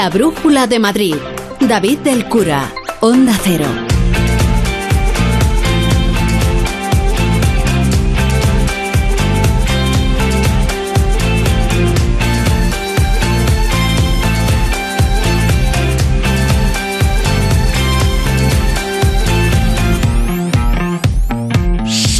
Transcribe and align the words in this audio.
La 0.00 0.08
Brújula 0.08 0.66
de 0.66 0.78
Madrid. 0.78 1.16
David 1.60 1.98
del 1.98 2.24
Cura. 2.26 2.72
Onda 3.02 3.38
Cero. 3.44 3.89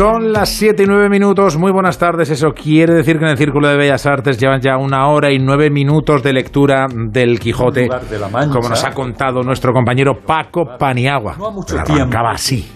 Son 0.01 0.33
las 0.33 0.49
7 0.49 0.85
y 0.85 0.87
9 0.87 1.11
minutos. 1.11 1.59
Muy 1.59 1.73
buenas 1.73 1.99
tardes. 1.99 2.31
Eso 2.31 2.53
quiere 2.53 2.95
decir 2.95 3.19
que 3.19 3.25
en 3.27 3.33
el 3.33 3.37
Círculo 3.37 3.69
de 3.69 3.77
Bellas 3.77 4.07
Artes 4.07 4.39
llevan 4.39 4.63
ya 4.63 4.79
una 4.79 5.09
hora 5.09 5.31
y 5.31 5.39
nueve 5.39 5.69
minutos 5.69 6.23
de 6.23 6.33
lectura 6.33 6.87
del 6.91 7.39
Quijote, 7.39 7.87
de 8.09 8.19
la 8.19 8.31
Mancha. 8.31 8.55
como 8.55 8.71
nos 8.71 8.83
ha 8.83 8.93
contado 8.93 9.43
nuestro 9.43 9.75
compañero 9.75 10.15
Paco 10.27 10.65
Paniagua. 10.79 11.35
No 11.37 11.49
ha 11.49 11.51
mucho 11.51 11.75
Pero 11.75 11.85
tiempo. 11.85 12.03
arrancaba 12.05 12.31
así. 12.31 12.67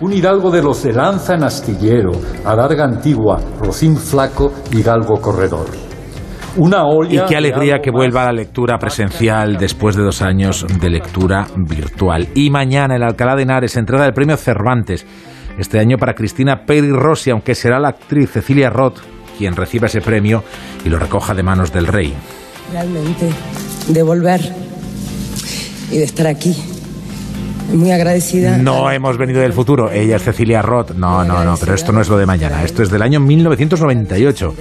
Un 0.00 0.12
hidalgo 0.12 0.50
de 0.50 0.60
los 0.60 0.82
de 0.82 0.92
lanza 0.92 1.34
en 1.36 1.44
astillero, 1.44 2.10
adarga 2.44 2.82
antigua, 2.82 3.38
rocín 3.60 3.96
flaco 3.96 4.52
y 4.72 4.82
galgo 4.82 5.20
corredor. 5.20 5.66
Una 6.56 6.78
Y 6.78 6.96
olla. 6.96 7.26
qué 7.26 7.34
de 7.34 7.36
alegría 7.36 7.78
que 7.78 7.92
vuelva 7.92 8.24
la 8.24 8.32
lectura 8.32 8.76
presencial 8.76 9.56
después 9.56 9.94
de 9.94 10.02
dos 10.02 10.20
años 10.20 10.66
de 10.80 10.90
lectura 10.90 11.46
virtual. 11.54 12.26
Y 12.34 12.50
mañana 12.50 12.96
en 12.96 13.04
Alcalá 13.04 13.36
de 13.36 13.42
Henares, 13.42 13.76
entrega 13.76 14.02
del 14.02 14.14
premio 14.14 14.36
Cervantes. 14.36 15.06
Este 15.58 15.78
año 15.78 15.96
para 15.98 16.14
Cristina 16.14 16.64
Peri 16.66 16.90
Rossi, 16.90 17.30
aunque 17.30 17.54
será 17.54 17.78
la 17.78 17.88
actriz 17.88 18.30
Cecilia 18.30 18.70
Roth 18.70 18.98
quien 19.36 19.54
reciba 19.54 19.86
ese 19.86 20.00
premio 20.00 20.42
y 20.84 20.88
lo 20.88 20.98
recoja 20.98 21.34
de 21.34 21.42
manos 21.42 21.72
del 21.72 21.86
rey. 21.86 22.14
realmente 22.72 23.30
de 23.88 24.02
volver 24.02 24.40
y 25.90 25.98
de 25.98 26.04
estar 26.04 26.26
aquí. 26.26 26.56
Muy 27.72 27.90
agradecida. 27.90 28.58
No 28.58 28.90
hemos 28.92 29.18
venido 29.18 29.40
del 29.40 29.52
futuro. 29.52 29.90
Ella 29.90 30.16
es 30.16 30.22
Cecilia 30.22 30.62
Roth. 30.62 30.92
No, 30.92 31.24
no, 31.24 31.42
no, 31.44 31.56
pero 31.56 31.74
esto 31.74 31.90
no 31.90 32.00
es 32.00 32.08
lo 32.08 32.16
de 32.16 32.24
mañana. 32.24 32.62
Esto 32.62 32.82
es 32.84 32.90
del 32.90 33.02
año 33.02 33.18
1998, 33.18 34.54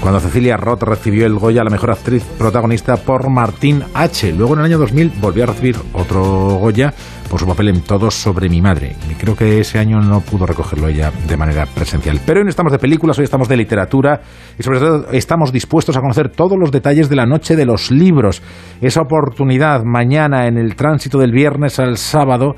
cuando 0.00 0.20
Cecilia 0.20 0.58
Roth 0.58 0.82
recibió 0.82 1.24
el 1.24 1.34
Goya 1.38 1.62
a 1.62 1.64
la 1.64 1.70
mejor 1.70 1.92
actriz 1.92 2.22
protagonista 2.36 2.96
por 2.96 3.30
Martín 3.30 3.82
H. 3.94 4.32
Luego 4.32 4.54
en 4.54 4.60
el 4.60 4.66
año 4.66 4.78
2000 4.78 5.12
volvió 5.20 5.44
a 5.44 5.46
recibir 5.46 5.76
otro 5.94 6.22
Goya 6.60 6.92
por 7.28 7.40
su 7.40 7.46
papel 7.46 7.68
en 7.68 7.80
Todos 7.82 8.14
sobre 8.14 8.48
mi 8.48 8.60
madre. 8.60 8.96
Y 9.10 9.14
creo 9.14 9.36
que 9.36 9.60
ese 9.60 9.78
año 9.78 10.00
no 10.00 10.20
pudo 10.20 10.46
recogerlo 10.46 10.88
ella 10.88 11.12
de 11.26 11.36
manera 11.36 11.66
presencial. 11.66 12.20
Pero 12.24 12.40
hoy 12.40 12.44
no 12.44 12.50
estamos 12.50 12.72
de 12.72 12.78
películas, 12.78 13.18
hoy 13.18 13.24
estamos 13.24 13.48
de 13.48 13.56
literatura 13.56 14.20
y 14.58 14.62
sobre 14.62 14.78
todo 14.78 15.10
estamos 15.12 15.52
dispuestos 15.52 15.96
a 15.96 16.00
conocer 16.00 16.30
todos 16.30 16.58
los 16.58 16.70
detalles 16.70 17.08
de 17.08 17.16
la 17.16 17.26
noche 17.26 17.56
de 17.56 17.66
los 17.66 17.90
libros. 17.90 18.42
Esa 18.80 19.02
oportunidad 19.02 19.82
mañana 19.84 20.46
en 20.46 20.58
el 20.58 20.76
tránsito 20.76 21.18
del 21.18 21.32
viernes 21.32 21.78
al 21.78 21.96
sábado 21.96 22.54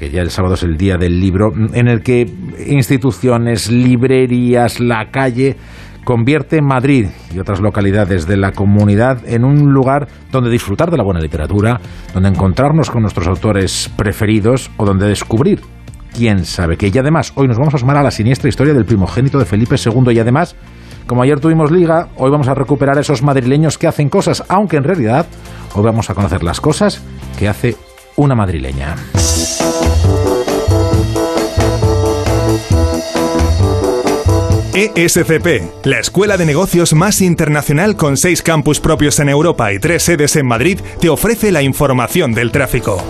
que 0.00 0.08
ya 0.08 0.22
el 0.22 0.30
sábado 0.30 0.54
es 0.54 0.62
el 0.62 0.78
día 0.78 0.96
del 0.96 1.20
libro, 1.20 1.52
en 1.74 1.86
el 1.86 2.00
que 2.00 2.22
instituciones, 2.66 3.70
librerías, 3.70 4.80
la 4.80 5.10
calle 5.10 5.56
convierte 6.10 6.60
Madrid 6.60 7.06
y 7.32 7.38
otras 7.38 7.60
localidades 7.60 8.26
de 8.26 8.36
la 8.36 8.50
comunidad 8.50 9.22
en 9.28 9.44
un 9.44 9.72
lugar 9.72 10.08
donde 10.32 10.50
disfrutar 10.50 10.90
de 10.90 10.96
la 10.96 11.04
buena 11.04 11.20
literatura, 11.20 11.80
donde 12.12 12.30
encontrarnos 12.30 12.90
con 12.90 13.02
nuestros 13.02 13.28
autores 13.28 13.88
preferidos 13.96 14.72
o 14.76 14.84
donde 14.84 15.06
descubrir 15.06 15.60
quién 16.12 16.44
sabe 16.44 16.76
que. 16.76 16.88
Y 16.92 16.98
además, 16.98 17.32
hoy 17.36 17.46
nos 17.46 17.58
vamos 17.58 17.74
a 17.76 17.78
sumar 17.78 17.96
a 17.96 18.02
la 18.02 18.10
siniestra 18.10 18.48
historia 18.48 18.74
del 18.74 18.86
primogénito 18.86 19.38
de 19.38 19.44
Felipe 19.44 19.76
II 19.76 20.12
y 20.12 20.18
además, 20.18 20.56
como 21.06 21.22
ayer 21.22 21.38
tuvimos 21.38 21.70
liga, 21.70 22.08
hoy 22.16 22.32
vamos 22.32 22.48
a 22.48 22.54
recuperar 22.54 22.98
a 22.98 23.02
esos 23.02 23.22
madrileños 23.22 23.78
que 23.78 23.86
hacen 23.86 24.08
cosas, 24.08 24.42
aunque 24.48 24.78
en 24.78 24.82
realidad 24.82 25.26
hoy 25.76 25.84
vamos 25.84 26.10
a 26.10 26.14
conocer 26.14 26.42
las 26.42 26.60
cosas 26.60 27.04
que 27.38 27.46
hace 27.46 27.76
una 28.16 28.34
madrileña. 28.34 28.96
ESCP, 34.72 35.84
la 35.84 35.98
escuela 35.98 36.36
de 36.36 36.46
negocios 36.46 36.94
más 36.94 37.20
internacional 37.22 37.96
con 37.96 38.16
seis 38.16 38.40
campus 38.40 38.78
propios 38.78 39.18
en 39.18 39.28
Europa 39.28 39.72
y 39.72 39.80
tres 39.80 40.04
sedes 40.04 40.36
en 40.36 40.46
Madrid, 40.46 40.78
te 41.00 41.08
ofrece 41.08 41.50
la 41.50 41.62
información 41.62 42.32
del 42.34 42.52
tráfico. 42.52 43.02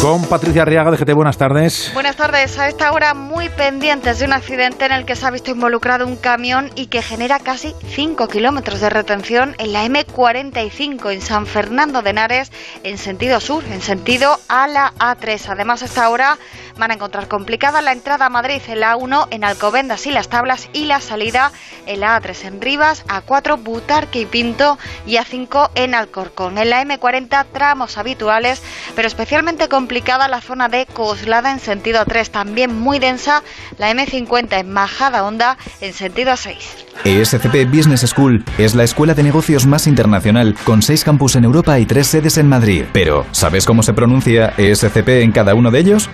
Con 0.00 0.22
Patricia 0.26 0.62
Arriaga 0.62 0.90
de 0.90 0.98
GT, 0.98 1.14
buenas 1.14 1.38
tardes. 1.38 1.90
Buenas 1.94 2.16
tardes. 2.16 2.58
A 2.58 2.68
esta 2.68 2.92
hora 2.92 3.14
muy 3.14 3.48
pendientes 3.48 4.18
de 4.18 4.26
un 4.26 4.34
accidente 4.34 4.84
en 4.84 4.92
el 4.92 5.06
que 5.06 5.16
se 5.16 5.24
ha 5.24 5.30
visto 5.30 5.50
involucrado 5.50 6.06
un 6.06 6.16
camión 6.16 6.70
y 6.74 6.88
que 6.88 7.00
genera 7.00 7.38
casi 7.38 7.74
5 7.94 8.28
kilómetros 8.28 8.80
de 8.80 8.90
retención 8.90 9.54
en 9.58 9.72
la 9.72 9.86
M45 9.86 11.10
en 11.10 11.22
San 11.22 11.46
Fernando 11.46 12.02
de 12.02 12.10
Henares 12.10 12.52
en 12.82 12.98
sentido 12.98 13.40
sur, 13.40 13.64
en 13.64 13.80
sentido 13.80 14.38
a 14.48 14.66
la 14.66 14.92
A3. 14.98 15.40
Además, 15.48 15.80
a 15.80 15.86
esta 15.86 16.10
hora 16.10 16.38
van 16.78 16.90
a 16.90 16.94
encontrar 16.94 17.28
complicada 17.28 17.82
la 17.82 17.92
entrada 17.92 18.26
a 18.26 18.30
Madrid 18.30 18.60
en 18.68 18.80
la 18.80 18.96
A1 18.96 19.28
en 19.30 19.44
Alcobendas 19.44 20.06
y 20.06 20.10
Las 20.10 20.28
Tablas 20.28 20.68
y 20.72 20.86
la 20.86 21.00
salida 21.00 21.52
en 21.86 22.00
la 22.00 22.20
A3 22.20 22.46
en 22.46 22.60
Rivas, 22.60 23.04
A4 23.06 23.62
Butarque 23.62 24.20
y 24.20 24.26
Pinto 24.26 24.78
y 25.06 25.16
A5 25.16 25.70
en 25.74 25.94
Alcorcón. 25.94 26.58
En 26.58 26.70
la 26.70 26.84
M40 26.84 27.46
tramos 27.52 27.98
habituales, 27.98 28.62
pero 28.94 29.08
especialmente 29.08 29.68
complicada 29.68 30.28
la 30.28 30.40
zona 30.40 30.68
de 30.68 30.86
Coslada 30.86 31.52
en 31.52 31.60
sentido 31.60 32.04
A3, 32.04 32.28
también 32.30 32.74
muy 32.78 32.98
densa 32.98 33.42
la 33.78 33.92
M50 33.92 34.60
en 34.60 34.70
Majada 34.70 35.24
Honda 35.24 35.56
en 35.80 35.92
sentido 35.92 36.32
A6. 36.32 36.56
ESCP 37.04 37.68
Business 37.68 38.00
School 38.02 38.44
es 38.56 38.74
la 38.74 38.84
escuela 38.84 39.14
de 39.14 39.22
negocios 39.22 39.66
más 39.66 39.86
internacional 39.86 40.54
con 40.64 40.80
seis 40.80 41.04
campus 41.04 41.36
en 41.36 41.44
Europa 41.44 41.78
y 41.78 41.86
tres 41.86 42.06
sedes 42.06 42.38
en 42.38 42.48
Madrid. 42.48 42.84
Pero, 42.92 43.26
¿sabes 43.32 43.66
cómo 43.66 43.82
se 43.82 43.92
pronuncia 43.92 44.54
ESCP 44.56 45.08
en 45.22 45.32
cada 45.32 45.54
uno 45.54 45.70
de 45.70 45.80
ellos? 45.80 46.08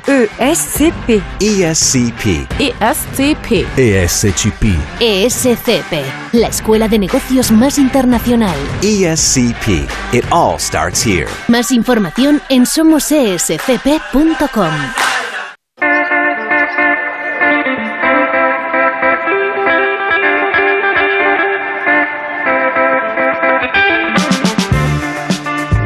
ESCP. 0.50 1.22
ESCP. 1.38 2.26
ESCP. 2.58 3.70
ESCP. 3.76 4.64
ESCP, 4.98 6.02
la 6.32 6.48
escuela 6.48 6.88
de 6.88 6.98
negocios 6.98 7.52
más 7.52 7.78
internacional. 7.78 8.58
ESCP. 8.82 9.86
It 10.12 10.24
all 10.32 10.58
starts 10.58 11.06
here. 11.06 11.28
Más 11.46 11.70
información 11.70 12.42
en 12.48 12.66
somosescp.com. 12.66 15.09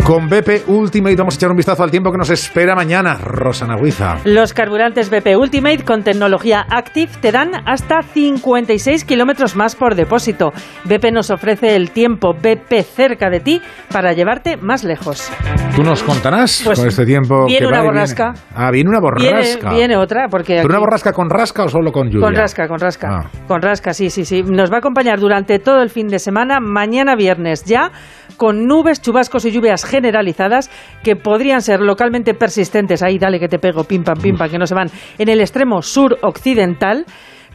Con 0.04 0.28
BP 0.28 0.68
Ultimate 0.68 1.16
vamos 1.16 1.34
a 1.34 1.36
echar 1.38 1.50
un 1.50 1.56
vistazo 1.56 1.82
al 1.82 1.90
tiempo 1.90 2.12
que 2.12 2.18
nos 2.18 2.28
espera 2.28 2.74
mañana. 2.74 3.14
Rosana 3.14 3.76
Huiza. 3.76 4.18
Los 4.26 4.52
carburantes 4.52 5.08
BP 5.08 5.34
Ultimate 5.38 5.82
con 5.82 6.02
tecnología 6.04 6.66
Active 6.68 7.10
te 7.22 7.32
dan 7.32 7.52
hasta 7.66 8.02
56 8.02 9.02
kilómetros 9.06 9.56
más 9.56 9.74
por 9.76 9.94
depósito. 9.94 10.52
BP 10.84 11.10
nos 11.10 11.30
ofrece 11.30 11.74
el 11.74 11.90
tiempo 11.90 12.34
BP 12.34 12.82
cerca 12.84 13.30
de 13.30 13.40
ti 13.40 13.62
para 13.90 14.12
llevarte 14.12 14.58
más 14.58 14.84
lejos. 14.84 15.30
¿Tú 15.74 15.82
nos 15.82 16.02
contarás 16.02 16.60
Pues, 16.62 16.78
con 16.78 16.86
este 16.88 17.06
tiempo? 17.06 17.46
viene 17.46 17.60
que 17.60 17.66
una 17.66 17.78
va 17.78 17.84
borrasca. 17.84 18.32
Viene? 18.32 18.46
Ah, 18.54 18.70
viene 18.70 18.90
una 18.90 19.00
borrasca. 19.00 19.70
viene 19.72 19.96
otra, 19.96 20.28
porque 20.28 20.56
¿Pero 20.56 20.68
una 20.68 20.78
borrasca 20.80 21.12
con 21.14 21.30
rasca 21.30 21.64
o 21.64 21.68
solo 21.68 21.90
con 21.90 22.10
lluvia? 22.10 22.26
Con 22.26 22.34
rasca, 22.36 22.68
con 22.68 22.78
rasca. 22.78 23.08
Ah. 23.10 23.30
Con 23.48 23.62
rasca, 23.62 23.94
sí, 23.94 24.10
sí, 24.10 24.26
sí. 24.26 24.42
Nos 24.42 24.70
va 24.70 24.76
a 24.76 24.78
acompañar 24.80 25.18
durante 25.18 25.58
todo 25.58 25.80
el 25.80 25.88
fin 25.88 26.08
de 26.08 26.18
semana, 26.18 26.60
mañana 26.60 27.16
viernes 27.16 27.64
ya, 27.64 27.90
con 28.36 28.66
nubes, 28.66 29.00
chubascos 29.00 29.46
y 29.46 29.50
lluvias 29.50 29.84
generalizadas 29.94 30.70
que 31.02 31.14
podrían 31.14 31.62
ser 31.62 31.80
localmente 31.80 32.34
persistentes. 32.34 33.02
Ahí, 33.02 33.18
dale 33.18 33.38
que 33.38 33.48
te 33.48 33.58
pego, 33.58 33.84
pim 33.84 34.02
pam, 34.02 34.18
pim 34.20 34.36
pam, 34.36 34.50
que 34.50 34.58
no 34.58 34.66
se 34.66 34.74
van. 34.74 34.88
En 35.18 35.28
el 35.28 35.40
extremo 35.40 35.82
sur 35.82 36.18
occidental. 36.22 37.04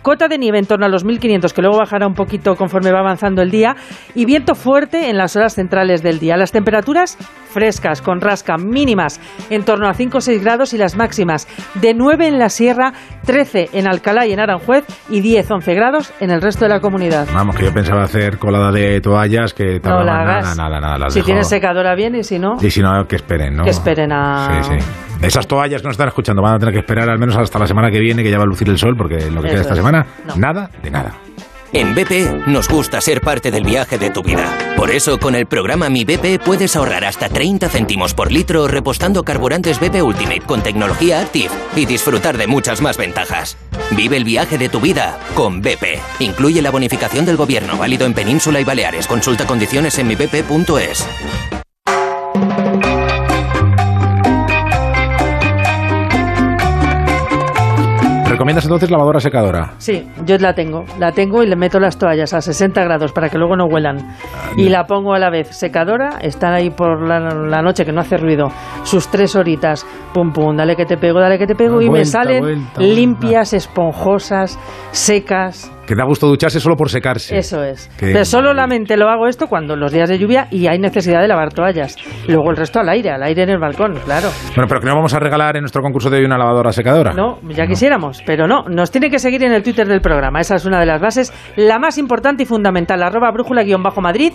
Cota 0.02 0.28
de 0.28 0.38
nieve 0.38 0.60
en 0.60 0.66
torno 0.66 0.86
a 0.86 0.90
los 0.90 1.04
1500, 1.04 1.54
que 1.54 1.62
luego 1.62 1.78
bajará 1.78 2.08
un 2.08 2.14
poquito 2.14 2.56
conforme 2.56 2.92
va 2.92 3.00
avanzando 3.00 3.42
el 3.42 3.52
día, 3.52 3.76
y 4.16 4.26
viento 4.26 4.56
fuerte 4.56 5.10
en 5.10 5.18
las 5.18 5.36
horas 5.36 5.56
centrales 5.56 6.02
del 6.02 6.20
día. 6.20 6.38
Las 6.38 6.52
temperaturas 6.52 7.18
frescas, 7.52 8.02
con 8.02 8.22
rasca, 8.22 8.58
mínimas 8.58 9.20
en 9.50 9.64
torno 9.66 9.88
a 9.90 9.94
5 9.94 10.18
o 10.18 10.22
6 10.22 10.44
grados 10.44 10.74
y 10.74 10.78
las 10.78 10.96
máximas 10.96 11.48
de 11.82 11.94
9 11.94 12.28
en 12.28 12.40
la 12.40 12.50
sierra, 12.50 12.94
13 13.26 13.70
en 13.74 13.88
Alcalá 13.88 14.26
y 14.26 14.32
en 14.34 14.40
Aranjuez 14.40 14.86
y 15.10 15.22
10, 15.22 15.50
11 15.52 15.74
grados 15.74 16.14
en 16.20 16.32
el 16.32 16.42
resto 16.42 16.66
de 16.66 16.70
la 16.70 16.80
comunidad. 16.80 17.28
Vamos, 17.34 17.56
que 17.56 17.66
yo 17.66 17.74
pensaba 17.74 18.04
hacer 18.04 18.38
colada 18.38 18.72
de 18.72 19.02
toallas 19.02 19.54
que 19.54 19.80
No 19.84 20.04
la 20.04 20.14
nada, 20.14 20.22
hagas. 20.40 20.58
nada, 20.58 20.80
nada. 20.80 20.98
las 20.98 21.14
si 21.14 21.20
dejo. 21.20 21.26
tienes 21.26 21.50
secadora 21.50 21.96
bien 21.96 22.16
y 22.16 22.24
si 22.24 22.40
no, 22.40 22.56
Y 22.62 22.70
si 22.70 22.82
no, 22.82 23.06
que 23.08 23.16
esperen, 23.18 23.56
¿no? 23.56 23.64
que 23.64 23.72
esperen 23.72 24.12
a... 24.14 24.64
Sí, 24.64 24.74
sí. 24.80 25.09
Esas 25.22 25.48
toallas 25.48 25.82
que 25.82 25.88
nos 25.88 25.94
están 25.94 26.08
escuchando 26.08 26.42
van 26.42 26.56
a 26.56 26.60
tener 26.60 26.74
que 26.74 26.80
esperar 26.80 27.10
al 27.10 27.20
menos 27.20 27.36
hasta 27.38 27.60
la 27.60 27.68
semana 27.68 27.92
que 27.92 28.00
viene, 28.00 28.24
que 28.24 28.32
ya 28.32 28.38
va 28.38 28.44
a 28.44 28.48
lucir 28.48 28.70
el 28.70 28.78
sol, 28.78 28.96
porque 28.98 29.30
lo 29.30 29.42
que 29.42 29.50
queda 29.50 29.62
esta 29.62 29.74
es. 29.74 29.78
semana, 29.78 30.06
No. 30.26 30.36
nada 30.38 30.70
de 30.82 30.90
nada. 30.92 31.14
En 31.72 31.94
BP 31.94 32.48
nos 32.48 32.68
gusta 32.68 33.00
ser 33.00 33.22
parte 33.22 33.52
del 33.52 33.64
viaje 33.64 34.00
de 34.00 34.10
tu 34.10 34.24
vida. 34.24 34.46
Por 34.76 34.90
eso, 34.90 35.20
con 35.20 35.36
el 35.36 35.46
programa 35.46 35.88
Mi 35.90 36.04
BP 36.04 36.40
puedes 36.44 36.76
ahorrar 36.76 37.06
hasta 37.06 37.30
30 37.30 37.70
céntimos 37.70 38.16
por 38.16 38.32
litro 38.32 38.68
repostando 38.68 39.24
carburantes 39.24 39.80
BP 39.80 40.02
Ultimate 40.02 40.42
con 40.42 40.64
tecnología 40.64 41.20
Active 41.22 41.52
y 41.76 41.86
disfrutar 41.86 42.38
de 42.38 42.48
muchas 42.48 42.82
más 42.82 42.98
ventajas. 42.98 43.56
Vive 43.92 44.18
el 44.18 44.24
viaje 44.24 44.58
de 44.58 44.70
tu 44.70 44.80
vida 44.80 45.20
con 45.36 45.62
BP. 45.62 46.00
Incluye 46.22 46.62
la 46.64 46.72
bonificación 46.72 47.26
del 47.26 47.38
gobierno 47.38 47.78
válido 47.78 48.08
en 48.08 48.16
Península 48.16 48.60
y 48.60 48.64
Baleares. 48.64 49.06
Consulta 49.06 49.46
condiciones 49.46 50.00
en 50.00 50.08
mibp.es. 50.08 51.59
recomiendas 58.40 58.64
entonces 58.64 58.90
lavadora 58.90 59.20
secadora. 59.20 59.74
Sí, 59.80 60.08
yo 60.26 60.38
la 60.38 60.54
tengo. 60.54 60.86
La 60.98 61.12
tengo 61.12 61.44
y 61.44 61.48
le 61.48 61.58
meto 61.58 61.78
las 61.78 61.98
toallas 61.98 62.34
a 62.34 62.40
60 62.40 62.82
grados 62.86 63.12
para 63.12 63.28
que 63.28 63.38
luego 63.38 63.58
no 63.58 63.66
huelan. 63.66 64.16
Y 64.56 64.70
la 64.70 64.86
pongo 64.86 65.14
a 65.14 65.20
la 65.20 65.30
vez 65.30 65.50
secadora, 65.50 66.20
están 66.22 66.54
ahí 66.54 66.70
por 66.70 67.06
la, 67.06 67.20
la 67.20 67.62
noche 67.62 67.84
que 67.84 67.92
no 67.92 68.00
hace 68.00 68.16
ruido, 68.16 68.48
sus 68.84 69.10
tres 69.10 69.36
horitas, 69.36 69.86
pum 70.14 70.32
pum, 70.32 70.56
dale 70.56 70.78
que 70.78 70.86
te 70.86 70.96
pego, 70.96 71.20
dale 71.20 71.38
que 71.38 71.48
te 71.48 71.56
pego, 71.56 71.82
y 71.82 71.86
me 71.86 71.90
Vuelta, 71.90 72.12
salen 72.12 72.40
vuelta, 72.40 72.82
limpias, 72.82 73.52
esponjosas, 73.52 74.58
secas. 74.92 75.70
Que 75.90 75.96
da 75.96 76.06
gusto 76.06 76.28
ducharse 76.28 76.60
solo 76.60 76.76
por 76.76 76.88
secarse. 76.92 77.36
Eso 77.36 77.64
es. 77.64 77.88
Que- 77.98 78.12
Pero 78.14 78.24
solamente 78.24 78.96
lo 78.96 79.10
hago 79.10 79.26
esto 79.28 79.48
cuando 79.48 79.76
los 79.76 79.92
días 79.92 80.08
de 80.08 80.20
lluvia 80.20 80.48
y 80.52 80.68
hay 80.68 80.78
necesidad 80.78 81.20
de 81.20 81.28
lavar 81.28 81.52
toallas. 81.52 81.96
Luego 82.28 82.52
el 82.52 82.58
resto 82.58 82.80
al 82.80 82.90
aire, 82.90 83.10
al 83.10 83.24
aire 83.24 83.42
en 83.42 83.50
el 83.50 83.58
balcón, 83.58 83.96
claro. 84.06 84.30
Bueno, 84.56 84.68
pero 84.68 84.82
que 84.82 84.86
no 84.86 84.94
vamos 84.94 85.16
a 85.16 85.20
regalar 85.20 85.56
en 85.58 85.62
nuestro 85.64 85.82
concurso 85.82 86.12
de 86.12 86.18
hoy 86.20 86.26
una 86.26 86.38
lavadora 86.38 86.72
secadora. 86.72 87.12
No, 87.14 87.40
ya 87.50 87.66
quisiéramos, 87.66 88.22
pero 88.24 88.48
no. 88.48 88.66
Nos 88.70 88.92
tiene 88.92 89.10
que 89.10 89.18
seguir 89.18 89.44
en 89.44 89.52
el 89.52 89.64
Twitter 89.64 89.88
del 89.88 90.00
programa. 90.00 90.40
Esa 90.42 90.54
es 90.58 90.66
una 90.66 90.80
de 90.80 90.86
las 90.86 91.02
bases, 91.02 91.34
la 91.56 91.80
más 91.80 91.98
importante 91.98 92.44
y 92.44 92.46
fundamental. 92.46 93.02
Arroba 93.02 93.32
brújula-madrid 93.32 94.34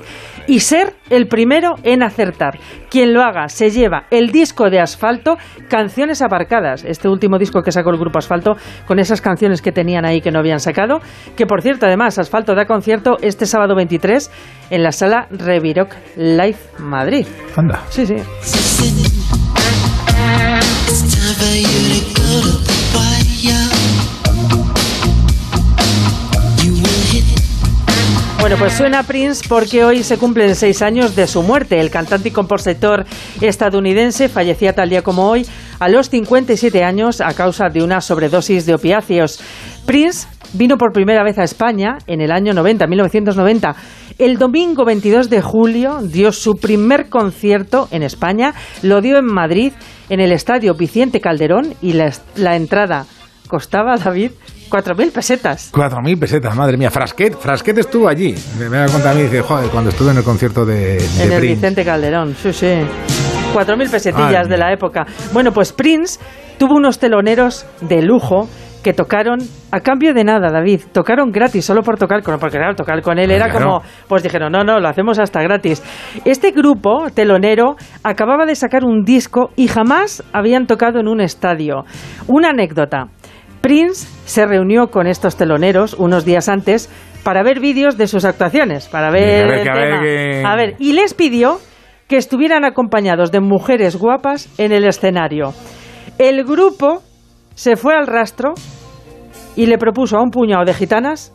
y 0.48 0.58
ser 0.58 0.94
el 1.08 1.28
primero 1.28 1.74
en 1.84 2.02
acertar. 2.02 2.58
Quien 2.90 3.14
lo 3.14 3.22
haga 3.22 3.48
se 3.48 3.70
lleva 3.70 4.06
el 4.10 4.32
disco 4.32 4.70
de 4.70 4.80
Asfalto, 4.80 5.36
Canciones 5.68 6.20
Aparcadas. 6.20 6.84
Este 6.84 7.08
último 7.08 7.38
disco 7.38 7.62
que 7.62 7.70
sacó 7.70 7.90
el 7.90 7.98
grupo 7.98 8.18
Asfalto 8.18 8.56
con 8.88 8.98
esas 8.98 9.20
canciones 9.20 9.62
que 9.62 9.70
tenían 9.70 10.04
ahí 10.04 10.20
que 10.20 10.32
no 10.32 10.40
habían 10.40 10.58
sacado. 10.58 10.98
Que 11.36 11.43
por 11.46 11.62
cierto, 11.62 11.86
además, 11.86 12.18
Asfalto 12.18 12.54
da 12.54 12.66
concierto 12.66 13.16
este 13.20 13.46
sábado 13.46 13.74
23 13.74 14.30
en 14.70 14.82
la 14.82 14.92
sala 14.92 15.26
Reviroc 15.30 15.94
Live 16.16 16.58
Madrid. 16.78 17.26
Anda. 17.56 17.82
Sí, 17.90 18.06
sí. 18.06 18.16
Bueno, 28.44 28.58
pues 28.58 28.74
suena 28.74 29.02
Prince 29.04 29.42
porque 29.48 29.86
hoy 29.86 30.02
se 30.02 30.18
cumplen 30.18 30.54
seis 30.54 30.82
años 30.82 31.16
de 31.16 31.26
su 31.26 31.42
muerte. 31.42 31.80
El 31.80 31.90
cantante 31.90 32.28
y 32.28 32.30
compositor 32.30 33.06
estadounidense 33.40 34.28
fallecía 34.28 34.74
tal 34.74 34.90
día 34.90 35.00
como 35.00 35.30
hoy 35.30 35.46
a 35.80 35.88
los 35.88 36.10
57 36.10 36.84
años 36.84 37.22
a 37.22 37.32
causa 37.32 37.70
de 37.70 37.82
una 37.82 38.02
sobredosis 38.02 38.66
de 38.66 38.74
opiáceos. 38.74 39.40
Prince 39.86 40.28
vino 40.54 40.76
por 40.76 40.92
primera 40.92 41.22
vez 41.22 41.38
a 41.38 41.44
España 41.44 41.98
en 42.06 42.20
el 42.20 42.32
año 42.32 42.52
90, 42.54 42.86
1990. 42.86 43.76
El 44.18 44.38
domingo 44.38 44.84
22 44.84 45.28
de 45.28 45.42
julio 45.42 46.00
dio 46.02 46.32
su 46.32 46.54
primer 46.54 47.08
concierto 47.08 47.88
en 47.90 48.02
España. 48.02 48.54
Lo 48.82 49.00
dio 49.00 49.18
en 49.18 49.26
Madrid, 49.26 49.72
en 50.08 50.20
el 50.20 50.32
estadio 50.32 50.74
Vicente 50.74 51.20
Calderón, 51.20 51.74
y 51.82 51.94
la, 51.94 52.12
la 52.36 52.56
entrada 52.56 53.06
costaba, 53.48 53.96
David, 53.96 54.32
4.000 54.70 55.12
pesetas. 55.12 55.72
4.000 55.72 56.18
pesetas, 56.18 56.56
madre 56.56 56.76
mía. 56.76 56.90
Frasquet, 56.90 57.36
Frasquet 57.38 57.78
estuvo 57.78 58.08
allí. 58.08 58.34
Me 58.58 58.68
me 58.68 58.78
da 58.78 58.86
cuenta 58.86 59.10
a 59.10 59.14
mí, 59.14 59.22
dice, 59.22 59.42
joder, 59.42 59.68
cuando 59.70 59.90
estuve 59.90 60.10
en 60.12 60.18
el 60.18 60.24
concierto 60.24 60.64
de, 60.64 60.98
de 60.98 61.24
en 61.24 61.32
el 61.32 61.38
Prince. 61.38 61.54
Vicente 61.54 61.84
Calderón, 61.84 62.34
sí, 62.34 62.52
sí. 62.52 62.74
4.000 63.54 63.90
pesetillas 63.90 64.48
de 64.48 64.56
la 64.56 64.72
época. 64.72 65.06
Bueno, 65.32 65.52
pues 65.52 65.72
Prince 65.72 66.18
tuvo 66.58 66.74
unos 66.74 66.98
teloneros 66.98 67.66
de 67.80 68.02
lujo 68.02 68.48
que 68.84 68.92
tocaron 68.92 69.38
a 69.72 69.80
cambio 69.80 70.12
de 70.14 70.22
nada, 70.22 70.50
David. 70.52 70.82
Tocaron 70.92 71.32
gratis, 71.32 71.64
solo 71.64 71.82
por 71.82 71.98
tocar 71.98 72.22
con 72.22 72.38
porque 72.38 72.58
claro, 72.58 72.76
tocar 72.76 73.00
con 73.02 73.18
él 73.18 73.30
era 73.32 73.48
Claro. 73.48 73.64
como, 73.80 73.82
pues 74.06 74.22
dijeron, 74.22 74.52
no, 74.52 74.62
no, 74.62 74.78
lo 74.78 74.86
hacemos 74.88 75.18
hasta 75.18 75.42
gratis. 75.42 75.82
Este 76.24 76.52
grupo 76.52 77.06
telonero 77.12 77.76
acababa 78.04 78.44
de 78.46 78.54
sacar 78.54 78.84
un 78.84 79.02
disco 79.04 79.50
y 79.56 79.66
jamás 79.68 80.22
habían 80.32 80.66
tocado 80.66 81.00
en 81.00 81.08
un 81.08 81.20
estadio. 81.20 81.84
Una 82.28 82.50
anécdota. 82.50 83.06
Prince 83.62 84.06
se 84.26 84.44
reunió 84.46 84.88
con 84.88 85.06
estos 85.06 85.36
teloneros 85.36 85.94
unos 85.94 86.26
días 86.26 86.50
antes 86.50 86.90
para 87.24 87.42
ver 87.42 87.60
vídeos 87.60 87.96
de 87.96 88.06
sus 88.06 88.26
actuaciones, 88.26 88.86
para 88.88 89.10
ver, 89.10 89.44
A 89.44 89.48
ver, 89.48 89.58
el 89.58 89.62
que 89.64 89.70
a 89.70 89.74
ver 89.74 89.88
tema. 89.88 90.02
que- 90.02 90.42
A 90.46 90.56
ver, 90.56 90.74
y 90.78 90.92
les 90.92 91.14
pidió 91.14 91.58
que 92.06 92.18
estuvieran 92.18 92.66
acompañados 92.66 93.32
de 93.32 93.40
mujeres 93.40 93.96
guapas 93.96 94.50
en 94.58 94.72
el 94.72 94.84
escenario. 94.84 95.54
El 96.18 96.44
grupo 96.44 97.02
se 97.54 97.76
fue 97.76 97.94
al 97.94 98.06
rastro 98.06 98.52
y 99.56 99.66
le 99.66 99.78
propuso 99.78 100.16
a 100.16 100.22
un 100.22 100.30
puñado 100.30 100.64
de 100.64 100.74
gitanas 100.74 101.32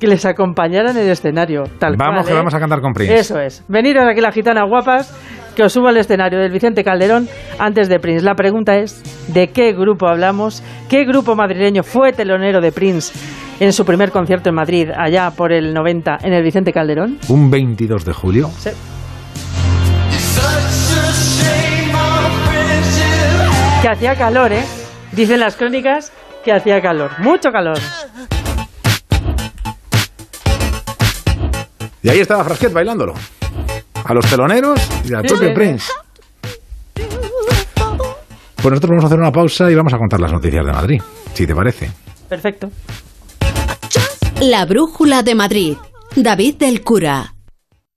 que 0.00 0.06
les 0.06 0.24
acompañaran 0.24 0.96
en 0.96 1.04
el 1.04 1.10
escenario. 1.10 1.64
Tal 1.78 1.96
Vamos, 1.96 2.22
cual, 2.22 2.26
que 2.26 2.32
¿eh? 2.32 2.36
vamos 2.36 2.54
a 2.54 2.60
cantar 2.60 2.80
con 2.80 2.92
Prince. 2.92 3.14
Eso 3.14 3.40
es. 3.40 3.64
Veniros 3.68 4.04
aquí 4.08 4.20
las 4.20 4.34
gitanas 4.34 4.64
guapas 4.68 5.12
que 5.56 5.64
os 5.64 5.72
subo 5.72 5.88
al 5.88 5.96
escenario 5.96 6.38
del 6.38 6.52
Vicente 6.52 6.84
Calderón 6.84 7.28
antes 7.58 7.88
de 7.88 7.98
Prince. 7.98 8.24
La 8.24 8.34
pregunta 8.34 8.76
es, 8.76 9.02
¿de 9.32 9.48
qué 9.48 9.72
grupo 9.72 10.06
hablamos? 10.06 10.62
¿Qué 10.88 11.04
grupo 11.04 11.34
madrileño 11.34 11.82
fue 11.82 12.12
telonero 12.12 12.60
de 12.60 12.70
Prince 12.70 13.12
en 13.58 13.72
su 13.72 13.84
primer 13.84 14.12
concierto 14.12 14.50
en 14.50 14.54
Madrid, 14.54 14.88
allá 14.96 15.32
por 15.32 15.52
el 15.52 15.74
90, 15.74 16.18
en 16.22 16.32
el 16.32 16.44
Vicente 16.44 16.72
Calderón? 16.72 17.18
Un 17.28 17.50
22 17.50 18.04
de 18.04 18.12
julio. 18.12 18.50
Sí. 18.58 18.70
Que 23.82 23.88
hacía 23.88 24.14
calor, 24.14 24.52
¿eh? 24.52 24.64
Dicen 25.12 25.40
las 25.40 25.56
crónicas 25.56 26.12
que 26.44 26.52
hacía 26.52 26.80
calor. 26.80 27.10
Mucho 27.18 27.50
calor. 27.50 27.78
Y 32.02 32.08
ahí 32.08 32.20
estaba 32.20 32.44
Frasquet 32.44 32.72
bailándolo. 32.72 33.14
A 34.04 34.14
los 34.14 34.24
teloneros 34.30 34.80
y 35.04 35.14
a 35.14 35.20
Sí, 35.20 35.28
propio 35.28 35.48
sí. 35.48 35.54
Prince. 35.54 35.92
Pues 38.56 38.70
nosotros 38.72 38.90
vamos 38.90 39.04
a 39.04 39.06
hacer 39.06 39.18
una 39.18 39.32
pausa 39.32 39.70
y 39.70 39.74
vamos 39.74 39.92
a 39.92 39.98
contar 39.98 40.20
las 40.20 40.32
noticias 40.32 40.64
de 40.64 40.72
Madrid, 40.72 41.02
si 41.34 41.46
te 41.46 41.54
parece. 41.54 41.90
Perfecto. 42.28 42.70
La 44.40 44.64
brújula 44.64 45.22
de 45.22 45.34
Madrid. 45.34 45.76
David 46.16 46.56
del 46.56 46.82
Cura. 46.82 47.34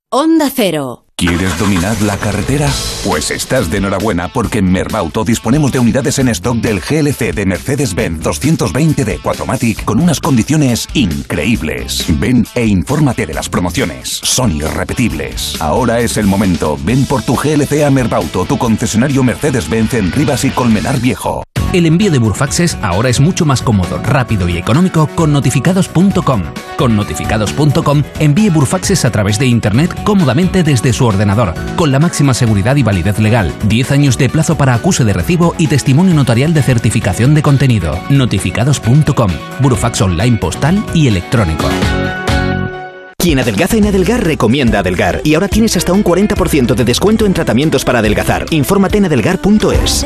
Onda 0.10 0.50
Cero. 0.54 1.06
¿Quieres 1.22 1.56
dominar 1.60 2.02
la 2.02 2.18
carretera? 2.18 2.68
Pues 3.06 3.30
estás 3.30 3.70
de 3.70 3.78
enhorabuena 3.78 4.28
porque 4.30 4.58
en 4.58 4.72
Merbauto 4.72 5.24
disponemos 5.24 5.72
de 5.72 5.78
unidades 5.78 6.18
en 6.18 6.30
stock 6.30 6.56
del 6.56 6.80
GLC 6.80 7.32
de 7.32 7.46
Mercedes-Benz 7.46 8.24
220D 8.24 9.22
4MATIC 9.22 9.84
con 9.84 10.00
unas 10.00 10.20
condiciones 10.20 10.88
increíbles. 10.96 12.08
Ven 12.20 12.48
e 12.56 12.66
infórmate 12.66 13.28
de 13.28 13.36
las 13.36 13.50
promociones. 13.50 14.20
Son 14.24 14.52
irrepetibles. 14.52 15.62
Ahora 15.62 16.00
es 16.00 16.18
el 16.18 16.26
momento. 16.26 16.80
Ven 16.84 17.06
por 17.06 17.22
tu 17.22 17.36
GLC 17.36 17.84
a 17.84 17.92
Merbauto, 17.92 18.46
tu 18.46 18.58
concesionario 18.58 19.22
Mercedes-Benz 19.22 19.94
en 19.94 20.12
Rivas 20.12 20.44
y 20.44 20.50
Colmenar 20.50 21.00
Viejo. 21.00 21.44
El 21.74 21.86
envío 21.86 22.12
de 22.12 22.20
Burfaxes 22.20 22.78
ahora 22.82 23.08
es 23.08 23.22
mucho 23.22 23.46
más 23.46 23.62
cómodo, 23.62 23.98
rápido 24.04 24.50
y 24.50 24.58
económico 24.58 25.08
con 25.16 25.32
notificados.com. 25.32 26.44
Con 26.78 26.98
notificados.com 26.98 28.04
envíe 28.20 28.50
Burfaxes 28.50 29.06
a 29.06 29.12
través 29.12 29.40
de 29.40 29.46
Internet 29.46 30.04
cómodamente 30.04 30.64
desde 30.64 30.92
su 30.92 31.08
ordenador, 31.12 31.54
con 31.76 31.92
la 31.92 32.00
máxima 32.00 32.34
seguridad 32.34 32.76
y 32.76 32.84
validez 32.84 33.20
legal, 33.20 33.54
10 33.68 33.92
años 33.92 34.18
de 34.18 34.30
plazo 34.30 34.58
para 34.58 34.74
acuse 34.74 35.04
de 35.04 35.14
recibo 35.14 35.54
y 35.58 35.68
testimonio 35.68 36.16
notarial 36.16 36.54
de 36.54 36.64
certificación 36.64 37.36
de 37.36 37.44
contenido. 37.44 38.00
Notificados.com. 38.10 39.32
Burfax 39.60 40.02
online 40.02 40.38
postal 40.38 40.84
y 40.94 41.08
electrónico. 41.08 41.68
Quien 43.22 43.38
adelgaza 43.38 43.78
en 43.78 43.86
Adelgar 43.86 44.24
recomienda 44.24 44.80
Adelgar. 44.80 45.22
Y 45.24 45.36
ahora 45.36 45.48
tienes 45.48 45.78
hasta 45.78 45.94
un 45.94 46.04
40% 46.04 46.74
de 46.74 46.84
descuento 46.84 47.28
en 47.28 47.36
tratamientos 47.36 47.86
para 47.86 48.00
adelgazar. 48.00 48.48
Infórmate 48.50 48.98
en 48.98 49.06
adelgar.es. 49.06 50.06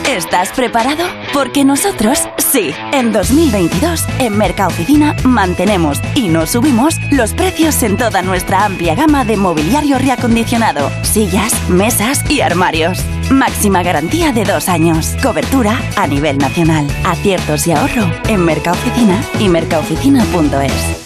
¿Estás 0.15 0.51
preparado? 0.51 1.05
Porque 1.33 1.63
nosotros 1.63 2.19
sí. 2.37 2.73
En 2.91 3.13
2022, 3.13 4.03
en 4.19 4.37
Mercaoficina 4.37 5.15
mantenemos 5.23 6.01
y 6.15 6.27
no 6.27 6.45
subimos 6.45 6.95
los 7.11 7.33
precios 7.33 7.81
en 7.81 7.95
toda 7.95 8.21
nuestra 8.21 8.65
amplia 8.65 8.93
gama 8.93 9.23
de 9.23 9.37
mobiliario 9.37 9.97
reacondicionado, 9.97 10.91
sillas, 11.03 11.53
mesas 11.69 12.29
y 12.29 12.41
armarios. 12.41 12.99
Máxima 13.29 13.83
garantía 13.83 14.33
de 14.33 14.43
dos 14.43 14.67
años. 14.67 15.15
Cobertura 15.23 15.79
a 15.95 16.07
nivel 16.07 16.37
nacional. 16.39 16.85
Aciertos 17.05 17.65
y 17.67 17.71
ahorro 17.71 18.11
en 18.27 18.43
Mercaoficina 18.43 19.23
y 19.39 19.47
mercaoficina.es. 19.47 21.01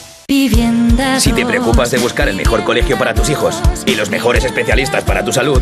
Si 1.19 1.31
te 1.31 1.45
preocupas 1.45 1.91
de 1.91 1.99
buscar 1.99 2.27
el 2.27 2.35
mejor 2.35 2.63
colegio 2.63 2.97
para 2.97 3.13
tus 3.13 3.29
hijos 3.29 3.61
y 3.85 3.93
los 3.93 4.09
mejores 4.09 4.43
especialistas 4.45 5.03
para 5.03 5.23
tu 5.23 5.31
salud, 5.31 5.61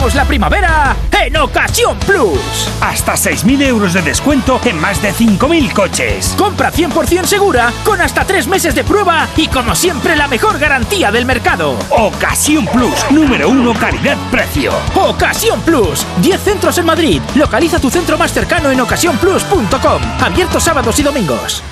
¡Arrancamos 0.00 0.14
la 0.14 0.24
primavera 0.24 0.96
en 1.22 1.36
Ocasión 1.36 1.98
Plus! 1.98 2.70
Hasta 2.80 3.12
6.000 3.12 3.62
euros 3.66 3.92
de 3.92 4.00
descuento 4.00 4.58
en 4.64 4.80
más 4.80 5.02
de 5.02 5.12
5.000 5.12 5.72
coches. 5.74 6.34
Compra 6.38 6.72
100% 6.72 7.24
segura 7.24 7.70
con 7.84 8.00
hasta 8.00 8.24
3 8.24 8.46
meses 8.46 8.74
de 8.74 8.82
prueba 8.82 9.28
y 9.36 9.46
como 9.48 9.74
siempre 9.74 10.16
la 10.16 10.26
mejor 10.26 10.58
garantía 10.58 11.12
del 11.12 11.26
mercado. 11.26 11.76
Ocasión 11.90 12.66
Plus, 12.68 12.94
número 13.10 13.50
1 13.50 13.74
calidad-precio. 13.74 14.72
Ocasión 14.94 15.60
Plus, 15.60 16.06
10 16.22 16.40
centros 16.40 16.78
en 16.78 16.86
Madrid. 16.86 17.20
Localiza 17.34 17.78
tu 17.78 17.90
centro 17.90 18.16
más 18.16 18.32
cercano 18.32 18.70
en 18.70 18.80
ocasiónplus.com. 18.80 20.02
Abierto 20.22 20.60
sábados 20.60 20.98
y 20.98 21.02
domingos. 21.02 21.62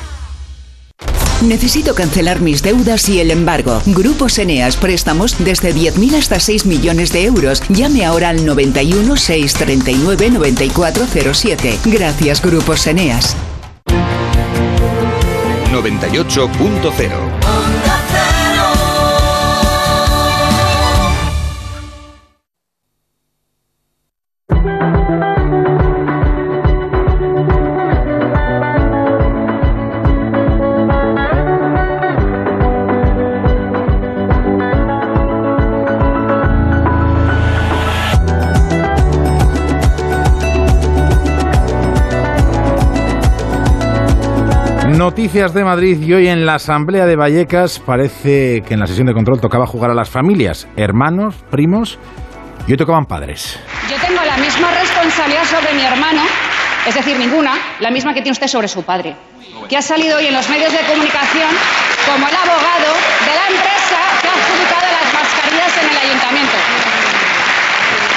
Necesito 1.43 1.95
cancelar 1.95 2.41
mis 2.41 2.63
deudas 2.63 3.09
y 3.09 3.21
el 3.21 3.31
embargo. 3.31 3.81
Grupos 3.87 4.39
Eneas, 4.39 4.77
préstamos 4.77 5.37
desde 5.39 5.75
10.000 5.75 6.17
hasta 6.17 6.41
6 6.41 6.67
millones 6.67 7.13
de 7.13 7.25
euros. 7.25 7.63
Llame 7.69 8.05
ahora 8.05 8.31
al 8.31 8.45
91 8.45 9.17
639 9.17 10.31
9407. 10.31 11.79
Gracias, 11.85 12.43
Grupos 12.43 12.87
Eneas. 12.87 13.37
98.0 15.73 17.98
Noticias 45.19 45.53
de 45.53 45.65
Madrid 45.65 46.01
y 46.01 46.15
hoy 46.15 46.29
en 46.29 46.47
la 46.47 46.55
Asamblea 46.55 47.05
de 47.05 47.17
Vallecas 47.17 47.81
parece 47.81 48.63
que 48.63 48.75
en 48.75 48.79
la 48.79 48.87
sesión 48.87 49.09
de 49.09 49.15
control 49.15 49.41
tocaba 49.41 49.67
jugar 49.67 49.91
a 49.91 49.95
las 49.95 50.09
familias, 50.09 50.69
hermanos, 50.77 51.35
primos 51.51 51.99
y 52.69 52.71
hoy 52.71 52.77
tocaban 52.77 53.05
padres. 53.05 53.59
Yo 53.91 53.97
tengo 53.99 54.23
la 54.23 54.37
misma 54.37 54.71
responsabilidad 54.71 55.43
sobre 55.43 55.75
mi 55.75 55.83
hermano, 55.83 56.23
es 56.87 56.95
decir, 56.95 57.19
ninguna, 57.19 57.51
la 57.81 57.91
misma 57.91 58.15
que 58.15 58.23
tiene 58.23 58.31
usted 58.31 58.47
sobre 58.47 58.69
su 58.69 58.85
padre, 58.85 59.17
que 59.69 59.77
ha 59.77 59.83
salido 59.83 60.19
hoy 60.19 60.27
en 60.27 60.35
los 60.35 60.49
medios 60.49 60.71
de 60.71 60.87
comunicación 60.87 61.51
como 62.07 62.29
el 62.29 62.37
abogado 62.37 62.95
de 63.27 63.35
la 63.35 63.47
empresa 63.59 63.99
que 64.23 64.29
ha 64.29 64.35
adjudicado 64.39 64.87
las 64.87 65.15
mascarillas 65.19 65.83
en 65.83 65.91
el 65.91 65.99
ayuntamiento. 65.99 66.59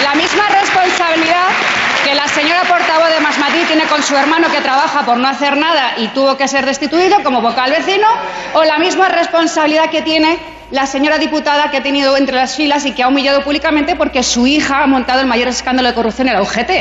La 0.04 0.14
misma 0.14 0.44
responsabilidad 0.54 1.50
que 2.04 2.16
la 2.16 2.28
señora 2.28 2.62
portavoz 2.68 3.10
de 3.10 3.20
Más 3.22 3.38
Madrid 3.38 3.64
tiene 3.68 3.86
con 3.86 4.02
su 4.02 4.16
hermano 4.16 4.48
que 4.50 4.62
trabaja 4.62 5.06
por 5.06 5.18
no 5.18 5.28
hacer 5.28 5.58
nada 5.58 5.94
y 5.98 6.08
tuvo 6.10 6.36
que 6.38 6.48
ser 6.48 6.66
destituido 6.66 7.18
como 7.24 7.42
vocal 7.42 7.72
vecino, 7.72 8.08
o 8.54 8.64
la 8.64 8.80
misma 8.80 9.10
responsabilidad 9.10 9.90
que 9.90 10.02
tiene 10.02 10.40
la 10.72 10.86
señora 10.86 11.18
diputada 11.18 11.70
que 11.70 11.78
ha 11.78 11.84
tenido 11.84 12.18
entre 12.18 12.36
las 12.36 12.56
filas 12.56 12.86
y 12.86 12.94
que 12.94 13.04
ha 13.04 13.08
humillado 13.08 13.42
públicamente 13.44 13.96
porque 13.96 14.24
su 14.24 14.48
hija 14.48 14.84
ha 14.84 14.88
montado 14.88 15.22
el 15.22 15.28
mayor 15.28 15.50
escándalo 15.50 15.90
de 15.90 15.96
corrupción 15.96 16.28
en 16.30 16.36
la 16.36 16.42
UGT. 16.42 16.72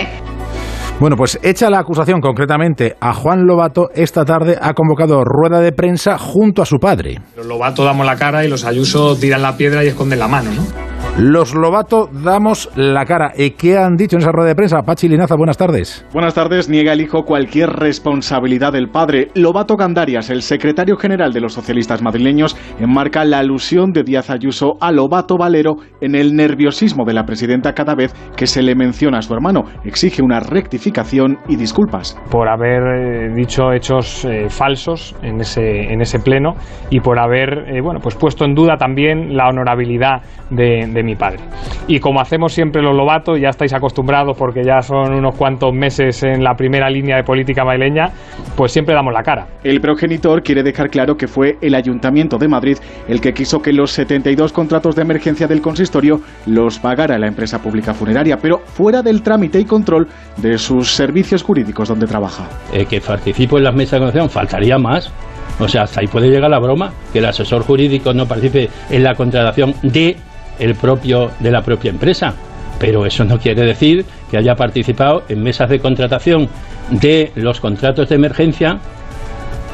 Bueno, 1.00 1.16
pues 1.16 1.38
hecha 1.42 1.70
la 1.70 1.78
acusación 1.78 2.20
concretamente 2.20 2.94
a 3.00 3.12
Juan 3.14 3.46
Lobato, 3.46 3.88
esta 3.94 4.24
tarde 4.24 4.58
ha 4.60 4.74
convocado 4.74 5.24
rueda 5.24 5.60
de 5.60 5.72
prensa 5.72 6.18
junto 6.18 6.62
a 6.62 6.66
su 6.66 6.78
padre. 6.78 7.18
Los 7.36 7.46
Lobato 7.46 7.84
damos 7.84 8.06
la 8.06 8.16
cara 8.16 8.44
y 8.44 8.48
los 8.48 8.64
Ayuso 8.64 9.16
tiran 9.16 9.42
la 9.42 9.56
piedra 9.56 9.82
y 9.82 9.88
esconden 9.88 10.18
la 10.18 10.28
mano, 10.28 10.50
¿no? 10.52 10.89
Los 11.22 11.54
Lobato 11.54 12.08
damos 12.10 12.70
la 12.76 13.04
cara. 13.04 13.32
¿Y 13.36 13.50
qué 13.50 13.76
han 13.76 13.94
dicho 13.94 14.16
en 14.16 14.22
esa 14.22 14.32
rueda 14.32 14.48
de 14.48 14.54
prensa? 14.54 14.80
Pachi 14.80 15.06
Linaza, 15.06 15.36
buenas 15.36 15.58
tardes. 15.58 16.06
Buenas 16.14 16.32
tardes. 16.32 16.70
Niega 16.70 16.94
el 16.94 17.02
hijo 17.02 17.24
cualquier 17.24 17.68
responsabilidad 17.68 18.72
del 18.72 18.88
padre. 18.88 19.28
Lobato 19.34 19.76
Gandarias, 19.76 20.30
el 20.30 20.40
secretario 20.40 20.96
general 20.96 21.34
de 21.34 21.42
los 21.42 21.52
socialistas 21.52 22.00
madrileños, 22.00 22.56
enmarca 22.80 23.22
la 23.26 23.40
alusión 23.40 23.92
de 23.92 24.02
Díaz 24.02 24.30
Ayuso 24.30 24.78
a 24.80 24.92
Lobato 24.92 25.36
Valero 25.36 25.76
en 26.00 26.14
el 26.14 26.34
nerviosismo 26.34 27.04
de 27.04 27.12
la 27.12 27.24
presidenta 27.24 27.74
cada 27.74 27.94
vez 27.94 28.14
que 28.34 28.46
se 28.46 28.62
le 28.62 28.74
menciona 28.74 29.18
a 29.18 29.22
su 29.22 29.34
hermano. 29.34 29.64
Exige 29.84 30.22
una 30.22 30.40
rectificación 30.40 31.36
y 31.48 31.56
disculpas. 31.56 32.18
Por 32.30 32.48
haber 32.48 32.82
eh, 32.82 33.34
dicho 33.34 33.74
hechos 33.74 34.24
eh, 34.24 34.48
falsos 34.48 35.14
en 35.20 35.42
ese, 35.42 35.92
en 35.92 36.00
ese 36.00 36.18
pleno 36.18 36.54
y 36.88 37.00
por 37.00 37.18
haber 37.18 37.76
eh, 37.76 37.82
bueno, 37.82 38.00
pues 38.02 38.14
puesto 38.14 38.46
en 38.46 38.54
duda 38.54 38.78
también 38.78 39.36
la 39.36 39.48
honorabilidad 39.48 40.22
de, 40.48 40.88
de 40.90 41.02
mi 41.02 41.09
padre. 41.16 41.40
Y 41.86 42.00
como 42.00 42.20
hacemos 42.20 42.52
siempre 42.52 42.82
los 42.82 42.94
Lobato, 42.94 43.36
ya 43.36 43.48
estáis 43.48 43.72
acostumbrados 43.72 44.36
porque 44.36 44.62
ya 44.64 44.82
son 44.82 45.14
unos 45.14 45.34
cuantos 45.34 45.72
meses 45.72 46.22
en 46.22 46.42
la 46.42 46.54
primera 46.54 46.88
línea 46.90 47.16
de 47.16 47.24
política 47.24 47.64
madrileña, 47.64 48.10
pues 48.56 48.72
siempre 48.72 48.94
damos 48.94 49.12
la 49.12 49.22
cara. 49.22 49.46
El 49.64 49.80
progenitor 49.80 50.42
quiere 50.42 50.62
dejar 50.62 50.90
claro 50.90 51.16
que 51.16 51.26
fue 51.26 51.56
el 51.60 51.74
Ayuntamiento 51.74 52.38
de 52.38 52.48
Madrid 52.48 52.78
el 53.08 53.20
que 53.20 53.32
quiso 53.32 53.60
que 53.60 53.72
los 53.72 53.90
72 53.92 54.52
contratos 54.52 54.96
de 54.96 55.02
emergencia 55.02 55.46
del 55.46 55.60
consistorio 55.60 56.20
los 56.46 56.78
pagara 56.78 57.18
la 57.18 57.26
empresa 57.26 57.60
pública 57.60 57.94
funeraria, 57.94 58.36
pero 58.36 58.58
fuera 58.58 59.02
del 59.02 59.22
trámite 59.22 59.60
y 59.60 59.64
control 59.64 60.08
de 60.36 60.58
sus 60.58 60.94
servicios 60.94 61.42
jurídicos 61.42 61.88
donde 61.88 62.06
trabaja. 62.06 62.48
Eh, 62.72 62.86
que 62.86 63.00
participo 63.00 63.58
en 63.58 63.64
las 63.64 63.74
mesas 63.74 63.92
de 63.92 64.00
negociación, 64.00 64.30
faltaría 64.30 64.78
más. 64.78 65.12
O 65.58 65.68
sea, 65.68 65.82
hasta 65.82 66.00
ahí 66.00 66.06
puede 66.06 66.30
llegar 66.30 66.50
la 66.50 66.58
broma, 66.58 66.92
que 67.12 67.18
el 67.18 67.26
asesor 67.26 67.62
jurídico 67.62 68.14
no 68.14 68.26
participe 68.26 68.70
en 68.88 69.02
la 69.02 69.14
contratación 69.14 69.74
de 69.82 70.16
el 70.60 70.74
propio 70.74 71.30
de 71.40 71.50
la 71.50 71.62
propia 71.62 71.90
empresa. 71.90 72.34
Pero 72.78 73.04
eso 73.04 73.24
no 73.24 73.38
quiere 73.38 73.62
decir 73.66 74.04
que 74.30 74.38
haya 74.38 74.54
participado 74.54 75.22
en 75.28 75.42
mesas 75.42 75.68
de 75.68 75.80
contratación 75.80 76.48
de 76.90 77.30
los 77.34 77.60
contratos 77.60 78.08
de 78.08 78.14
emergencia, 78.14 78.78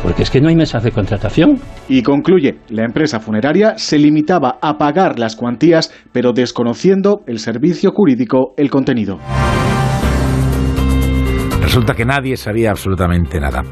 porque 0.02 0.22
es 0.22 0.30
que 0.30 0.40
no 0.40 0.48
hay 0.48 0.56
mesas 0.56 0.82
de 0.82 0.90
contratación. 0.90 1.60
Y 1.88 2.02
concluye, 2.02 2.58
la 2.68 2.84
empresa 2.84 3.20
funeraria 3.20 3.74
se 3.76 3.98
limitaba 3.98 4.58
a 4.60 4.76
pagar 4.76 5.18
las 5.18 5.36
cuantías, 5.36 5.92
pero 6.12 6.32
desconociendo 6.32 7.22
el 7.26 7.38
servicio 7.38 7.92
jurídico, 7.92 8.54
el 8.56 8.70
contenido. 8.70 9.18
Resulta 11.60 11.94
que 11.94 12.04
nadie 12.04 12.36
sabía 12.36 12.70
absolutamente 12.70 13.40
nada. 13.40 13.62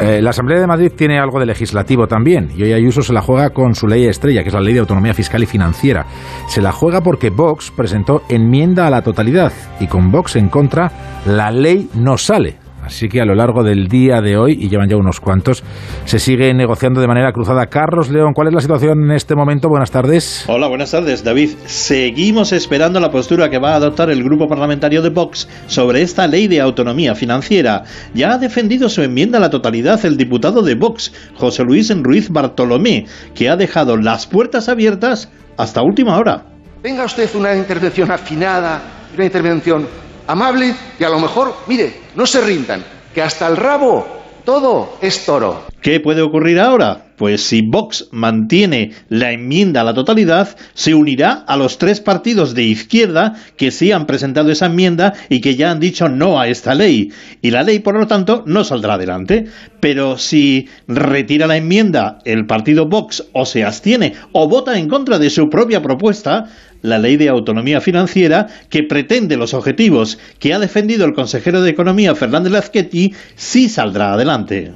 Eh, 0.00 0.20
la 0.20 0.30
Asamblea 0.30 0.60
de 0.60 0.66
Madrid 0.66 0.92
tiene 0.96 1.20
algo 1.20 1.38
de 1.38 1.46
legislativo 1.46 2.08
también, 2.08 2.50
y 2.56 2.64
hoy 2.64 2.72
Ayuso 2.72 3.00
se 3.02 3.12
la 3.12 3.22
juega 3.22 3.50
con 3.50 3.76
su 3.76 3.86
ley 3.86 4.06
estrella, 4.06 4.42
que 4.42 4.48
es 4.48 4.54
la 4.54 4.60
Ley 4.60 4.74
de 4.74 4.80
Autonomía 4.80 5.14
Fiscal 5.14 5.42
y 5.42 5.46
Financiera. 5.46 6.04
Se 6.48 6.60
la 6.60 6.72
juega 6.72 7.00
porque 7.00 7.30
Vox 7.30 7.70
presentó 7.70 8.22
enmienda 8.28 8.88
a 8.88 8.90
la 8.90 9.02
totalidad, 9.02 9.52
y 9.78 9.86
con 9.86 10.10
Vox 10.10 10.34
en 10.34 10.48
contra, 10.48 10.90
la 11.26 11.52
ley 11.52 11.88
no 11.94 12.18
sale. 12.18 12.63
Así 12.84 13.08
que 13.08 13.22
a 13.22 13.24
lo 13.24 13.34
largo 13.34 13.62
del 13.62 13.88
día 13.88 14.20
de 14.20 14.36
hoy, 14.36 14.58
y 14.60 14.68
llevan 14.68 14.90
ya 14.90 14.96
unos 14.96 15.18
cuantos, 15.18 15.64
se 16.04 16.18
sigue 16.18 16.52
negociando 16.52 17.00
de 17.00 17.06
manera 17.06 17.32
cruzada. 17.32 17.66
Carlos 17.66 18.10
León, 18.10 18.34
¿cuál 18.34 18.48
es 18.48 18.54
la 18.54 18.60
situación 18.60 19.04
en 19.04 19.12
este 19.12 19.34
momento? 19.34 19.70
Buenas 19.70 19.90
tardes. 19.90 20.44
Hola, 20.48 20.68
buenas 20.68 20.90
tardes, 20.90 21.24
David. 21.24 21.50
Seguimos 21.64 22.52
esperando 22.52 23.00
la 23.00 23.10
postura 23.10 23.48
que 23.48 23.58
va 23.58 23.72
a 23.72 23.76
adoptar 23.76 24.10
el 24.10 24.22
grupo 24.22 24.48
parlamentario 24.48 25.00
de 25.00 25.08
Vox 25.08 25.48
sobre 25.66 26.02
esta 26.02 26.26
ley 26.26 26.46
de 26.46 26.60
autonomía 26.60 27.14
financiera. 27.14 27.84
Ya 28.12 28.32
ha 28.32 28.38
defendido 28.38 28.90
su 28.90 29.02
enmienda 29.02 29.38
a 29.38 29.40
la 29.40 29.50
totalidad 29.50 30.04
el 30.04 30.18
diputado 30.18 30.60
de 30.60 30.74
Vox, 30.74 31.12
José 31.36 31.64
Luis 31.64 31.90
Ruiz 32.02 32.28
Bartolomé, 32.28 33.06
que 33.34 33.48
ha 33.48 33.56
dejado 33.56 33.96
las 33.96 34.26
puertas 34.26 34.68
abiertas 34.68 35.30
hasta 35.56 35.82
última 35.82 36.18
hora. 36.18 36.44
Tenga 36.82 37.06
usted 37.06 37.34
una 37.34 37.56
intervención 37.56 38.10
afinada, 38.10 38.82
una 39.14 39.24
intervención 39.24 39.86
amable 40.26 40.74
y 40.98 41.04
a 41.04 41.08
lo 41.08 41.18
mejor, 41.18 41.54
mire, 41.66 42.00
no 42.14 42.26
se 42.26 42.40
rindan, 42.40 42.84
que 43.14 43.22
hasta 43.22 43.46
el 43.46 43.56
rabo 43.56 44.06
todo 44.44 44.96
es 45.00 45.24
toro. 45.24 45.64
¿Qué 45.80 46.00
puede 46.00 46.22
ocurrir 46.22 46.60
ahora? 46.60 47.06
Pues 47.16 47.42
si 47.44 47.62
Vox 47.62 48.08
mantiene 48.10 48.92
la 49.08 49.32
enmienda 49.32 49.82
a 49.82 49.84
la 49.84 49.94
totalidad, 49.94 50.56
se 50.74 50.94
unirá 50.94 51.44
a 51.46 51.56
los 51.56 51.78
tres 51.78 52.00
partidos 52.00 52.54
de 52.54 52.64
izquierda 52.64 53.34
que 53.56 53.70
sí 53.70 53.92
han 53.92 54.06
presentado 54.06 54.50
esa 54.50 54.66
enmienda 54.66 55.14
y 55.28 55.40
que 55.40 55.56
ya 55.56 55.70
han 55.70 55.80
dicho 55.80 56.08
no 56.08 56.40
a 56.40 56.48
esta 56.48 56.74
ley. 56.74 57.12
Y 57.40 57.50
la 57.50 57.62
ley, 57.62 57.78
por 57.78 57.94
lo 57.94 58.06
tanto, 58.06 58.44
no 58.46 58.64
saldrá 58.64 58.94
adelante. 58.94 59.46
Pero 59.80 60.18
si 60.18 60.68
retira 60.88 61.46
la 61.46 61.56
enmienda 61.56 62.18
el 62.24 62.46
partido 62.46 62.86
Vox 62.86 63.24
o 63.32 63.46
se 63.46 63.64
abstiene 63.64 64.14
o 64.32 64.48
vota 64.48 64.78
en 64.78 64.88
contra 64.88 65.18
de 65.18 65.30
su 65.30 65.48
propia 65.48 65.82
propuesta, 65.82 66.50
la 66.84 66.98
ley 66.98 67.16
de 67.16 67.28
autonomía 67.28 67.80
financiera, 67.80 68.46
que 68.70 68.84
pretende 68.84 69.36
los 69.36 69.52
objetivos 69.52 70.18
que 70.38 70.54
ha 70.54 70.58
defendido 70.58 71.04
el 71.04 71.14
consejero 71.14 71.60
de 71.60 71.70
Economía 71.70 72.14
Fernández 72.14 72.52
Lazquetti, 72.52 73.12
sí 73.34 73.68
saldrá 73.68 74.12
adelante. 74.12 74.72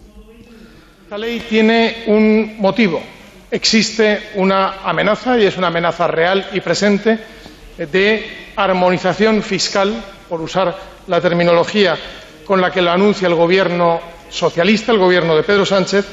Esta 1.05 1.17
ley 1.17 1.41
tiene 1.49 2.05
un 2.09 2.57
motivo 2.59 3.01
existe 3.51 4.31
una 4.35 4.81
amenaza, 4.85 5.39
y 5.39 5.45
es 5.45 5.57
una 5.57 5.69
amenaza 5.69 6.07
real 6.07 6.47
y 6.53 6.61
presente, 6.61 7.19
de 7.77 8.27
armonización 8.57 9.43
fiscal, 9.43 9.95
por 10.29 10.41
usar 10.41 10.77
la 11.07 11.21
terminología 11.21 11.97
con 12.45 12.61
la 12.61 12.71
que 12.71 12.83
lo 12.83 12.91
anuncia 12.91 13.29
el 13.29 13.35
gobierno 13.35 14.01
socialista, 14.29 14.93
el 14.93 14.99
gobierno 14.99 15.37
de 15.37 15.43
Pedro 15.43 15.65
Sánchez, 15.65 16.05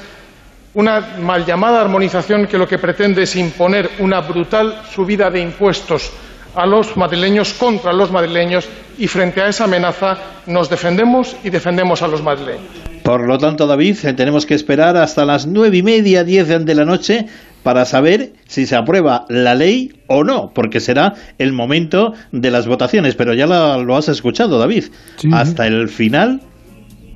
una 0.75 0.99
mal 1.19 1.45
llamada 1.45 1.81
armonización 1.81 2.47
que 2.47 2.57
lo 2.57 2.67
que 2.67 2.77
pretende 2.77 3.23
es 3.23 3.35
imponer 3.35 3.89
una 3.99 4.21
brutal 4.21 4.81
subida 4.93 5.31
de 5.31 5.41
impuestos 5.41 6.11
a 6.53 6.65
los 6.65 6.95
madrileños 6.95 7.53
contra 7.53 7.91
los 7.91 8.11
madrileños 8.11 8.67
y 8.97 9.07
frente 9.07 9.41
a 9.41 9.47
esa 9.47 9.65
amenaza 9.65 10.17
nos 10.45 10.69
defendemos 10.69 11.35
y 11.43 11.49
defendemos 11.49 12.01
a 12.01 12.07
los 12.07 12.21
madrileños. 12.21 12.63
Por 13.03 13.27
lo 13.27 13.37
tanto, 13.37 13.67
David, 13.67 13.97
eh, 14.03 14.13
tenemos 14.13 14.45
que 14.45 14.55
esperar 14.55 14.97
hasta 14.97 15.25
las 15.25 15.45
nueve 15.45 15.77
y 15.77 15.83
media, 15.83 16.23
diez 16.23 16.47
de 16.47 16.75
la 16.75 16.85
noche 16.85 17.27
para 17.61 17.85
saber 17.85 18.33
si 18.47 18.65
se 18.65 18.75
aprueba 18.75 19.25
la 19.29 19.55
ley 19.55 19.93
o 20.07 20.23
no, 20.23 20.51
porque 20.53 20.79
será 20.79 21.13
el 21.37 21.51
momento 21.51 22.13
de 22.31 22.51
las 22.51 22.67
votaciones. 22.67 23.15
Pero 23.15 23.33
ya 23.33 23.47
lo, 23.47 23.95
has 23.95 24.07
escuchado, 24.07 24.59
David. 24.59 24.85
Hasta 25.31 25.67
el 25.67 25.89
final 25.89 26.41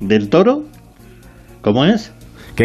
del 0.00 0.28
toro, 0.28 0.64
¿cómo 1.60 1.84
es? 1.84 2.12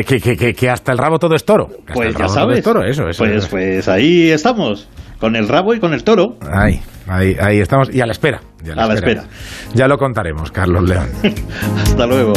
Que, 0.04 0.20
que, 0.20 0.36
que, 0.36 0.54
que, 0.54 0.70
hasta 0.70 0.92
el 0.92 0.98
rabo 0.98 1.20
todo 1.20 1.36
es 1.36 1.46
toro. 1.46 1.70
Pues 1.94 2.14
ya 2.18 2.28
sabes. 2.28 2.62
Toro, 2.62 2.84
eso, 2.84 3.08
eso, 3.08 3.24
pues, 3.24 3.48
pues 3.48 3.88
ahí 3.88 4.30
estamos, 4.30 4.90
con 5.22 5.38
el 5.38 5.48
rabo 5.48 5.74
y 5.74 5.80
con 5.80 5.94
el 5.94 6.04
toro. 6.04 6.36
Ahí, 6.52 6.82
ahí, 7.08 7.38
ahí 7.40 7.60
estamos, 7.60 7.90
y 7.96 8.02
a 8.02 8.06
la 8.06 8.12
espera. 8.12 8.42
a, 8.76 8.88
la, 8.88 8.94
espera. 8.94 9.24
Ya 9.74 9.88
lo 9.88 9.98
contaremos, 9.98 10.52
Carlos 10.52 10.84
León. 10.84 11.08
hasta 11.78 12.06
luego. 12.08 12.34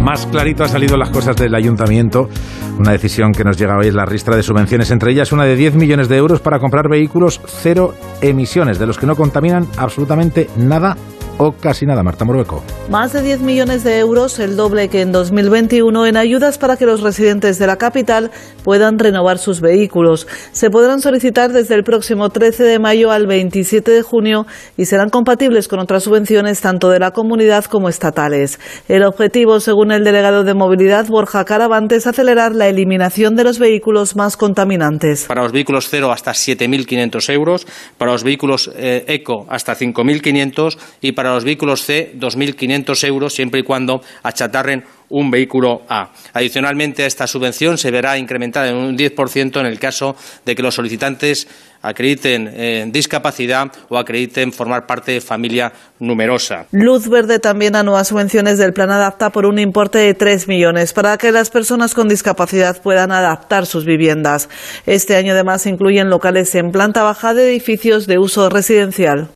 Más 0.00 0.24
clarito 0.26 0.64
ha 0.64 0.68
salido 0.68 0.96
las 0.96 1.10
cosas 1.10 1.36
del 1.36 1.54
ayuntamiento. 1.54 2.30
Una 2.78 2.92
decisión 2.92 3.32
que 3.32 3.44
nos 3.44 3.58
llega 3.58 3.76
hoy 3.76 3.88
es 3.88 3.94
la 3.94 4.06
ristra 4.06 4.36
de 4.36 4.42
subvenciones, 4.42 4.90
entre 4.90 5.12
ellas 5.12 5.32
una 5.32 5.44
de 5.44 5.54
10 5.54 5.74
millones 5.74 6.08
de 6.08 6.16
euros 6.16 6.40
para 6.40 6.58
comprar 6.58 6.88
vehículos 6.88 7.42
cero 7.44 7.92
emisiones, 8.22 8.78
de 8.78 8.86
los 8.86 8.96
que 8.96 9.04
no 9.04 9.16
contaminan 9.16 9.66
absolutamente 9.76 10.48
nada 10.56 10.96
o 11.38 11.52
casi 11.52 11.86
nada. 11.86 12.02
Marta 12.02 12.24
Morueco. 12.24 12.62
Más 12.90 13.12
de 13.12 13.22
10 13.22 13.40
millones 13.40 13.82
de 13.82 13.98
euros, 13.98 14.38
el 14.38 14.56
doble 14.56 14.88
que 14.88 15.00
en 15.00 15.12
2021, 15.12 16.06
en 16.06 16.16
ayudas 16.16 16.58
para 16.58 16.76
que 16.76 16.86
los 16.86 17.00
residentes 17.00 17.58
de 17.58 17.66
la 17.66 17.76
capital 17.76 18.30
puedan 18.62 18.98
renovar 18.98 19.38
sus 19.38 19.60
vehículos. 19.60 20.26
Se 20.52 20.70
podrán 20.70 21.00
solicitar 21.00 21.52
desde 21.52 21.74
el 21.74 21.82
próximo 21.82 22.28
13 22.30 22.64
de 22.64 22.78
mayo 22.78 23.10
al 23.10 23.26
27 23.26 23.90
de 23.90 24.02
junio 24.02 24.46
y 24.76 24.84
serán 24.84 25.08
compatibles 25.08 25.68
con 25.68 25.78
otras 25.78 26.04
subvenciones 26.04 26.60
tanto 26.60 26.90
de 26.90 26.98
la 26.98 27.12
comunidad 27.12 27.64
como 27.64 27.88
estatales. 27.88 28.60
El 28.88 29.04
objetivo, 29.04 29.60
según 29.60 29.92
el 29.92 30.04
delegado 30.04 30.44
de 30.44 30.54
movilidad 30.54 31.06
Borja 31.06 31.44
Caravante, 31.44 31.96
es 31.96 32.06
acelerar 32.06 32.54
la 32.54 32.68
eliminación 32.68 33.34
de 33.34 33.44
los 33.44 33.58
vehículos 33.58 34.16
más 34.16 34.36
contaminantes. 34.36 35.24
Para 35.26 35.42
los 35.42 35.52
vehículos 35.52 35.88
cero 35.88 36.12
hasta 36.12 36.32
7.500 36.32 37.32
euros, 37.32 37.66
para 37.98 38.12
los 38.12 38.24
vehículos 38.24 38.70
eh, 38.76 39.04
eco 39.08 39.46
hasta 39.48 39.74
5.500 39.74 40.76
y 41.00 41.12
para 41.12 41.23
para 41.24 41.36
los 41.36 41.44
vehículos 41.44 41.82
C 41.82 42.12
2.500 42.18 43.08
euros 43.08 43.32
siempre 43.32 43.60
y 43.60 43.62
cuando 43.62 44.02
achatarren 44.22 44.84
un 45.08 45.30
vehículo 45.30 45.80
A. 45.88 46.10
Adicionalmente, 46.34 47.06
esta 47.06 47.26
subvención 47.26 47.78
se 47.78 47.90
verá 47.90 48.18
incrementada 48.18 48.68
en 48.68 48.76
un 48.76 48.94
10% 48.94 49.58
en 49.58 49.64
el 49.64 49.78
caso 49.78 50.16
de 50.44 50.54
que 50.54 50.62
los 50.62 50.74
solicitantes 50.74 51.48
acrediten 51.80 52.50
eh, 52.52 52.84
discapacidad 52.90 53.72
o 53.88 53.96
acrediten 53.96 54.52
formar 54.52 54.86
parte 54.86 55.12
de 55.12 55.22
familia 55.22 55.72
numerosa. 55.98 56.66
Luz 56.72 57.08
Verde 57.08 57.38
también 57.38 57.74
a 57.74 57.82
nuevas 57.82 58.08
subvenciones 58.08 58.58
del 58.58 58.74
Plan 58.74 58.90
Adapta 58.90 59.30
por 59.30 59.46
un 59.46 59.58
importe 59.58 59.96
de 59.96 60.12
3 60.12 60.46
millones 60.46 60.92
para 60.92 61.16
que 61.16 61.32
las 61.32 61.48
personas 61.48 61.94
con 61.94 62.06
discapacidad 62.06 62.82
puedan 62.82 63.12
adaptar 63.12 63.64
sus 63.64 63.86
viviendas. 63.86 64.50
Este 64.84 65.16
año 65.16 65.32
además 65.32 65.64
incluyen 65.64 66.10
locales 66.10 66.54
en 66.54 66.70
planta 66.70 67.02
baja 67.02 67.32
de 67.32 67.48
edificios 67.48 68.06
de 68.06 68.18
uso 68.18 68.50
residencial. 68.50 69.30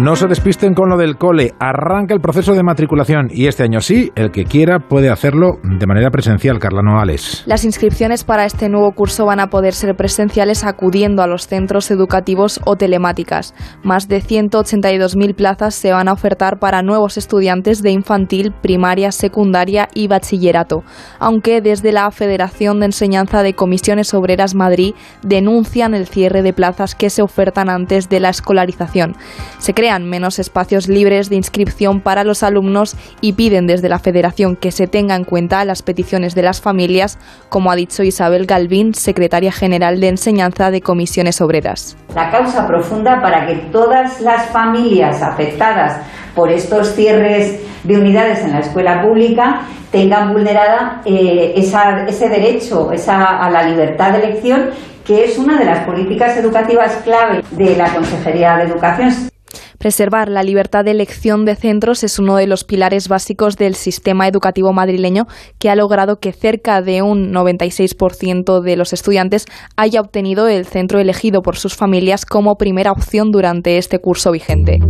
No 0.00 0.16
se 0.16 0.28
despisten 0.28 0.72
con 0.72 0.88
lo 0.88 0.96
del 0.96 1.18
cole. 1.18 1.52
Arranca 1.58 2.14
el 2.14 2.22
proceso 2.22 2.54
de 2.54 2.62
matriculación 2.62 3.28
y 3.30 3.48
este 3.48 3.64
año 3.64 3.82
sí, 3.82 4.10
el 4.14 4.30
que 4.30 4.46
quiera 4.46 4.78
puede 4.78 5.10
hacerlo 5.10 5.58
de 5.62 5.86
manera 5.86 6.08
presencial, 6.08 6.58
Carla 6.58 6.80
Noales. 6.80 7.42
Las 7.44 7.66
inscripciones 7.66 8.24
para 8.24 8.46
este 8.46 8.70
nuevo 8.70 8.92
curso 8.92 9.26
van 9.26 9.40
a 9.40 9.48
poder 9.48 9.74
ser 9.74 9.94
presenciales 9.96 10.64
acudiendo 10.64 11.22
a 11.22 11.26
los 11.26 11.46
centros 11.46 11.90
educativos 11.90 12.62
o 12.64 12.76
telemáticas. 12.76 13.54
Más 13.82 14.08
de 14.08 14.22
182.000 14.22 15.34
plazas 15.34 15.74
se 15.74 15.92
van 15.92 16.08
a 16.08 16.14
ofertar 16.14 16.58
para 16.58 16.80
nuevos 16.80 17.18
estudiantes 17.18 17.82
de 17.82 17.90
infantil, 17.90 18.54
primaria, 18.62 19.12
secundaria 19.12 19.88
y 19.92 20.08
bachillerato, 20.08 20.82
aunque 21.18 21.60
desde 21.60 21.92
la 21.92 22.10
Federación 22.10 22.80
de 22.80 22.86
Enseñanza 22.86 23.42
de 23.42 23.52
Comisiones 23.52 24.14
Obreras 24.14 24.54
Madrid 24.54 24.94
denuncian 25.22 25.92
el 25.92 26.06
cierre 26.06 26.40
de 26.40 26.54
plazas 26.54 26.94
que 26.94 27.10
se 27.10 27.20
ofertan 27.20 27.68
antes 27.68 28.08
de 28.08 28.20
la 28.20 28.30
escolarización. 28.30 29.14
Se 29.58 29.74
crea 29.74 29.89
menos 29.98 30.38
espacios 30.38 30.88
libres 30.88 31.28
de 31.28 31.36
inscripción 31.36 32.00
para 32.00 32.24
los 32.24 32.42
alumnos 32.42 32.96
y 33.20 33.32
piden 33.32 33.66
desde 33.66 33.88
la 33.88 33.98
Federación 33.98 34.56
que 34.56 34.70
se 34.70 34.86
tenga 34.86 35.16
en 35.16 35.24
cuenta 35.24 35.64
las 35.64 35.82
peticiones 35.82 36.34
de 36.34 36.42
las 36.42 36.60
familias, 36.60 37.18
como 37.48 37.70
ha 37.70 37.76
dicho 37.76 38.02
Isabel 38.02 38.46
Galvín, 38.46 38.94
secretaria 38.94 39.52
general 39.52 40.00
de 40.00 40.08
Enseñanza 40.08 40.70
de 40.70 40.80
Comisiones 40.80 41.40
Obreras. 41.40 41.96
La 42.14 42.30
causa 42.30 42.66
profunda 42.66 43.20
para 43.20 43.46
que 43.46 43.56
todas 43.72 44.20
las 44.20 44.46
familias 44.50 45.22
afectadas 45.22 46.00
por 46.34 46.50
estos 46.50 46.94
cierres 46.94 47.60
de 47.84 47.96
unidades 47.96 48.44
en 48.44 48.52
la 48.52 48.60
escuela 48.60 49.02
pública 49.02 49.62
tengan 49.90 50.32
vulnerada 50.32 51.02
eh, 51.04 51.54
ese 51.56 52.28
derecho 52.28 52.90
a 52.90 53.50
la 53.50 53.62
libertad 53.64 54.12
de 54.12 54.18
elección 54.24 54.70
que 55.04 55.24
es 55.24 55.38
una 55.38 55.58
de 55.58 55.64
las 55.64 55.84
políticas 55.84 56.36
educativas 56.36 56.96
clave 57.02 57.42
de 57.50 57.76
la 57.76 57.92
Consejería 57.92 58.56
de 58.56 58.64
Educación. 58.64 59.29
Preservar 59.80 60.28
la 60.28 60.42
libertad 60.42 60.84
de 60.84 60.90
elección 60.90 61.46
de 61.46 61.56
centros 61.56 62.04
es 62.04 62.18
uno 62.18 62.36
de 62.36 62.46
los 62.46 62.64
pilares 62.64 63.08
básicos 63.08 63.56
del 63.56 63.74
sistema 63.74 64.28
educativo 64.28 64.74
madrileño 64.74 65.24
que 65.58 65.70
ha 65.70 65.74
logrado 65.74 66.20
que 66.20 66.32
cerca 66.32 66.82
de 66.82 67.00
un 67.00 67.32
96% 67.32 68.60
de 68.60 68.76
los 68.76 68.92
estudiantes 68.92 69.46
haya 69.78 70.02
obtenido 70.02 70.48
el 70.48 70.66
centro 70.66 70.98
elegido 70.98 71.40
por 71.40 71.56
sus 71.56 71.76
familias 71.76 72.26
como 72.26 72.56
primera 72.56 72.92
opción 72.92 73.30
durante 73.30 73.78
este 73.78 74.00
curso 74.00 74.32
vigente. 74.32 74.80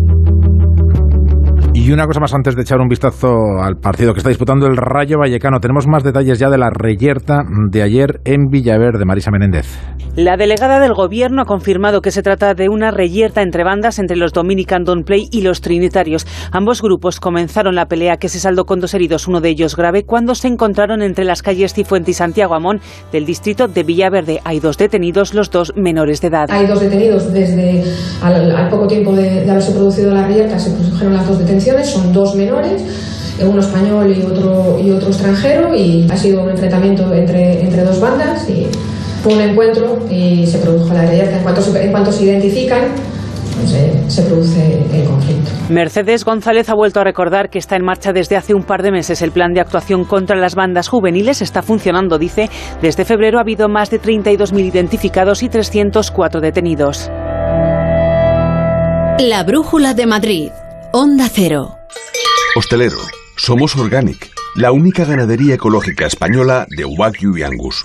Y 1.73 1.93
una 1.93 2.07
cosa 2.07 2.19
más 2.19 2.35
antes 2.35 2.57
de 2.57 2.63
echar 2.63 2.81
un 2.81 2.89
vistazo 2.89 3.63
al 3.63 3.77
partido 3.77 4.13
que 4.13 4.19
está 4.19 4.31
disputando 4.31 4.67
el 4.67 4.77
Rayo 4.77 5.19
Vallecano. 5.21 5.61
Tenemos 5.61 5.87
más 5.87 6.03
detalles 6.03 6.41
ya 6.41 6.51
de 6.51 6.59
la 6.59 6.69
reyerta 6.69 7.45
de 7.71 7.83
ayer 7.83 8.21
en 8.25 8.49
Villaverde, 8.51 9.05
Marisa 9.05 9.31
Menéndez. 9.31 9.69
La 10.17 10.37
delegada 10.37 10.81
del 10.81 10.93
gobierno 10.93 11.43
ha 11.43 11.45
confirmado 11.45 12.01
que 12.01 12.11
se 12.11 12.23
trata 12.23 12.55
de 12.55 12.69
una 12.69 12.91
reyerta 12.91 13.43
entre 13.43 13.63
bandas 13.63 14.01
entre 14.01 14.17
los 14.17 14.33
Dominican 14.33 14.83
Don't 14.83 15.07
Play 15.07 15.29
y 15.31 15.43
los 15.43 15.61
Trinitarios. 15.61 16.27
Ambos 16.51 16.83
grupos 16.83 17.21
comenzaron 17.21 17.77
la 17.77 17.87
pelea 17.87 18.17
que 18.17 18.29
se 18.29 18.41
saldó 18.41 18.65
con 18.65 18.81
dos 18.81 18.93
heridos, 18.93 19.29
uno 19.29 19.41
de 19.41 19.51
ellos 19.51 19.77
grave, 19.77 20.05
cuando 20.05 20.35
se 20.35 20.49
encontraron 20.49 21.01
entre 21.03 21.25
las 21.25 21.43
calles 21.43 21.75
Cifuente 21.75 22.11
y 22.11 22.15
Santiago 22.15 22.55
Amón 22.55 22.81
del 23.13 23.25
distrito 23.25 23.69
de 23.69 23.85
Villaverde. 23.85 24.41
Hay 24.45 24.59
dos 24.59 24.79
detenidos, 24.79 25.33
los 25.33 25.49
dos 25.49 25.73
menores 25.77 26.21
de 26.21 26.27
edad. 26.27 26.51
Hay 26.51 26.67
dos 26.67 26.81
detenidos 26.81 27.33
desde 27.33 27.85
al, 28.21 28.69
poco 28.69 28.89
tiempo 28.89 29.15
de, 29.15 29.45
de 29.45 29.51
haberse 29.51 29.73
producido 29.73 30.13
la 30.13 30.27
reyerta, 30.27 30.59
se 30.59 30.71
produjeron 30.73 31.15
las 31.15 31.27
dos 31.29 31.39
detenciones 31.39 31.89
son 31.89 32.13
dos 32.13 32.35
menores, 32.35 32.83
uno 33.41 33.61
español 33.61 34.13
y 34.13 34.23
otro, 34.23 34.79
y 34.79 34.91
otro 34.91 35.09
extranjero, 35.09 35.75
y 35.75 36.09
ha 36.11 36.17
sido 36.17 36.43
un 36.43 36.51
enfrentamiento 36.51 37.13
entre, 37.15 37.63
entre 37.63 37.85
dos 37.85 38.01
bandas 38.01 38.49
y 38.51 38.67
fue 39.23 39.35
un 39.35 39.41
encuentro 39.41 40.07
y 40.11 40.47
se 40.47 40.59
produjo 40.59 40.93
la 40.93 41.05
guerra. 41.05 41.39
En 41.39 41.43
cuanto 41.43 41.63
se, 41.63 41.83
en 41.83 41.91
cuanto 41.91 42.13
se 42.13 42.25
identifican, 42.25 42.89
se, 43.67 44.11
se, 44.11 44.23
produce 44.23 44.85
el 44.93 45.05
conflicto. 45.05 45.51
Mercedes 45.69 46.25
González 46.25 46.69
ha 46.71 46.75
vuelto 46.75 47.01
a 47.01 47.05
recordar 47.05 47.51
que 47.51 47.59
está 47.59 47.77
en 47.77 47.85
marcha 47.85 48.13
desde 48.13 48.37
hace 48.37 48.55
un 48.55 48.63
par 48.63 48.83
de 48.83 48.91
meses 48.91 49.21
el 49.23 49.33
plan 49.33 49.53
de 49.53 49.61
actuación 49.61 50.05
contra 50.05 50.37
las 50.37 50.55
bandas 50.55 50.89
juveniles. 50.89 51.43
Está 51.43 51.63
funcionando, 51.63 52.19
dice. 52.19 52.49
Desde 52.81 53.05
febrero 53.05 53.39
ha 53.39 53.43
habido 53.43 53.69
más 53.69 53.91
de 53.91 54.01
32.000 54.01 54.67
identificados 54.67 55.43
y 55.43 55.49
304 55.49 56.41
detenidos. 56.41 57.11
La 59.19 59.45
Brújula 59.47 59.93
de 59.93 60.07
Madrid. 60.07 60.51
Onda 60.93 61.29
Cero. 61.31 61.77
Hostelero, 62.57 62.97
somos 63.37 63.77
Organic, 63.77 64.31
la 64.57 64.73
única 64.73 65.05
ganadería 65.05 65.55
ecológica 65.55 66.07
española 66.07 66.67
de 66.69 66.85
Wagyu 66.85 67.37
y 67.37 67.43
Angus, 67.43 67.85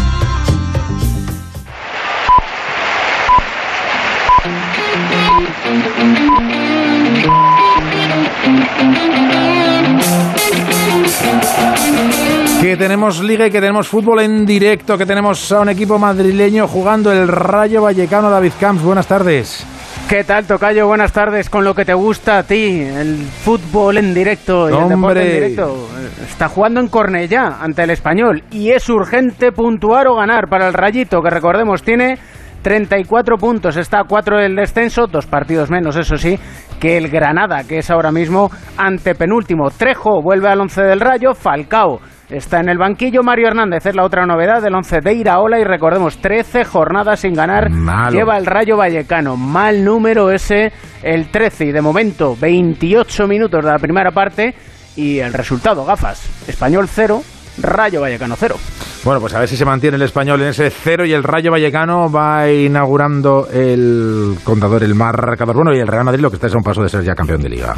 Que 12.71 12.77
tenemos 12.77 13.21
liga 13.21 13.45
y 13.47 13.51
que 13.51 13.59
tenemos 13.59 13.89
fútbol 13.89 14.21
en 14.21 14.45
directo, 14.45 14.97
que 14.97 15.05
tenemos 15.05 15.51
a 15.51 15.59
un 15.59 15.67
equipo 15.67 15.99
madrileño 15.99 16.69
jugando 16.69 17.11
el 17.11 17.27
Rayo 17.27 17.81
Vallecano 17.81 18.29
David 18.29 18.53
Camps. 18.57 18.81
Buenas 18.81 19.07
tardes. 19.07 19.67
¿Qué 20.07 20.23
tal, 20.23 20.47
Tocayo? 20.47 20.87
Buenas 20.87 21.11
tardes. 21.11 21.49
Con 21.49 21.65
lo 21.65 21.75
que 21.75 21.83
te 21.83 21.93
gusta 21.93 22.37
a 22.37 22.43
ti, 22.43 22.79
el 22.79 23.25
fútbol 23.25 23.97
en 23.97 24.13
directo 24.13 24.69
y 24.69 24.73
el 24.73 24.87
deporte 24.87 25.19
en 25.19 25.33
directo. 25.33 25.89
Está 26.25 26.47
jugando 26.47 26.79
en 26.79 26.87
Cornellá 26.87 27.57
ante 27.59 27.83
el 27.83 27.89
español 27.89 28.41
y 28.51 28.69
es 28.69 28.87
urgente 28.87 29.51
puntuar 29.51 30.07
o 30.07 30.15
ganar 30.15 30.47
para 30.47 30.69
el 30.69 30.73
Rayito, 30.73 31.21
que 31.21 31.29
recordemos 31.29 31.83
tiene 31.83 32.19
34 32.61 33.35
puntos. 33.35 33.75
Está 33.75 33.99
a 33.99 34.03
4 34.05 34.37
del 34.37 34.55
descenso, 34.55 35.07
dos 35.07 35.25
partidos 35.25 35.69
menos, 35.69 35.97
eso 35.97 36.15
sí, 36.15 36.39
que 36.79 36.95
el 36.95 37.09
Granada, 37.09 37.65
que 37.67 37.79
es 37.79 37.91
ahora 37.91 38.13
mismo 38.13 38.49
antepenúltimo. 38.77 39.71
Trejo 39.71 40.21
vuelve 40.21 40.47
al 40.47 40.61
11 40.61 40.83
del 40.83 41.01
Rayo, 41.01 41.33
Falcao. 41.33 41.99
Está 42.31 42.61
en 42.61 42.69
el 42.69 42.77
banquillo 42.77 43.23
Mario 43.23 43.47
Hernández, 43.47 43.85
es 43.85 43.93
la 43.93 44.05
otra 44.05 44.25
novedad 44.25 44.61
del 44.61 44.73
11 44.73 45.01
de 45.01 45.13
Iraola 45.15 45.59
y 45.59 45.65
recordemos 45.65 46.17
13 46.19 46.63
jornadas 46.63 47.19
sin 47.19 47.33
ganar 47.33 47.69
Malo. 47.69 48.11
lleva 48.11 48.37
el 48.37 48.45
Rayo 48.45 48.77
Vallecano. 48.77 49.35
Mal 49.35 49.83
número 49.83 50.31
ese, 50.31 50.71
el 51.03 51.29
13 51.29 51.65
y 51.65 51.71
de 51.73 51.81
momento 51.81 52.37
28 52.39 53.27
minutos 53.27 53.65
de 53.65 53.69
la 53.69 53.77
primera 53.79 54.11
parte 54.11 54.55
y 54.95 55.19
el 55.19 55.33
resultado, 55.33 55.83
gafas, 55.83 56.47
Español 56.47 56.87
0, 56.87 57.21
Rayo 57.61 57.99
Vallecano 57.99 58.35
0. 58.37 58.55
Bueno, 59.03 59.19
pues 59.19 59.33
a 59.33 59.39
ver 59.39 59.49
si 59.49 59.57
se 59.57 59.65
mantiene 59.65 59.97
el 59.97 60.03
español 60.03 60.41
en 60.41 60.47
ese 60.47 60.69
cero 60.69 61.05
y 61.05 61.11
el 61.11 61.23
Rayo 61.23 61.51
Vallecano 61.51 62.09
va 62.09 62.49
inaugurando 62.49 63.49
el 63.51 64.37
contador, 64.45 64.83
el 64.83 64.95
marcador. 64.95 65.53
Bueno, 65.53 65.75
y 65.75 65.79
el 65.79 65.87
Real 65.87 66.05
Madrid 66.05 66.21
lo 66.21 66.29
que 66.29 66.35
está 66.35 66.47
es 66.47 66.53
a 66.53 66.57
un 66.57 66.63
paso 66.63 66.81
de 66.81 66.87
ser 66.87 67.03
ya 67.03 67.13
campeón 67.13 67.41
de 67.41 67.49
liga. 67.49 67.75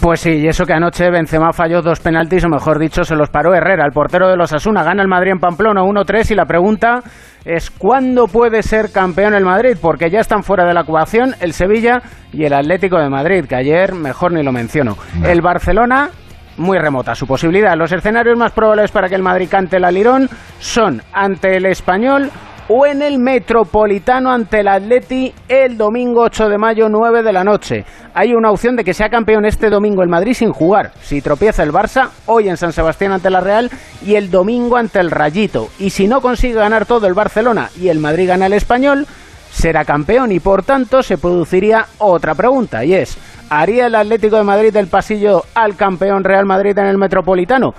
Pues 0.00 0.20
sí, 0.20 0.32
y 0.32 0.46
eso 0.46 0.66
que 0.66 0.74
anoche 0.74 1.10
Benzema 1.10 1.52
falló 1.52 1.80
dos 1.80 2.00
penaltis, 2.00 2.44
o 2.44 2.48
mejor 2.48 2.78
dicho, 2.78 3.04
se 3.04 3.14
los 3.14 3.30
paró 3.30 3.54
Herrera, 3.54 3.86
el 3.86 3.92
portero 3.92 4.28
de 4.28 4.36
los 4.36 4.52
Asuna. 4.52 4.82
Gana 4.82 5.02
el 5.02 5.08
Madrid 5.08 5.32
en 5.32 5.38
Pamplona 5.38 5.82
1-3 5.82 6.30
y 6.30 6.34
la 6.34 6.44
pregunta 6.44 7.02
es 7.44 7.70
¿cuándo 7.70 8.26
puede 8.26 8.62
ser 8.62 8.92
campeón 8.92 9.34
el 9.34 9.44
Madrid? 9.44 9.76
Porque 9.80 10.10
ya 10.10 10.20
están 10.20 10.42
fuera 10.42 10.66
de 10.66 10.74
la 10.74 10.82
ecuación 10.82 11.34
el 11.40 11.52
Sevilla 11.52 12.02
y 12.32 12.44
el 12.44 12.52
Atlético 12.52 12.98
de 12.98 13.08
Madrid, 13.08 13.46
que 13.46 13.56
ayer 13.56 13.94
mejor 13.94 14.32
ni 14.32 14.42
lo 14.42 14.52
menciono. 14.52 14.96
El 15.24 15.40
Barcelona 15.40 16.10
muy 16.56 16.78
remota 16.78 17.14
su 17.14 17.26
posibilidad. 17.26 17.76
Los 17.76 17.92
escenarios 17.92 18.38
más 18.38 18.52
probables 18.52 18.92
para 18.92 19.08
que 19.08 19.14
el 19.14 19.22
Madrid 19.22 19.48
cante 19.50 19.76
el 19.76 19.84
alirón 19.84 20.28
son 20.58 21.02
ante 21.12 21.56
el 21.56 21.66
Español 21.66 22.30
o 22.68 22.86
en 22.86 23.02
el 23.02 23.18
Metropolitano 23.18 24.30
ante 24.30 24.60
el 24.60 24.68
Atleti 24.68 25.32
el 25.48 25.76
domingo 25.76 26.22
8 26.22 26.48
de 26.48 26.58
mayo 26.58 26.88
9 26.88 27.22
de 27.22 27.32
la 27.32 27.44
noche. 27.44 27.84
Hay 28.14 28.32
una 28.32 28.50
opción 28.50 28.76
de 28.76 28.84
que 28.84 28.94
sea 28.94 29.10
campeón 29.10 29.44
este 29.44 29.70
domingo 29.70 30.02
el 30.02 30.08
Madrid 30.08 30.34
sin 30.34 30.52
jugar. 30.52 30.92
Si 31.02 31.20
tropieza 31.20 31.62
el 31.62 31.72
Barça, 31.72 32.08
hoy 32.26 32.48
en 32.48 32.56
San 32.56 32.72
Sebastián 32.72 33.12
ante 33.12 33.30
la 33.30 33.40
Real 33.40 33.70
y 34.04 34.14
el 34.14 34.30
domingo 34.30 34.76
ante 34.76 35.00
el 35.00 35.10
Rayito. 35.10 35.68
Y 35.78 35.90
si 35.90 36.06
no 36.06 36.20
consigue 36.20 36.54
ganar 36.54 36.86
todo 36.86 37.06
el 37.06 37.14
Barcelona 37.14 37.70
y 37.80 37.88
el 37.88 37.98
Madrid 37.98 38.28
gana 38.28 38.46
el 38.46 38.52
Español, 38.52 39.06
será 39.52 39.84
campeón 39.84 40.32
y 40.32 40.40
por 40.40 40.62
tanto 40.62 41.02
se 41.02 41.18
produciría 41.18 41.86
otra 41.98 42.34
pregunta 42.34 42.84
y 42.84 42.94
es 42.94 43.16
¿Haría 43.50 43.86
el 43.86 43.94
Atlético 43.94 44.36
de 44.36 44.42
Madrid 44.42 44.74
el 44.76 44.88
pasillo 44.88 45.44
al 45.54 45.76
campeón 45.76 46.24
Real 46.24 46.46
Madrid 46.46 46.76
en 46.78 46.86
el 46.86 46.98
Metropolitano? 46.98 47.74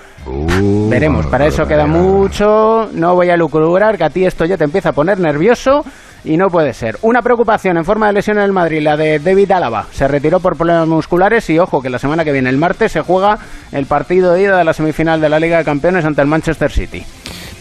Veremos, 0.89 1.25
para 1.27 1.47
eso 1.47 1.65
queda 1.65 1.85
mucho. 1.85 2.89
No 2.93 3.15
voy 3.15 3.29
a 3.29 3.37
lucubrar, 3.37 3.97
que 3.97 4.03
a 4.03 4.09
ti 4.09 4.25
esto 4.25 4.45
ya 4.45 4.57
te 4.57 4.63
empieza 4.63 4.89
a 4.89 4.93
poner 4.93 5.19
nervioso 5.19 5.83
y 6.23 6.37
no 6.37 6.49
puede 6.49 6.73
ser. 6.73 6.97
Una 7.01 7.21
preocupación 7.21 7.77
en 7.77 7.85
forma 7.85 8.07
de 8.07 8.13
lesión 8.13 8.37
en 8.37 8.43
el 8.43 8.51
Madrid, 8.51 8.81
la 8.81 8.97
de 8.97 9.19
David 9.19 9.51
Álava. 9.51 9.85
Se 9.91 10.07
retiró 10.07 10.39
por 10.39 10.55
problemas 10.55 10.87
musculares 10.87 11.49
y 11.49 11.59
ojo 11.59 11.81
que 11.81 11.89
la 11.89 11.99
semana 11.99 12.23
que 12.23 12.31
viene, 12.31 12.49
el 12.49 12.57
martes, 12.57 12.91
se 12.91 13.01
juega 13.01 13.37
el 13.71 13.85
partido 13.85 14.33
de 14.33 14.43
ida 14.43 14.57
de 14.57 14.63
la 14.63 14.73
semifinal 14.73 15.21
de 15.21 15.29
la 15.29 15.39
Liga 15.39 15.57
de 15.57 15.65
Campeones 15.65 16.05
ante 16.05 16.21
el 16.21 16.27
Manchester 16.27 16.71
City. 16.71 17.03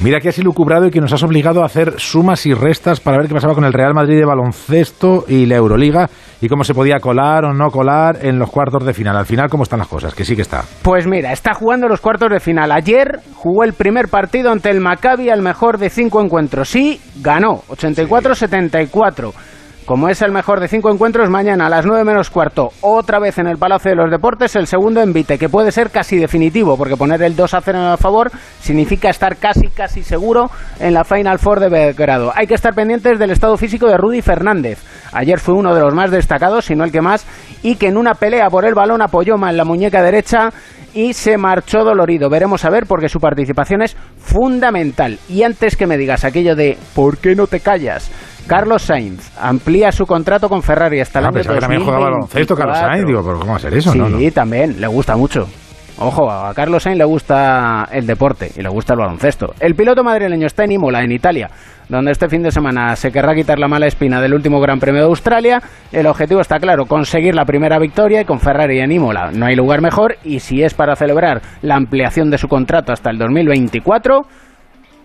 Mira 0.05 0.21
que 0.21 0.29
has 0.29 0.39
ilucubrado 0.39 0.87
y 0.87 0.91
que 0.91 1.01
nos 1.01 1.15
has 1.15 1.23
obligado 1.23 1.63
a 1.63 1.65
hacer 1.65 1.95
sumas 1.97 2.45
y 2.45 2.53
restas 2.53 3.01
para 3.01 3.17
ver 3.17 3.27
qué 3.27 3.33
pasaba 3.33 3.55
con 3.55 3.65
el 3.65 3.73
Real 3.73 3.95
Madrid 3.95 4.19
de 4.19 4.27
baloncesto 4.27 5.25
y 5.27 5.47
la 5.47 5.57
Euroliga 5.57 6.11
y 6.43 6.49
cómo 6.49 6.63
se 6.63 6.75
podía 6.75 7.01
colar 7.01 7.47
o 7.47 7.55
no 7.55 7.71
colar 7.71 8.19
en 8.21 8.39
los 8.39 8.51
cuartos 8.51 8.85
de 8.85 8.93
final. 8.93 9.17
Al 9.17 9.25
final, 9.25 9.49
¿cómo 9.49 9.63
están 9.63 9.79
las 9.79 9.89
cosas? 9.89 10.15
Que 10.15 10.27
sí 10.27 10.37
que 10.37 10.43
está. 10.43 10.63
Pues 10.83 11.07
mira, 11.07 11.33
está 11.33 11.55
jugando 11.55 11.89
los 11.89 12.03
cuartos 12.03 12.29
de 12.29 12.39
final. 12.39 12.71
Ayer 12.71 13.21
jugó 13.33 13.65
el 13.65 13.73
primer 13.73 14.09
partido 14.09 14.53
ante 14.53 14.69
el 14.69 14.83
Maccabi 14.83 15.31
al 15.31 15.41
mejor 15.41 15.79
de 15.79 15.89
cinco 15.89 16.21
encuentros. 16.21 16.69
Sí, 16.69 17.01
ganó, 17.23 17.63
84-74. 17.71 19.33
Como 19.87 20.09
es 20.09 20.23
el 20.23 20.33
mejor 20.33 20.61
de 20.61 20.69
cinco 20.69 20.91
encuentros, 20.91 21.29
mañana 21.29 21.67
a 21.67 21.69
las 21.69 21.85
9 21.85 22.05
menos 22.05 22.31
cuarto, 22.31 22.71
otra 22.81 23.19
vez 23.19 23.37
en 23.37 23.47
el 23.47 23.59
Palacio 23.59 23.91
de 23.91 23.97
los 23.97 24.11
Deportes, 24.11 24.57
el 24.57 24.67
segundo 24.67 25.03
envite, 25.03 25.37
que 25.37 25.51
puede 25.51 25.73
ser 25.73 25.91
casi 25.91 26.17
definitivo, 26.17 26.79
porque 26.79 26.97
poner 26.97 27.21
el 27.23 27.37
2 27.37 27.53
a 27.53 27.61
0 27.61 27.79
a 27.93 27.97
favor 27.99 28.31
significa 28.61 29.11
estar 29.11 29.37
casi, 29.37 29.69
casi 29.69 30.03
seguro 30.03 30.51
en 30.81 30.95
la 30.95 31.05
Final 31.05 31.39
Four 31.39 31.61
de 31.61 31.69
Belgrado. 31.69 32.33
Hay 32.35 32.47
que 32.47 32.55
estar 32.55 32.73
pendientes 32.73 33.19
del 33.19 33.31
estado 33.31 33.59
físico 33.59 33.87
de 33.87 33.99
Rudy 33.99 34.23
Fernández. 34.23 34.83
Ayer 35.13 35.39
fue 35.39 35.55
uno 35.55 35.75
de 35.75 35.83
los 35.83 35.95
más 35.95 36.11
destacados, 36.11 36.65
si 36.65 36.75
no 36.75 36.85
el 36.85 36.91
que 36.91 37.03
más, 37.03 37.27
y 37.63 37.77
que 37.77 37.89
en 37.89 37.99
una 37.99 38.15
pelea 38.15 38.49
por 38.49 38.65
el 38.65 38.75
balón 38.75 39.03
apoyó 39.03 39.37
mal 39.37 39.55
la 39.55 39.67
muñeca 39.67 40.03
derecha 40.03 40.51
y 40.95 41.13
se 41.13 41.37
marchó 41.37 41.85
dolorido. 41.85 42.31
Veremos 42.31 42.65
a 42.65 42.71
ver 42.71 42.87
porque 42.87 43.11
su 43.11 43.19
participación 43.19 43.83
es 43.83 43.97
fundamental. 44.17 45.19
Y 45.29 45.43
antes 45.43 45.77
que 45.77 45.87
me 45.87 45.99
digas 45.99 46.25
aquello 46.25 46.57
de 46.57 46.79
¿por 46.95 47.19
qué 47.19 47.35
no 47.35 47.47
te 47.47 47.61
callas? 47.61 48.11
Carlos 48.47 48.83
Sainz 48.83 49.31
amplía 49.41 49.91
su 49.93 50.07
contrato 50.07 50.49
con 50.49 50.63
Ferrari 50.63 51.01
hasta 51.01 51.19
el 51.19 51.25
Ah, 51.25 51.29
año 51.29 51.35
pensaba 51.35 51.55
que 51.57 51.61
también 51.61 51.83
jugaba 51.85 52.05
baloncesto, 52.05 52.55
Carlos 52.55 52.79
2024. 52.79 52.89
Sainz. 52.95 53.07
Digo, 53.07 53.23
¿pero 53.25 53.39
cómo 53.41 53.51
va 53.53 53.57
a 53.57 53.61
ser 53.61 53.75
eso? 53.75 53.93
Sí, 53.93 53.99
No, 53.99 54.09
no. 54.09 54.31
también, 54.33 54.81
le 54.81 54.87
gusta 54.87 55.17
mucho. 55.17 55.47
Ojo, 55.97 56.29
a 56.29 56.53
Carlos 56.55 56.83
Sainz 56.83 56.99
le 56.99 57.05
gusta 57.05 57.89
el 57.93 58.05
deporte 58.07 58.51
y 58.57 58.61
le 58.63 58.69
gusta 58.69 58.95
el 58.95 58.99
baloncesto. 58.99 59.55
El 59.61 59.77
piloto 59.77 60.03
madrileño 60.03 60.47
está 60.47 60.65
en 60.65 60.73
Imola, 60.73 61.05
en 61.05 61.13
Italia, 61.13 61.49
donde 61.89 62.11
este 62.11 62.29
fin 62.29 62.43
de 62.43 62.51
semana 62.51 62.97
se 62.97 63.13
querrá 63.13 63.33
quitar 63.33 63.61
la 63.61 63.69
mala 63.69 63.87
espina 63.87 64.21
del 64.21 64.35
último 64.35 64.61
Gran 64.61 64.81
Premio 64.81 65.03
de 65.03 65.07
Australia. 65.07 65.63
El 65.93 66.07
objetivo 66.09 66.41
está 66.41 66.59
claro, 66.59 66.87
conseguir 66.87 67.37
la 67.37 67.45
primera 67.45 67.79
victoria 67.79 68.23
y 68.23 68.25
con 68.25 68.41
Ferrari 68.41 68.81
en 68.81 68.91
Imola 68.91 69.31
no 69.33 69.47
hay 69.47 69.55
lugar 69.55 69.81
mejor 69.83 70.17
y 70.25 70.41
si 70.41 70.65
es 70.65 70.75
para 70.75 70.97
celebrar 70.97 71.41
la 71.63 71.77
ampliación 71.77 72.29
de 72.29 72.39
su 72.39 72.49
contrato 72.49 72.93
hasta 72.93 73.11
el 73.11 73.19
2024, 73.19 74.23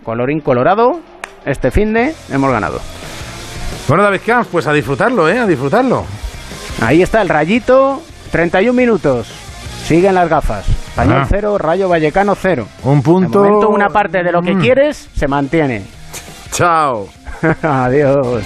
colorín 0.02 0.40
colorado, 0.40 0.98
este 1.46 1.70
fin 1.70 1.92
de 1.92 2.12
hemos 2.32 2.50
ganado. 2.50 2.80
Bueno, 3.90 4.04
David 4.04 4.20
Camps, 4.24 4.46
pues 4.52 4.68
a 4.68 4.72
disfrutarlo, 4.72 5.28
¿eh? 5.28 5.36
A 5.40 5.46
disfrutarlo. 5.48 6.04
Ahí 6.80 7.02
está 7.02 7.20
el 7.22 7.28
rayito, 7.28 8.00
31 8.30 8.72
minutos. 8.72 9.26
Siguen 9.84 10.14
las 10.14 10.28
gafas. 10.28 10.64
Español 10.68 11.22
Ah. 11.22 11.26
0, 11.28 11.58
Rayo 11.58 11.88
Vallecano 11.88 12.36
0. 12.40 12.68
Un 12.84 13.02
punto. 13.02 13.42
De 13.42 13.48
momento, 13.48 13.68
una 13.70 13.88
parte 13.88 14.22
de 14.22 14.30
lo 14.30 14.42
que 14.42 14.54
Mm. 14.54 14.60
quieres 14.60 15.08
se 15.16 15.26
mantiene. 15.26 15.82
Chao. 16.52 17.08
Adiós. 17.64 18.44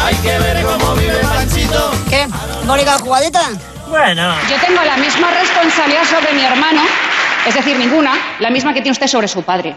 Hay 0.00 0.14
que 0.22 0.38
ver 0.38 0.64
cómo 0.64 0.94
vive 0.94 1.16
Panchito. 1.22 1.90
¿Qué? 2.08 2.24
¿Bonita 2.68 2.98
jugadita? 3.00 3.40
Bueno. 3.90 4.32
Yo 4.48 4.56
tengo 4.64 4.82
la 4.84 4.96
misma 4.96 5.28
responsabilidad 5.32 6.04
sobre 6.04 6.34
mi 6.34 6.44
hermano, 6.44 6.82
es 7.48 7.54
decir, 7.54 7.78
ninguna, 7.78 8.12
la 8.40 8.50
misma 8.50 8.74
que 8.74 8.80
tiene 8.82 8.92
usted 8.92 9.06
sobre 9.06 9.26
su 9.26 9.42
padre, 9.42 9.74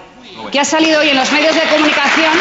que 0.52 0.60
ha 0.60 0.66
salido 0.66 1.00
hoy 1.00 1.10
en 1.10 1.16
los 1.16 1.32
medios 1.32 1.56
de 1.56 1.62
comunicación 1.62 2.34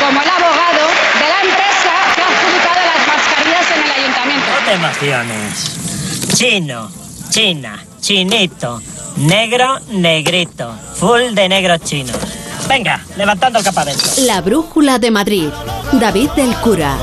como 0.00 0.20
el 0.20 0.28
abogado 0.28 0.88
de 1.14 1.28
la 1.28 1.40
empresa 1.40 1.92
que 2.14 2.22
ha 2.22 2.26
adjudicado 2.26 2.80
las 2.84 3.06
mascarillas 3.06 3.70
en 3.76 3.84
el 3.84 3.90
ayuntamiento. 3.92 4.46
No 4.50 4.66
te 4.66 4.72
emociones. 4.72 6.34
Chino, 6.34 6.90
china, 7.30 7.84
chinito, 8.00 8.82
negro, 9.16 9.78
negrito. 9.90 10.74
Full 10.96 11.34
de 11.34 11.48
negros 11.48 11.80
chinos. 11.82 12.16
Venga, 12.68 13.04
levantando 13.16 13.60
el 13.60 13.64
campamento. 13.64 14.02
La 14.18 14.40
Brújula 14.40 14.98
de 14.98 15.10
Madrid. 15.10 15.48
David 15.92 16.30
del 16.30 16.54
Cura. 16.56 16.96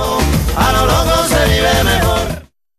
A 0.58 0.72
lo 0.74 0.86
loco 0.86 1.28
se 1.28 1.46
vive 1.46 1.84
mejor. 1.84 2.19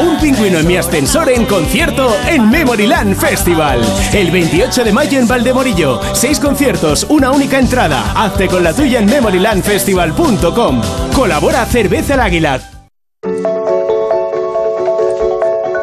Un 0.00 0.18
pingüino 0.18 0.58
en 0.58 0.66
mi 0.66 0.76
ascensor 0.76 1.28
en 1.30 1.44
concierto 1.46 2.14
en 2.26 2.50
Memoryland 2.50 3.14
Festival. 3.16 3.80
El 4.12 4.30
28 4.30 4.84
de 4.84 4.92
mayo 4.92 5.18
en 5.18 5.28
Valdemorillo. 5.28 6.00
Seis 6.12 6.40
conciertos, 6.40 7.06
una 7.08 7.30
única 7.30 7.58
entrada. 7.58 8.12
Hazte 8.16 8.48
con 8.48 8.64
la 8.64 8.72
tuya 8.72 8.98
en 8.98 9.06
memorylandfestival.com. 9.06 10.80
Colabora 11.14 11.64
Cerveza 11.66 12.14
el 12.14 12.20
Águila. 12.20 12.81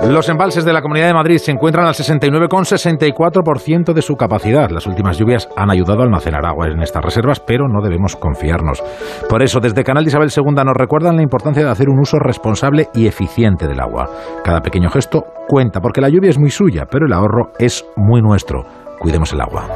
Los 0.08 0.30
embalses 0.30 0.64
de 0.64 0.72
la 0.72 0.82
Comunidad 0.82 1.08
de 1.08 1.14
Madrid 1.14 1.38
se 1.38 1.52
encuentran 1.52 1.86
al 1.86 1.94
69,64% 1.94 3.94
de 3.94 4.02
su 4.02 4.16
capacidad. 4.16 4.70
Las 4.70 4.88
últimas 4.88 5.18
lluvias 5.18 5.50
han 5.58 5.70
ayudado 5.70 6.00
a 6.00 6.04
almacenar 6.04 6.46
agua 6.46 6.68
en 6.68 6.82
estas 6.82 7.04
reservas, 7.04 7.42
pero 7.42 7.68
no 7.68 7.82
debemos 7.82 8.16
confiarnos. 8.16 8.82
Por 9.28 9.44
eso, 9.44 9.60
desde 9.60 9.84
Canal 9.84 10.08
Isabel 10.08 10.32
II 10.36 10.64
nos 10.64 10.78
recuerdan 10.78 11.18
la 11.18 11.22
importancia 11.22 11.66
de 11.66 11.70
hacer 11.70 11.90
un 11.90 12.00
uso 12.00 12.18
responsable 12.18 12.88
y 12.94 13.08
eficiente 13.08 13.68
del 13.68 13.82
agua. 13.82 14.10
Cada 14.44 14.62
pequeño 14.62 14.90
gesto 14.90 15.26
cuenta, 15.48 15.82
porque 15.82 16.02
la 16.02 16.10
lluvia 16.10 16.30
es 16.30 16.40
muy 16.40 16.50
suya, 16.50 16.86
pero 16.90 17.06
el 17.06 17.14
ahorro 17.14 17.52
es 17.60 17.86
muy 17.98 18.22
nuestro. 18.22 18.64
Cuidemos 19.00 19.34
el 19.34 19.42
agua. 19.42 19.68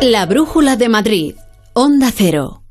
La 0.00 0.26
Brújula 0.26 0.76
de 0.76 0.88
Madrid. 0.88 1.34
Onda 1.72 2.10
Cero. 2.14 2.62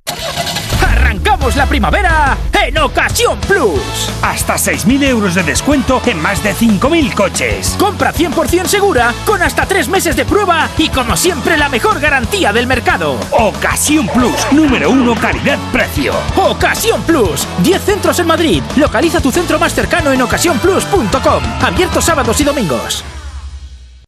¡Arrancamos 1.47 1.55
la 1.55 1.65
primavera 1.65 2.38
en 2.65 2.77
Ocasión 2.77 3.39
Plus! 3.39 4.12
Hasta 4.21 4.55
6.000 4.55 5.03
euros 5.03 5.36
de 5.36 5.43
descuento 5.43 6.01
en 6.05 6.21
más 6.21 6.43
de 6.43 6.53
5.000 6.53 7.13
coches. 7.13 7.75
Compra 7.79 8.13
100% 8.13 8.65
segura 8.65 9.13
con 9.25 9.41
hasta 9.41 9.65
3 9.65 9.88
meses 9.88 10.17
de 10.17 10.25
prueba 10.25 10.67
y 10.77 10.89
como 10.89 11.15
siempre 11.15 11.57
la 11.57 11.69
mejor 11.69 12.01
garantía 12.01 12.51
del 12.51 12.67
mercado. 12.67 13.17
Ocasión 13.31 14.10
Plus, 14.10 14.36
número 14.51 14.89
1 14.89 15.15
calidad-precio. 15.15 16.13
Ocasión 16.36 17.01
Plus, 17.03 17.47
10 17.63 17.81
centros 17.81 18.19
en 18.19 18.27
Madrid. 18.27 18.62
Localiza 18.75 19.21
tu 19.21 19.31
centro 19.31 19.57
más 19.57 19.73
cercano 19.73 20.12
en 20.12 20.21
ocasiónplus.com. 20.21 21.43
Abierto 21.62 22.01
sábados 22.01 22.41
y 22.41 22.43
domingos. 22.43 23.05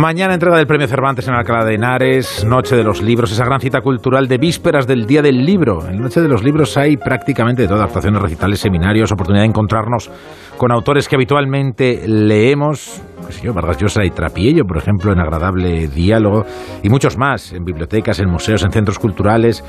Mañana 0.00 0.32
entrega 0.32 0.56
del 0.56 0.66
Premio 0.66 0.88
Cervantes 0.88 1.28
en 1.28 1.34
Alcalá 1.34 1.62
de 1.62 1.74
Henares, 1.74 2.42
Noche 2.46 2.74
de 2.74 2.82
los 2.82 3.02
Libros, 3.02 3.32
esa 3.32 3.44
gran 3.44 3.60
cita 3.60 3.82
cultural 3.82 4.28
de 4.28 4.38
vísperas 4.38 4.86
del 4.86 5.04
Día 5.04 5.20
del 5.20 5.44
Libro. 5.44 5.86
En 5.86 6.00
Noche 6.00 6.22
de 6.22 6.28
los 6.28 6.42
Libros 6.42 6.78
hay 6.78 6.96
prácticamente 6.96 7.60
de 7.60 7.68
todo, 7.68 7.82
actuaciones, 7.82 8.22
recitales, 8.22 8.60
seminarios, 8.60 9.12
oportunidad 9.12 9.42
de 9.42 9.50
encontrarnos 9.50 10.10
con 10.56 10.72
autores 10.72 11.06
que 11.06 11.16
habitualmente 11.16 12.00
leemos, 12.06 13.02
pues 13.20 13.42
yo, 13.42 13.52
Vargas 13.52 13.76
Llosa 13.76 14.02
y 14.02 14.10
Trapiello, 14.10 14.64
por 14.64 14.78
ejemplo, 14.78 15.12
en 15.12 15.20
agradable 15.20 15.86
diálogo, 15.88 16.46
y 16.82 16.88
muchos 16.88 17.18
más, 17.18 17.52
en 17.52 17.62
bibliotecas, 17.62 18.20
en 18.20 18.30
museos, 18.30 18.64
en 18.64 18.72
centros 18.72 18.98
culturales, 18.98 19.62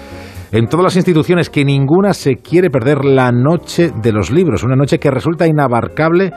en 0.54 0.68
todas 0.68 0.86
las 0.86 0.96
instituciones 0.96 1.50
que 1.50 1.66
ninguna 1.66 2.14
se 2.14 2.38
quiere 2.38 2.70
perder 2.70 3.04
la 3.04 3.34
Noche 3.34 3.92
de 4.02 4.14
los 4.14 4.32
Libros, 4.32 4.64
una 4.64 4.78
noche 4.78 4.98
que 4.98 5.12
resulta 5.12 5.46
inabarcable 5.46 6.32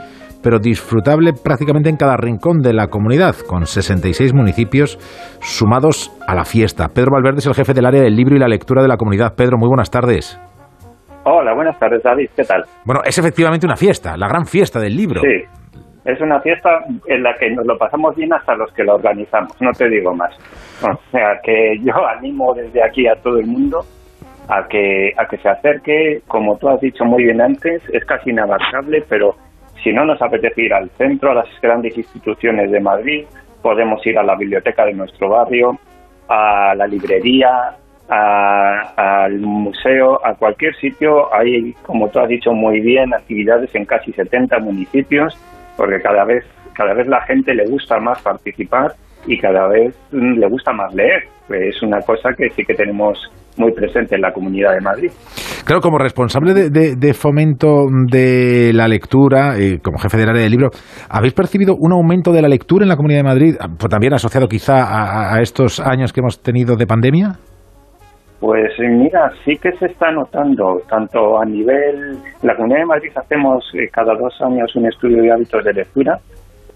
pero 0.45 0.59
disfrutable 0.59 1.33
prácticamente 1.33 1.89
en 1.89 1.97
cada 1.97 2.17
rincón 2.19 2.59
de 2.61 2.75
la 2.75 2.89
comunidad, 2.89 3.35
con 3.49 3.65
66 3.65 4.35
municipios 4.35 4.99
sumados 5.41 6.13
a 6.29 6.35
la 6.35 6.45
fiesta. 6.45 6.89
Pedro 6.95 7.13
Valverde 7.13 7.39
es 7.39 7.47
el 7.47 7.55
jefe 7.55 7.73
del 7.73 7.87
área 7.87 8.03
del 8.03 8.15
libro 8.15 8.37
y 8.37 8.39
la 8.39 8.47
lectura 8.47 8.83
de 8.83 8.89
la 8.89 8.99
comunidad. 8.99 9.35
Pedro, 9.35 9.57
muy 9.57 9.69
buenas 9.69 9.91
tardes. 9.91 10.39
Hola, 11.25 11.55
buenas 11.55 11.79
tardes, 11.79 12.03
David. 12.03 12.29
¿Qué 12.37 12.45
tal? 12.45 12.65
Bueno, 12.85 13.01
es 13.03 13.17
efectivamente 13.19 13.65
una 13.65 13.77
fiesta, 13.77 14.19
la 14.19 14.29
gran 14.29 14.45
fiesta 14.45 14.79
del 14.79 14.95
libro. 14.95 15.23
Sí, 15.23 15.81
es 16.05 16.21
una 16.21 16.39
fiesta 16.41 16.69
en 17.07 17.23
la 17.23 17.35
que 17.41 17.51
nos 17.51 17.65
lo 17.65 17.79
pasamos 17.79 18.15
bien 18.15 18.31
hasta 18.35 18.55
los 18.55 18.71
que 18.75 18.85
la 18.85 18.95
organizamos, 18.95 19.57
no 19.63 19.71
te 19.73 19.89
digo 19.89 20.15
más. 20.15 20.37
O 20.83 21.11
sea, 21.11 21.41
que 21.43 21.79
yo 21.81 21.95
animo 22.19 22.53
desde 22.53 22.85
aquí 22.85 23.09
a 23.09 23.15
todo 23.23 23.39
el 23.39 23.47
mundo 23.47 23.81
a 24.49 24.69
que, 24.69 25.13
a 25.17 25.27
que 25.27 25.39
se 25.39 25.49
acerque, 25.49 26.21
como 26.29 26.59
tú 26.59 26.69
has 26.69 26.81
dicho 26.81 27.07
muy 27.07 27.25
bien 27.25 27.41
antes, 27.41 27.83
es 27.91 28.05
casi 28.05 28.29
inabarcable, 28.29 29.03
pero 29.09 29.37
si 29.85 29.93
no 29.93 30.05
nos 30.07 30.21
apetece 30.21 30.63
ir 30.63 30.75
al 30.75 30.91
centro, 30.97 31.31
a 31.31 31.35
las 31.35 31.61
grandes 31.61 31.97
instituciones 31.97 32.71
de 32.71 32.81
Madrid, 32.81 33.27
podemos 33.63 34.05
ir 34.07 34.19
a 34.19 34.23
la 34.23 34.35
biblioteca 34.35 34.87
de 34.87 34.95
nuestro 34.95 35.29
barrio, 35.29 35.79
a 36.27 36.75
la 36.75 36.87
librería, 36.87 37.77
al 38.09 39.39
museo, 39.39 40.25
a 40.25 40.35
cualquier 40.35 40.75
sitio. 40.77 41.33
Hay, 41.35 41.75
como 41.83 42.09
tú 42.09 42.19
has 42.19 42.29
dicho 42.29 42.53
muy 42.53 42.81
bien, 42.81 43.13
actividades 43.13 43.75
en 43.75 43.85
casi 43.85 44.13
70 44.13 44.59
municipios, 44.61 45.39
porque 45.77 46.01
cada 46.01 46.25
vez, 46.25 46.45
cada 46.73 46.95
vez 46.95 47.07
la 47.07 47.21
gente 47.23 47.55
le 47.55 47.67
gusta 47.67 48.01
más 48.01 48.21
participar 48.23 48.95
y 49.27 49.39
cada 49.39 49.69
vez 49.69 49.95
le 50.11 50.47
gusta 50.49 50.73
más 50.73 50.95
leer. 50.95 51.25
Es 51.51 51.83
una 51.83 52.01
cosa 52.01 52.33
que 52.35 52.49
sí 52.51 52.65
que 52.65 52.75
tenemos 52.75 53.31
muy 53.57 53.73
presente 53.73 54.15
en 54.17 54.23
la 54.23 54.33
Comunidad 54.33 54.73
de 54.75 54.81
Madrid. 54.81 55.11
Claro, 55.65 55.81
como 55.81 55.99
responsable 55.99 56.53
de, 56.55 56.71
de, 56.71 56.97
de 56.97 57.15
fomento 57.15 57.87
de 58.11 58.73
la 58.75 58.87
lectura, 58.89 59.57
eh, 59.59 59.79
como 59.83 59.99
jefe 59.99 60.19
del 60.19 60.29
área 60.29 60.43
del 60.43 60.51
libro, 60.51 60.71
¿habéis 61.09 61.33
percibido 61.33 61.75
un 61.79 61.93
aumento 61.93 62.33
de 62.33 62.43
la 62.43 62.49
lectura 62.49 62.85
en 62.85 62.89
la 62.89 62.97
Comunidad 62.97 63.21
de 63.21 63.29
Madrid, 63.29 63.55
pues 63.79 63.91
también 63.91 64.13
asociado 64.13 64.47
quizá 64.49 64.85
a, 64.85 65.35
a 65.35 65.41
estos 65.41 65.81
años 65.81 66.13
que 66.13 66.21
hemos 66.21 66.43
tenido 66.43 66.77
de 66.77 66.87
pandemia? 66.87 67.39
Pues 68.41 68.73
mira, 68.79 69.31
sí 69.45 69.57
que 69.57 69.73
se 69.79 69.87
está 69.87 70.11
notando, 70.11 70.83
tanto 70.87 71.41
a 71.41 71.47
nivel, 71.47 72.19
la 72.43 72.55
Comunidad 72.55 72.81
de 72.81 72.87
Madrid 72.87 73.11
hacemos 73.17 73.65
eh, 73.73 73.89
cada 73.91 74.13
dos 74.15 74.35
años 74.43 74.75
un 74.77 74.87
estudio 74.87 75.23
de 75.23 75.33
hábitos 75.33 75.65
de 75.65 75.73
lectura, 75.73 76.19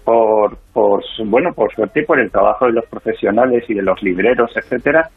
por, 0.03 0.57
por 0.73 1.03
bueno, 1.27 1.51
por 1.53 1.71
suerte 1.71 2.01
y 2.01 2.05
por 2.05 2.19
el 2.19 2.31
trabajo 2.31 2.65
de 2.65 2.71
los 2.71 2.85
profesionales 2.87 3.65
y 3.67 3.75
de 3.75 3.83
los 3.83 4.01
libreros, 4.01 4.51
etcétera, 4.55 5.09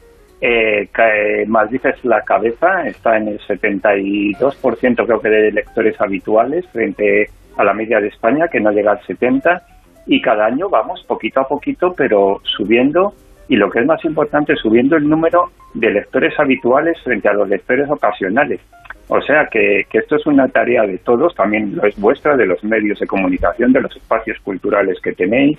eh, 0.44 0.88
que 0.92 1.44
Madrid 1.46 1.80
es 1.84 2.04
la 2.04 2.20
cabeza, 2.22 2.84
está 2.88 3.16
en 3.16 3.28
el 3.28 3.38
72% 3.38 5.06
creo 5.06 5.20
que 5.20 5.28
de 5.28 5.52
lectores 5.52 6.00
habituales 6.00 6.66
frente 6.72 7.30
a 7.56 7.62
la 7.62 7.72
media 7.72 8.00
de 8.00 8.08
España, 8.08 8.48
que 8.48 8.58
no 8.58 8.72
llega 8.72 8.90
al 8.90 9.00
70%, 9.02 9.62
y 10.06 10.20
cada 10.20 10.46
año 10.46 10.68
vamos 10.68 11.04
poquito 11.06 11.40
a 11.40 11.46
poquito, 11.46 11.94
pero 11.96 12.40
subiendo, 12.42 13.14
y 13.46 13.54
lo 13.54 13.70
que 13.70 13.78
es 13.78 13.86
más 13.86 14.04
importante, 14.04 14.56
subiendo 14.56 14.96
el 14.96 15.08
número 15.08 15.52
de 15.74 15.92
lectores 15.92 16.34
habituales 16.36 17.00
frente 17.04 17.28
a 17.28 17.34
los 17.34 17.48
lectores 17.48 17.88
ocasionales. 17.88 18.60
O 19.06 19.20
sea 19.20 19.46
que, 19.46 19.84
que 19.88 19.98
esto 19.98 20.16
es 20.16 20.26
una 20.26 20.48
tarea 20.48 20.82
de 20.82 20.98
todos, 20.98 21.36
también 21.36 21.76
lo 21.76 21.86
es 21.86 21.96
vuestra, 22.00 22.36
de 22.36 22.46
los 22.46 22.64
medios 22.64 22.98
de 22.98 23.06
comunicación, 23.06 23.72
de 23.72 23.82
los 23.82 23.94
espacios 23.94 24.40
culturales 24.40 24.98
que 25.00 25.12
tenéis, 25.12 25.56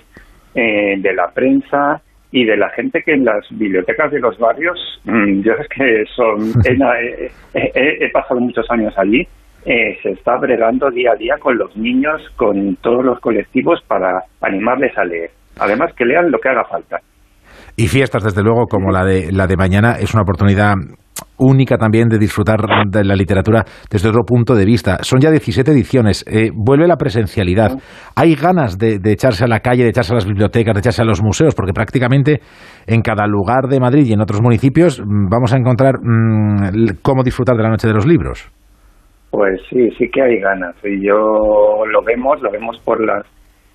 eh, 0.54 0.96
de 0.98 1.14
la 1.14 1.28
prensa, 1.30 2.02
y 2.36 2.44
de 2.44 2.56
la 2.56 2.68
gente 2.70 3.00
que 3.06 3.12
en 3.12 3.24
las 3.24 3.46
bibliotecas 3.48 4.10
de 4.10 4.18
los 4.18 4.36
barrios, 4.38 4.76
mmm, 5.04 5.40
yo 5.42 5.52
es 5.52 5.68
que 5.68 6.02
son, 6.16 6.50
he, 6.66 7.30
he, 7.54 8.04
he, 8.04 8.10
pasado 8.10 8.40
muchos 8.40 8.66
años 8.70 8.92
allí, 8.98 9.20
eh, 9.64 9.96
se 10.02 10.10
está 10.10 10.36
bregando 10.40 10.90
día 10.90 11.12
a 11.12 11.16
día 11.16 11.36
con 11.38 11.56
los 11.56 11.76
niños, 11.76 12.20
con 12.34 12.74
todos 12.82 13.04
los 13.04 13.20
colectivos 13.20 13.78
para 13.86 14.24
animarles 14.40 14.98
a 14.98 15.04
leer. 15.04 15.30
Además 15.60 15.92
que 15.96 16.04
lean 16.04 16.32
lo 16.32 16.38
que 16.40 16.48
haga 16.48 16.64
falta. 16.64 16.98
Y 17.76 17.86
fiestas, 17.86 18.24
desde 18.24 18.42
luego, 18.42 18.66
como 18.68 18.90
la 18.90 19.04
de, 19.04 19.30
la 19.30 19.46
de 19.46 19.56
mañana, 19.56 19.92
es 20.00 20.12
una 20.12 20.22
oportunidad 20.22 20.74
única 21.38 21.76
también 21.76 22.08
de 22.08 22.18
disfrutar 22.18 22.60
de 22.86 23.04
la 23.04 23.14
literatura 23.14 23.64
desde 23.90 24.08
otro 24.08 24.22
punto 24.24 24.54
de 24.54 24.64
vista. 24.64 24.98
Son 25.02 25.20
ya 25.20 25.30
17 25.30 25.70
ediciones, 25.70 26.24
eh, 26.30 26.50
vuelve 26.54 26.86
la 26.86 26.96
presencialidad. 26.96 27.72
Hay 28.16 28.34
ganas 28.34 28.78
de, 28.78 29.00
echarse 29.04 29.44
a 29.44 29.48
la 29.48 29.60
calle, 29.60 29.84
de 29.84 29.90
echarse 29.90 30.12
a 30.12 30.16
las 30.16 30.26
bibliotecas, 30.26 30.74
de 30.74 30.80
echarse 30.80 31.02
a 31.02 31.04
los 31.04 31.22
museos, 31.22 31.54
porque 31.54 31.72
prácticamente 31.72 32.40
en 32.86 33.02
cada 33.02 33.26
lugar 33.26 33.68
de 33.68 33.80
Madrid 33.80 34.06
y 34.06 34.12
en 34.12 34.20
otros 34.20 34.40
municipios 34.40 35.00
mm, 35.00 35.28
vamos 35.28 35.52
a 35.52 35.56
encontrar 35.56 35.94
mm, 36.00 36.98
cómo 37.02 37.22
disfrutar 37.22 37.56
de 37.56 37.62
la 37.62 37.70
noche 37.70 37.88
de 37.88 37.94
los 37.94 38.06
libros. 38.06 38.50
Pues 39.30 39.60
sí, 39.68 39.90
sí 39.98 40.08
que 40.10 40.22
hay 40.22 40.38
ganas. 40.38 40.76
Y 40.84 41.04
yo 41.04 41.84
lo 41.90 42.02
vemos, 42.04 42.40
lo 42.40 42.50
vemos 42.52 42.80
por 42.84 43.04
las, 43.04 43.26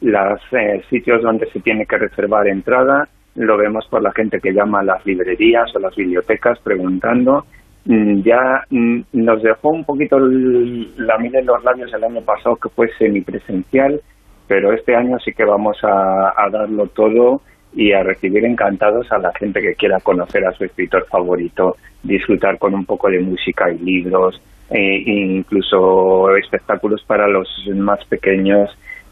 las 0.01 0.39
eh, 0.53 0.81
sitios 0.89 1.21
donde 1.21 1.49
se 1.51 1.59
tiene 1.59 1.85
que 1.85 1.97
reservar 1.97 2.47
entrada 2.47 3.09
lo 3.39 3.57
vemos 3.57 3.87
por 3.89 4.01
la 4.01 4.11
gente 4.11 4.39
que 4.39 4.51
llama 4.51 4.81
a 4.81 4.83
las 4.83 5.05
librerías 5.05 5.73
o 5.73 5.79
las 5.79 5.95
bibliotecas 5.95 6.59
preguntando. 6.59 7.45
Mm, 7.85 8.21
ya 8.21 8.65
mm, 8.69 8.99
nos 9.13 9.41
dejó 9.41 9.69
un 9.69 9.85
poquito 9.85 10.19
la 10.19 11.17
miel 11.17 11.35
en 11.35 11.45
los 11.45 11.63
labios 11.63 11.91
el 11.93 12.03
año 12.03 12.21
pasado 12.21 12.57
que 12.57 12.69
fue 12.69 12.89
semipresencial, 12.97 14.01
pero 14.47 14.73
este 14.73 14.93
año 14.93 15.17
sí 15.19 15.31
que 15.31 15.45
vamos 15.45 15.77
a, 15.83 16.33
darlo 16.51 16.87
todo 16.87 17.41
y 17.73 17.93
a 17.93 18.03
recibir 18.03 18.43
encantados 18.43 19.09
a 19.11 19.19
la 19.19 19.31
gente 19.33 19.61
que 19.61 19.75
quiera 19.75 19.99
conocer 20.01 20.45
a 20.45 20.51
su 20.51 20.65
escritor 20.65 21.05
favorito, 21.07 21.77
disfrutar 22.03 22.57
con 22.57 22.73
un 22.73 22.83
poco 22.83 23.09
de 23.09 23.19
música 23.19 23.71
y 23.71 23.77
libros, 23.77 24.41
e 24.69 25.03
incluso 25.05 26.35
espectáculos 26.35 27.03
para 27.07 27.27
los 27.27 27.47
más 27.75 28.03
pequeños 28.05 28.69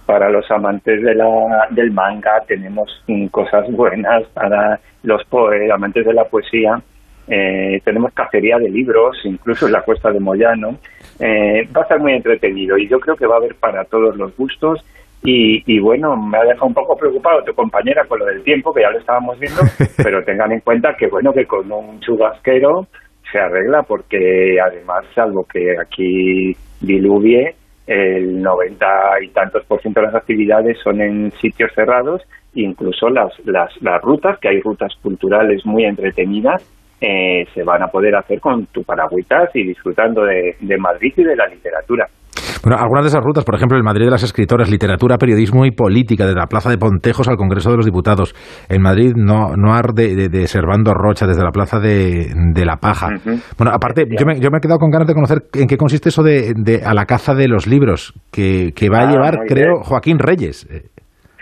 para 0.08 0.30
los 0.30 0.50
amantes 0.50 1.04
de 1.04 1.14
la, 1.14 1.68
del 1.70 1.92
manga 1.92 2.42
tenemos 2.48 3.04
cosas 3.30 3.70
buenas, 3.70 4.24
para 4.34 4.80
los 5.04 5.22
amantes 5.72 6.06
de 6.06 6.14
la 6.14 6.24
poesía 6.24 6.82
eh, 7.28 7.82
tenemos 7.84 8.14
cacería 8.14 8.58
de 8.58 8.70
libros, 8.70 9.18
incluso 9.26 9.66
en 9.68 9.74
la 9.74 9.82
Cuesta 9.82 10.12
de 10.12 10.20
Moyano. 10.20 10.78
Eh, 11.20 11.68
va 11.76 11.82
a 11.82 11.88
ser 11.88 12.00
muy 12.00 12.14
entretenido 12.14 12.78
y 12.78 12.88
yo 12.88 13.00
creo 13.00 13.16
que 13.16 13.28
va 13.28 13.36
a 13.36 13.38
haber 13.38 13.56
para 13.56 13.84
todos 13.86 14.16
los 14.16 14.36
gustos. 14.38 14.80
Y, 15.24 15.80
bueno, 15.80 16.16
me 16.16 16.38
ha 16.38 16.44
dejado 16.44 16.68
un 16.68 16.74
poco 16.74 16.96
preocupado 16.96 17.44
tu 17.44 17.54
compañera 17.54 18.06
con 18.06 18.20
lo 18.20 18.26
del 18.26 18.44
tiempo, 18.44 18.74
que 18.74 18.82
ya 18.82 18.92
lo 18.92 19.00
estábamos 19.00 19.38
viendo, 19.38 19.62
pero 19.98 20.24
tengan 20.24 20.54
en 20.54 20.62
cuenta 20.62 20.96
que 20.98 21.08
bueno, 21.08 21.34
que 21.34 21.46
con 21.46 21.70
un 21.70 22.00
chubasquero 22.00 22.88
se 23.30 23.38
arregla, 23.38 23.84
porque 23.84 24.58
además, 24.62 25.04
salvo 25.14 25.46
que 25.52 25.76
aquí 25.78 26.56
diluvie, 26.80 27.56
el 27.88 28.42
90 28.42 28.88
y 29.24 29.30
tantos 29.30 29.64
por 29.66 29.82
ciento 29.82 30.02
de 30.02 30.08
las 30.08 30.16
actividades 30.16 30.78
son 30.84 31.02
en 31.02 31.32
sitios 31.40 31.72
cerrados, 31.74 32.22
incluso 32.54 33.10
las, 33.10 33.34
las, 33.46 33.72
las 33.82 34.02
rutas, 34.02 34.38
que 34.40 34.50
hay 34.50 34.60
rutas 34.60 34.94
culturales 35.02 35.66
muy 35.66 35.86
entretenidas, 35.86 36.64
eh, 37.00 37.48
se 37.54 37.64
van 37.64 37.84
a 37.84 37.88
poder 37.88 38.16
hacer 38.16 38.42
con 38.42 38.66
tu 38.68 38.84
paragüitas 38.84 39.56
y 39.56 39.64
disfrutando 39.64 40.26
de, 40.26 40.58
de 40.60 40.78
Madrid 40.78 41.14
y 41.16 41.24
de 41.24 41.36
la 41.36 41.48
literatura. 41.48 42.10
Bueno, 42.64 42.78
algunas 42.80 43.04
de 43.04 43.10
esas 43.10 43.24
rutas, 43.24 43.46
por 43.46 43.56
ejemplo, 43.56 43.78
el 43.78 43.84
Madrid 43.84 44.06
de 44.06 44.12
las 44.12 44.24
Escritoras, 44.24 44.70
Literatura, 44.70 45.18
Periodismo 45.18 45.66
y 45.66 45.72
Política, 45.72 46.26
de 46.26 46.36
la 46.36 46.48
Plaza 46.48 46.70
de 46.70 46.78
Pontejos 46.78 47.28
al 47.28 47.38
Congreso 47.38 47.72
de 47.72 47.78
los 47.78 47.86
Diputados. 47.86 48.34
En 48.70 48.82
Madrid, 48.82 49.14
no, 49.16 49.56
no 49.56 49.74
de, 49.94 50.30
de, 50.30 50.48
Servando 50.48 50.94
Rocha, 50.94 51.28
desde 51.28 51.44
la 51.44 51.52
Plaza 51.52 51.80
de, 51.80 52.34
de 52.54 52.66
La 52.66 52.78
Paja. 52.78 53.10
Bueno, 53.58 53.72
aparte, 53.74 54.06
yo 54.10 54.26
me, 54.26 54.40
yo 54.40 54.50
me 54.52 54.58
he 54.58 54.62
quedado 54.62 54.80
con 54.80 54.90
ganas 54.90 55.08
de 55.08 55.14
conocer 55.14 55.44
en 55.54 55.68
qué 55.68 55.78
consiste 55.78 56.10
eso 56.10 56.24
de, 56.24 56.54
de 56.56 56.84
a 56.84 56.94
la 56.94 57.06
caza 57.06 57.34
de 57.34 57.48
los 57.48 57.68
libros, 57.68 58.14
que, 58.32 58.72
que 58.76 58.90
va 58.90 59.00
a 59.00 59.08
ah, 59.08 59.12
llevar, 59.12 59.40
creo, 59.48 59.82
Joaquín 59.84 60.20
Reyes. 60.20 60.68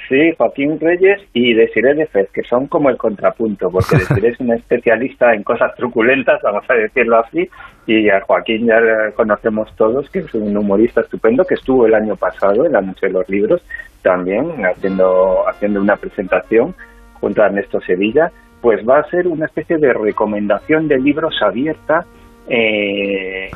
Sí, 0.08 0.32
Joaquín 0.38 0.80
Reyes 0.80 1.20
y 1.34 1.54
Desiree 1.56 1.96
de 1.96 2.06
Fez, 2.06 2.30
que 2.32 2.44
son 2.44 2.68
como 2.68 2.90
el 2.90 2.98
contrapunto, 2.98 3.70
porque 3.72 3.98
Desiree 3.98 4.32
es 4.32 4.40
un 4.40 4.54
especialista 4.54 5.34
en 5.34 5.44
cosas 5.44 5.74
truculentas, 5.76 6.40
vamos 6.44 6.64
a 6.70 6.76
decirlo 6.76 7.18
así, 7.20 7.50
y 7.88 8.10
a 8.10 8.22
Joaquín 8.22 8.66
ya 8.68 8.80
conocemos 9.16 9.74
todos, 9.76 10.10
que 10.10 10.20
es 10.20 10.34
un 10.34 10.56
humorista 10.58 11.02
estupendo, 11.02 11.46
que 11.46 11.56
estuvo 11.56 11.86
el 11.86 11.94
año 11.94 12.16
pasado 12.16 12.66
en 12.66 12.74
la 12.74 12.82
Noche 12.82 13.08
de 13.08 13.14
los 13.14 13.30
Libros, 13.30 13.62
también 14.02 14.66
haciendo, 14.66 15.48
haciendo 15.48 15.82
una 15.82 15.96
presentación 15.96 16.74
junto 17.20 17.44
a 17.44 17.48
Ernesto 17.48 17.80
Sevilla, 17.82 18.32
pues 18.62 18.88
va 18.88 19.00
a 19.00 19.10
ser 19.10 19.28
una 19.28 19.46
especie 19.46 19.78
de 19.78 19.94
recomendación 19.94 20.88
de 20.88 20.98
libros 20.98 21.36
abierta 21.42 22.06
eh, 22.48 23.50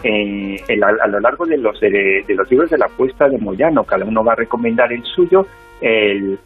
a, 0.81 1.07
lo 1.07 1.19
largo 1.19 1.45
de 1.45 1.57
los, 1.57 1.79
de, 1.79 2.23
los 2.27 2.49
libros 2.49 2.69
de 2.69 2.77
la 2.77 2.87
cuesta 2.89 3.27
de 3.27 3.37
Moyano. 3.37 3.83
Cada 3.83 4.05
uno 4.05 4.23
va 4.23 4.33
a 4.33 4.37
recomendar 4.37 4.91
el 4.91 5.03
suyo. 5.03 5.45
El, 5.81 6.37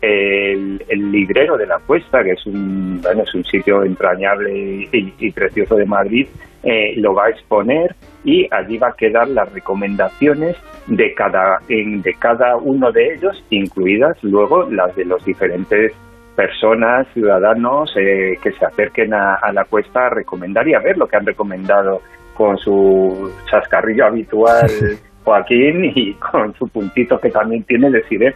librero 1.11 1.57
de 1.57 1.65
la 1.65 1.79
cuesta, 1.79 2.23
que 2.23 2.31
es 2.31 2.45
un, 2.45 3.01
bueno, 3.01 3.23
es 3.23 3.33
un 3.33 3.43
sitio 3.43 3.83
entrañable 3.83 4.87
y, 4.91 5.31
precioso 5.31 5.75
de 5.75 5.85
Madrid, 5.85 6.27
eh, 6.63 6.93
lo 6.97 7.13
va 7.13 7.25
a 7.25 7.29
exponer 7.29 7.95
y 8.23 8.47
allí 8.51 8.77
va 8.77 8.89
a 8.89 8.95
quedar 8.95 9.27
las 9.27 9.51
recomendaciones 9.51 10.55
de 10.87 11.13
cada, 11.13 11.59
de 11.67 12.15
cada 12.19 12.55
uno 12.57 12.91
de 12.91 13.15
ellos, 13.15 13.43
incluidas 13.49 14.21
luego 14.23 14.69
las 14.69 14.95
de 14.95 15.05
los 15.05 15.23
diferentes 15.25 15.93
personas, 16.35 17.07
ciudadanos 17.13 17.93
eh, 17.95 18.37
que 18.41 18.51
se 18.53 18.65
acerquen 18.65 19.13
a, 19.13 19.35
a, 19.35 19.51
la 19.51 19.65
cuesta 19.65 20.07
a 20.07 20.09
recomendar 20.09 20.67
y 20.67 20.73
a 20.73 20.79
ver 20.79 20.97
lo 20.97 21.07
que 21.07 21.17
han 21.17 21.25
recomendado 21.25 22.01
con 22.33 22.57
su 22.57 23.31
chascarrillo 23.49 24.05
habitual 24.05 24.67
Joaquín 25.23 25.91
y 25.95 26.13
con 26.15 26.53
su 26.55 26.67
puntito 26.67 27.19
que 27.19 27.29
también 27.29 27.63
tiene 27.63 27.89
decir 27.89 28.35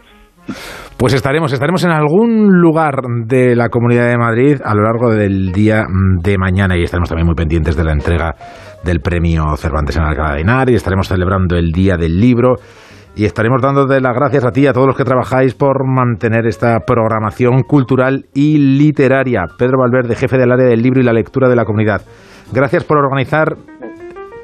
Pues 0.97 1.13
estaremos, 1.13 1.53
estaremos 1.53 1.83
en 1.83 1.91
algún 1.91 2.47
lugar 2.60 3.01
de 3.25 3.55
la 3.55 3.69
Comunidad 3.69 4.07
de 4.07 4.17
Madrid 4.17 4.60
a 4.63 4.73
lo 4.73 4.83
largo 4.83 5.12
del 5.12 5.51
día 5.51 5.86
de 6.23 6.38
mañana 6.38 6.75
y 6.77 6.83
estaremos 6.83 7.10
también 7.10 7.27
muy 7.27 7.36
pendientes 7.36 7.75
de 7.75 7.83
la 7.83 7.91
entrega 7.91 8.33
del 8.83 8.99
premio 8.99 9.55
Cervantes 9.57 9.97
en 9.97 10.03
Alcalá 10.03 10.33
de 10.33 10.41
Henares 10.41 10.73
y 10.73 10.75
estaremos 10.75 11.07
celebrando 11.07 11.55
el 11.55 11.71
Día 11.71 11.97
del 11.97 12.19
Libro 12.19 12.55
y 13.15 13.25
estaremos 13.25 13.62
dando 13.62 13.86
las 13.88 14.15
gracias 14.15 14.45
a 14.45 14.51
ti 14.51 14.62
y 14.62 14.67
a 14.67 14.73
todos 14.73 14.88
los 14.88 14.95
que 14.95 15.03
trabajáis 15.03 15.55
por 15.55 15.88
mantener 15.88 16.45
esta 16.45 16.79
programación 16.81 17.63
cultural 17.63 18.25
y 18.33 18.57
literaria. 18.57 19.45
Pedro 19.57 19.79
Valverde, 19.79 20.15
jefe 20.15 20.38
del 20.38 20.51
área 20.51 20.67
del 20.67 20.81
libro 20.81 21.01
y 21.01 21.03
la 21.03 21.13
lectura 21.13 21.49
de 21.49 21.55
la 21.55 21.65
comunidad. 21.65 22.03
Gracias 22.53 22.83
por 22.83 22.97
organizar 22.97 23.57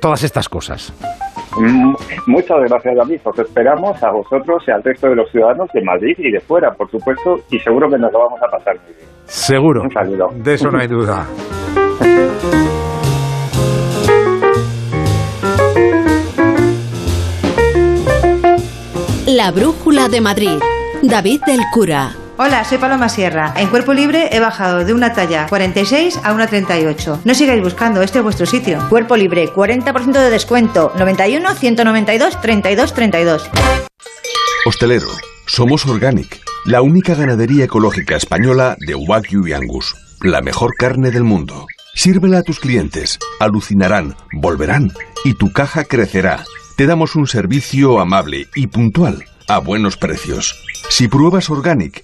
todas 0.01 0.23
estas 0.23 0.49
cosas. 0.49 0.91
Mm, 1.57 1.93
muchas 2.27 2.57
gracias, 2.69 2.95
David. 2.95 3.19
Os 3.23 3.39
esperamos 3.39 4.01
a 4.03 4.11
vosotros 4.11 4.63
y 4.67 4.71
al 4.71 4.83
resto 4.83 5.09
de 5.09 5.15
los 5.15 5.29
ciudadanos 5.31 5.69
de 5.73 5.81
Madrid 5.83 6.15
y 6.17 6.31
de 6.31 6.39
fuera, 6.39 6.71
por 6.73 6.89
supuesto, 6.89 7.37
y 7.49 7.59
seguro 7.59 7.89
que 7.89 7.97
nos 7.97 8.11
lo 8.11 8.19
vamos 8.19 8.41
a 8.41 8.49
pasar 8.49 8.75
muy 8.83 8.93
bien. 8.93 9.07
Seguro. 9.25 9.83
Un 9.83 9.91
saludo. 9.91 10.29
De 10.35 10.53
eso 10.53 10.69
no 10.69 10.79
hay 10.79 10.87
duda. 10.87 11.27
La 19.27 19.51
Brújula 19.51 20.09
de 20.09 20.21
Madrid. 20.21 20.59
David 21.01 21.41
del 21.47 21.61
Cura. 21.73 22.22
Hola, 22.35 22.63
soy 22.63 22.79
Paloma 22.79 23.09
Sierra. 23.09 23.53
En 23.57 23.67
Cuerpo 23.67 23.93
Libre 23.93 24.29
he 24.31 24.39
bajado 24.39 24.83
de 24.83 24.93
una 24.93 25.13
talla 25.13 25.45
46 25.47 26.19
a 26.23 26.33
una 26.33 26.47
38. 26.47 27.21
No 27.25 27.35
sigáis 27.35 27.61
buscando, 27.61 28.01
este 28.01 28.17
es 28.17 28.23
vuestro 28.23 28.47
sitio. 28.47 28.79
Cuerpo 28.89 29.15
Libre, 29.15 29.49
40% 29.53 30.11
de 30.13 30.31
descuento. 30.31 30.91
91 30.97 31.53
192 31.53 32.41
32 32.41 32.93
32. 32.95 33.49
Hostelero, 34.65 35.09
somos 35.45 35.85
Organic, 35.85 36.41
la 36.65 36.81
única 36.81 37.13
ganadería 37.13 37.65
ecológica 37.65 38.15
española 38.15 38.77
de 38.79 38.95
Wagyu 38.95 39.45
y 39.45 39.53
Angus, 39.53 39.95
la 40.21 40.41
mejor 40.41 40.73
carne 40.75 41.11
del 41.11 41.23
mundo. 41.23 41.67
Sírvela 41.93 42.39
a 42.39 42.43
tus 42.43 42.59
clientes, 42.59 43.19
alucinarán, 43.39 44.15
volverán 44.31 44.91
y 45.23 45.35
tu 45.35 45.51
caja 45.51 45.83
crecerá. 45.83 46.43
Te 46.77 46.87
damos 46.87 47.15
un 47.15 47.27
servicio 47.27 47.99
amable 47.99 48.47
y 48.55 48.65
puntual 48.65 49.23
a 49.47 49.59
buenos 49.59 49.97
precios. 49.97 50.55
Si 50.89 51.07
pruebas 51.07 51.49
Organic, 51.49 52.03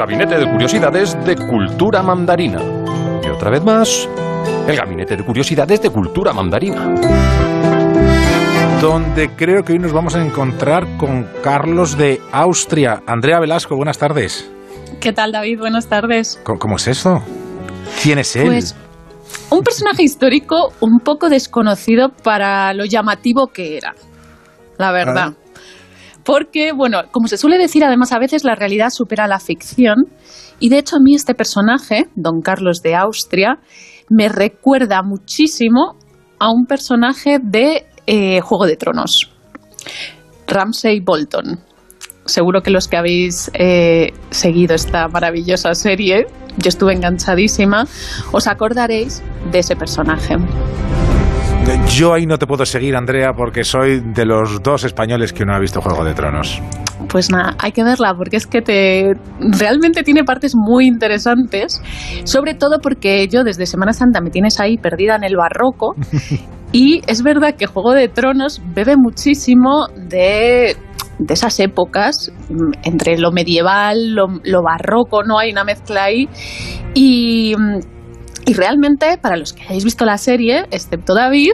gabinete 0.00 0.38
de 0.38 0.50
curiosidades 0.50 1.14
de 1.26 1.36
cultura 1.36 2.02
mandarina. 2.02 2.58
Y 3.22 3.28
otra 3.28 3.50
vez 3.50 3.62
más, 3.62 4.08
el 4.66 4.74
gabinete 4.74 5.14
de 5.14 5.22
curiosidades 5.22 5.82
de 5.82 5.90
cultura 5.90 6.32
mandarina. 6.32 6.94
donde 8.80 9.28
creo 9.36 9.62
que 9.62 9.74
hoy 9.74 9.78
nos 9.78 9.92
vamos 9.92 10.14
a 10.14 10.24
encontrar 10.24 10.96
con 10.96 11.28
Carlos 11.42 11.98
de 11.98 12.18
Austria. 12.32 13.02
Andrea 13.06 13.40
Velasco, 13.40 13.76
buenas 13.76 13.98
tardes. 13.98 14.50
¿Qué 15.00 15.12
tal, 15.12 15.32
David? 15.32 15.58
Buenas 15.58 15.86
tardes. 15.86 16.40
¿Cómo, 16.44 16.76
es 16.76 16.88
eso? 16.88 17.22
¿Quién 18.02 18.20
es 18.20 18.34
él? 18.36 18.46
Pues 18.46 18.74
un 19.50 19.60
personaje 19.60 20.02
histórico 20.02 20.72
un 20.80 21.00
poco 21.00 21.28
desconocido 21.28 22.08
para 22.08 22.72
lo 22.72 22.86
llamativo 22.86 23.48
que 23.48 23.76
era, 23.76 23.94
la 24.78 24.92
verdad. 24.92 25.34
Ah. 25.36 25.49
Porque, 26.30 26.70
bueno, 26.70 27.00
como 27.10 27.26
se 27.26 27.36
suele 27.36 27.58
decir, 27.58 27.82
además 27.82 28.12
a 28.12 28.20
veces 28.20 28.44
la 28.44 28.54
realidad 28.54 28.90
supera 28.90 29.26
la 29.26 29.40
ficción. 29.40 29.96
Y 30.60 30.68
de 30.68 30.78
hecho 30.78 30.94
a 30.94 31.00
mí 31.00 31.16
este 31.16 31.34
personaje, 31.34 32.04
don 32.14 32.40
Carlos 32.40 32.82
de 32.82 32.94
Austria, 32.94 33.58
me 34.08 34.28
recuerda 34.28 35.02
muchísimo 35.02 35.96
a 36.38 36.52
un 36.52 36.66
personaje 36.66 37.38
de 37.42 37.84
eh, 38.06 38.40
Juego 38.42 38.66
de 38.66 38.76
Tronos, 38.76 39.32
Ramsay 40.46 41.00
Bolton. 41.00 41.58
Seguro 42.26 42.62
que 42.62 42.70
los 42.70 42.86
que 42.86 42.96
habéis 42.96 43.50
eh, 43.54 44.12
seguido 44.30 44.76
esta 44.76 45.08
maravillosa 45.08 45.74
serie, 45.74 46.28
yo 46.58 46.68
estuve 46.68 46.92
enganchadísima, 46.92 47.88
os 48.30 48.46
acordaréis 48.46 49.20
de 49.50 49.58
ese 49.58 49.74
personaje. 49.74 50.36
Yo 51.88 52.14
ahí 52.14 52.26
no 52.26 52.38
te 52.38 52.46
puedo 52.46 52.64
seguir, 52.64 52.96
Andrea, 52.96 53.32
porque 53.36 53.64
soy 53.64 54.00
de 54.00 54.24
los 54.24 54.62
dos 54.62 54.84
españoles 54.84 55.32
que 55.32 55.44
no 55.44 55.54
ha 55.54 55.58
visto 55.58 55.80
Juego 55.80 56.04
de 56.04 56.14
Tronos. 56.14 56.60
Pues 57.08 57.30
nada, 57.30 57.54
hay 57.58 57.72
que 57.72 57.82
verla 57.82 58.14
porque 58.16 58.36
es 58.36 58.46
que 58.46 58.62
te 58.62 59.12
realmente 59.38 60.02
tiene 60.02 60.24
partes 60.24 60.54
muy 60.54 60.86
interesantes, 60.86 61.80
sobre 62.24 62.54
todo 62.54 62.78
porque 62.80 63.26
yo 63.28 63.42
desde 63.42 63.66
Semana 63.66 63.92
Santa 63.92 64.20
me 64.20 64.30
tienes 64.30 64.60
ahí 64.60 64.76
perdida 64.76 65.16
en 65.16 65.24
el 65.24 65.36
barroco 65.36 65.94
y 66.72 67.02
es 67.06 67.22
verdad 67.22 67.54
que 67.56 67.66
Juego 67.66 67.92
de 67.92 68.08
Tronos 68.08 68.62
bebe 68.74 68.96
muchísimo 68.96 69.88
de 69.96 70.76
de 71.18 71.34
esas 71.34 71.60
épocas, 71.60 72.32
entre 72.82 73.18
lo 73.18 73.30
medieval, 73.30 74.14
lo, 74.14 74.26
lo, 74.42 74.62
barroco, 74.62 75.22
¿no? 75.22 75.38
Hay 75.38 75.52
una 75.52 75.64
mezcla 75.64 76.04
ahí. 76.04 76.30
Y 76.94 77.54
y 78.50 78.52
realmente, 78.52 79.16
para 79.16 79.36
los 79.36 79.52
que 79.52 79.62
hayáis 79.62 79.84
visto 79.84 80.04
la 80.04 80.18
serie, 80.18 80.64
excepto 80.72 81.14
David, 81.14 81.52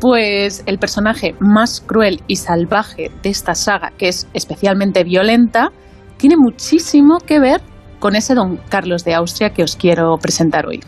pues 0.00 0.62
el 0.64 0.78
personaje 0.78 1.34
más 1.40 1.82
cruel 1.82 2.22
y 2.26 2.36
salvaje 2.36 3.10
de 3.22 3.28
esta 3.28 3.54
saga, 3.54 3.92
que 3.98 4.08
es 4.08 4.26
especialmente 4.32 5.04
violenta, 5.04 5.72
tiene 6.16 6.36
muchísimo 6.38 7.18
que 7.18 7.38
ver 7.38 7.60
con 7.98 8.16
ese 8.16 8.34
don 8.34 8.56
Carlos 8.70 9.04
de 9.04 9.12
Austria 9.12 9.50
que 9.50 9.62
os 9.62 9.76
quiero 9.76 10.16
presentar 10.16 10.66
hoy. 10.66 10.80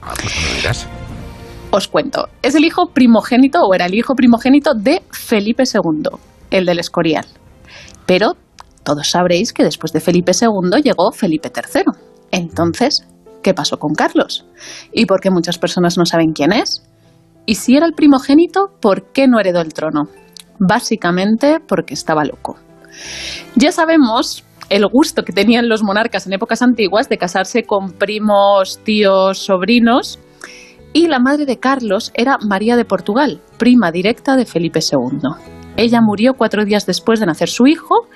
Ah, 0.00 0.14
pues 0.18 0.86
os 1.72 1.88
cuento. 1.88 2.30
Es 2.40 2.54
el 2.54 2.64
hijo 2.64 2.86
primogénito, 2.94 3.58
o 3.60 3.74
era 3.74 3.84
el 3.84 3.94
hijo 3.94 4.14
primogénito 4.14 4.72
de 4.72 5.02
Felipe 5.10 5.64
II, 5.64 6.08
el 6.50 6.64
del 6.64 6.78
Escorial. 6.78 7.26
Pero 8.06 8.32
todos 8.82 9.10
sabréis 9.10 9.52
que 9.52 9.62
después 9.62 9.92
de 9.92 10.00
Felipe 10.00 10.32
II 10.32 10.80
llegó 10.82 11.12
Felipe 11.12 11.52
III. 11.54 11.82
Entonces, 12.30 13.06
qué 13.46 13.54
pasó 13.54 13.76
con 13.78 13.94
Carlos 13.94 14.44
y 14.92 15.06
por 15.06 15.20
qué 15.20 15.30
muchas 15.30 15.56
personas 15.56 15.96
no 15.96 16.04
saben 16.04 16.32
quién 16.32 16.52
es. 16.52 16.82
Y 17.46 17.54
si 17.54 17.76
era 17.76 17.86
el 17.86 17.92
primogénito, 17.92 18.72
¿por 18.80 19.12
qué 19.12 19.28
no 19.28 19.38
heredó 19.38 19.60
el 19.60 19.72
trono? 19.72 20.08
Básicamente 20.58 21.58
porque 21.60 21.94
estaba 21.94 22.24
loco. 22.24 22.56
Ya 23.54 23.70
sabemos 23.70 24.42
el 24.68 24.84
gusto 24.88 25.22
que 25.22 25.32
tenían 25.32 25.68
los 25.68 25.84
monarcas 25.84 26.26
en 26.26 26.32
épocas 26.32 26.60
antiguas 26.60 27.08
de 27.08 27.18
casarse 27.18 27.62
con 27.62 27.92
primos, 27.92 28.80
tíos, 28.82 29.38
sobrinos. 29.38 30.18
Y 30.92 31.06
la 31.06 31.20
madre 31.20 31.46
de 31.46 31.60
Carlos 31.60 32.10
era 32.14 32.38
María 32.44 32.74
de 32.74 32.84
Portugal, 32.84 33.42
prima 33.58 33.92
directa 33.92 34.34
de 34.34 34.44
Felipe 34.44 34.80
II. 34.80 35.55
Ella 35.76 36.00
murió 36.00 36.34
cuatro 36.34 36.64
días 36.64 36.86
después 36.86 37.20
de 37.20 37.26
nacer 37.26 37.48
su 37.48 37.66
hijo 37.66 38.08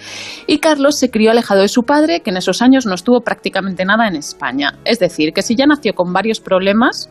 y 0.46 0.58
Carlos 0.58 0.98
se 0.98 1.10
crió 1.10 1.30
alejado 1.30 1.60
de 1.60 1.68
su 1.68 1.82
padre, 1.82 2.20
que 2.20 2.30
en 2.30 2.38
esos 2.38 2.62
años 2.62 2.86
no 2.86 2.94
estuvo 2.94 3.20
prácticamente 3.20 3.84
nada 3.84 4.08
en 4.08 4.16
España. 4.16 4.78
Es 4.84 4.98
decir, 4.98 5.32
que 5.32 5.42
si 5.42 5.56
ya 5.56 5.66
nació 5.66 5.94
con 5.94 6.12
varios 6.12 6.40
problemas, 6.40 7.10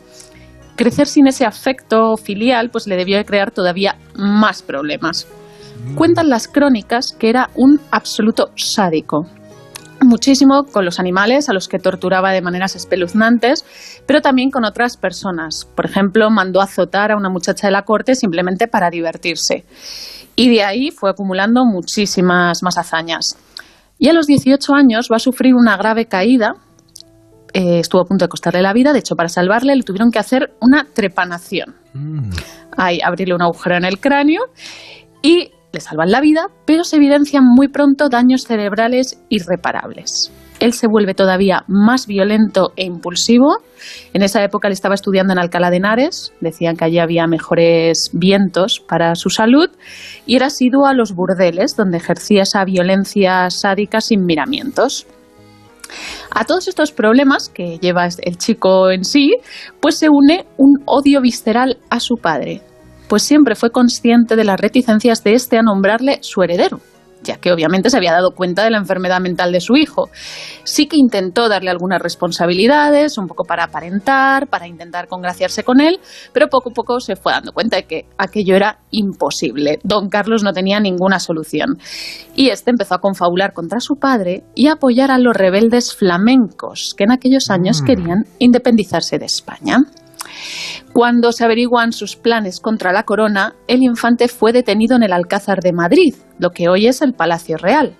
crecer 0.76 1.06
sin 1.06 1.26
ese 1.26 1.44
afecto 1.44 2.16
filial 2.16 2.70
pues 2.70 2.86
le 2.86 2.96
debió 2.96 3.16
de 3.16 3.24
crear 3.24 3.50
todavía 3.50 3.96
más 4.16 4.62
problemas. 4.62 5.26
Cuentan 5.94 6.28
las 6.28 6.48
crónicas 6.48 7.14
que 7.18 7.30
era 7.30 7.50
un 7.54 7.80
absoluto 7.90 8.50
sádico, 8.56 9.26
muchísimo 10.02 10.64
con 10.64 10.84
los 10.84 10.98
animales 10.98 11.48
a 11.48 11.52
los 11.52 11.68
que 11.68 11.78
torturaba 11.78 12.32
de 12.32 12.42
maneras 12.42 12.76
espeluznantes, 12.76 13.64
pero 14.06 14.20
también 14.20 14.50
con 14.50 14.64
otras 14.64 14.96
personas. 14.96 15.66
Por 15.74 15.86
ejemplo, 15.86 16.30
mandó 16.30 16.60
azotar 16.60 17.12
a 17.12 17.16
una 17.16 17.28
muchacha 17.28 17.66
de 17.66 17.72
la 17.72 17.82
corte 17.82 18.14
simplemente 18.14 18.66
para 18.66 18.90
divertirse. 18.90 19.64
Y 20.36 20.48
de 20.48 20.64
ahí 20.64 20.90
fue 20.90 21.10
acumulando 21.10 21.64
muchísimas 21.64 22.62
más 22.62 22.78
hazañas. 22.78 23.36
Y 23.98 24.08
a 24.08 24.12
los 24.12 24.26
18 24.26 24.74
años 24.74 25.08
va 25.12 25.16
a 25.16 25.20
sufrir 25.20 25.54
una 25.54 25.76
grave 25.76 26.06
caída. 26.06 26.54
Eh, 27.52 27.80
estuvo 27.80 28.00
a 28.00 28.04
punto 28.04 28.24
de 28.24 28.28
costarle 28.28 28.62
la 28.62 28.72
vida. 28.72 28.92
De 28.92 29.00
hecho, 29.00 29.14
para 29.14 29.28
salvarle 29.28 29.76
le 29.76 29.82
tuvieron 29.82 30.10
que 30.10 30.18
hacer 30.18 30.54
una 30.60 30.84
trepanación. 30.84 31.74
Mm. 31.92 32.30
Ahí, 32.78 33.00
abrirle 33.04 33.34
un 33.34 33.42
agujero 33.42 33.76
en 33.76 33.84
el 33.84 34.00
cráneo. 34.00 34.42
Y 35.22 35.50
le 35.72 35.80
salvan 35.80 36.10
la 36.10 36.20
vida, 36.20 36.46
pero 36.66 36.84
se 36.84 36.96
evidencian 36.96 37.44
muy 37.44 37.68
pronto 37.68 38.08
daños 38.08 38.44
cerebrales 38.44 39.20
irreparables 39.28 40.30
él 40.60 40.74
se 40.74 40.86
vuelve 40.86 41.14
todavía 41.14 41.64
más 41.66 42.06
violento 42.06 42.72
e 42.76 42.84
impulsivo. 42.84 43.56
En 44.12 44.22
esa 44.22 44.44
época 44.44 44.68
él 44.68 44.72
estaba 44.72 44.94
estudiando 44.94 45.32
en 45.32 45.38
Alcalá 45.38 45.70
de 45.70 45.78
Henares, 45.78 46.32
decían 46.40 46.76
que 46.76 46.84
allí 46.84 46.98
había 46.98 47.26
mejores 47.26 48.10
vientos 48.12 48.80
para 48.86 49.14
su 49.14 49.30
salud, 49.30 49.70
y 50.26 50.36
era 50.36 50.46
asiduo 50.46 50.86
a 50.86 50.94
los 50.94 51.14
burdeles, 51.14 51.76
donde 51.76 51.96
ejercía 51.96 52.42
esa 52.42 52.64
violencia 52.64 53.48
sádica 53.50 54.00
sin 54.00 54.24
miramientos. 54.26 55.06
A 56.30 56.44
todos 56.44 56.68
estos 56.68 56.92
problemas 56.92 57.48
que 57.48 57.78
lleva 57.78 58.06
el 58.06 58.36
chico 58.36 58.90
en 58.90 59.04
sí, 59.04 59.34
pues 59.80 59.98
se 59.98 60.08
une 60.08 60.46
un 60.56 60.82
odio 60.84 61.20
visceral 61.20 61.78
a 61.88 61.98
su 61.98 62.16
padre, 62.16 62.60
pues 63.10 63.24
siempre 63.24 63.56
fue 63.56 63.70
consciente 63.70 64.36
de 64.36 64.44
las 64.44 64.60
reticencias 64.60 65.24
de 65.24 65.34
este 65.34 65.58
a 65.58 65.62
nombrarle 65.62 66.20
su 66.22 66.42
heredero 66.42 66.78
ya 67.22 67.36
que 67.36 67.52
obviamente 67.52 67.90
se 67.90 67.96
había 67.96 68.12
dado 68.12 68.30
cuenta 68.34 68.64
de 68.64 68.70
la 68.70 68.78
enfermedad 68.78 69.20
mental 69.20 69.52
de 69.52 69.60
su 69.60 69.76
hijo. 69.76 70.08
Sí 70.64 70.86
que 70.86 70.96
intentó 70.96 71.48
darle 71.48 71.70
algunas 71.70 72.00
responsabilidades, 72.00 73.18
un 73.18 73.26
poco 73.26 73.44
para 73.44 73.64
aparentar, 73.64 74.48
para 74.48 74.66
intentar 74.66 75.06
congraciarse 75.06 75.62
con 75.62 75.82
él, 75.82 75.98
pero 76.32 76.48
poco 76.48 76.70
a 76.70 76.72
poco 76.72 77.00
se 77.00 77.16
fue 77.16 77.32
dando 77.32 77.52
cuenta 77.52 77.76
de 77.76 77.84
que 77.84 78.06
aquello 78.16 78.56
era 78.56 78.78
imposible. 78.90 79.80
Don 79.84 80.08
Carlos 80.08 80.42
no 80.42 80.52
tenía 80.52 80.80
ninguna 80.80 81.18
solución. 81.18 81.76
Y 82.34 82.48
este 82.48 82.70
empezó 82.70 82.94
a 82.94 83.00
confabular 83.00 83.52
contra 83.52 83.80
su 83.80 83.96
padre 83.96 84.44
y 84.54 84.68
a 84.68 84.74
apoyar 84.74 85.10
a 85.10 85.18
los 85.18 85.36
rebeldes 85.36 85.94
flamencos, 85.94 86.94
que 86.96 87.04
en 87.04 87.12
aquellos 87.12 87.50
años 87.50 87.82
mm. 87.82 87.84
querían 87.84 88.24
independizarse 88.38 89.18
de 89.18 89.26
España. 89.26 89.76
Cuando 90.92 91.32
se 91.32 91.44
averiguan 91.44 91.92
sus 91.92 92.16
planes 92.16 92.60
contra 92.60 92.92
la 92.92 93.04
corona, 93.04 93.54
el 93.68 93.82
infante 93.82 94.28
fue 94.28 94.52
detenido 94.52 94.96
en 94.96 95.02
el 95.02 95.12
Alcázar 95.12 95.60
de 95.60 95.72
Madrid, 95.72 96.14
lo 96.38 96.50
que 96.50 96.68
hoy 96.68 96.86
es 96.86 97.00
el 97.00 97.12
Palacio 97.12 97.56
Real, 97.56 97.96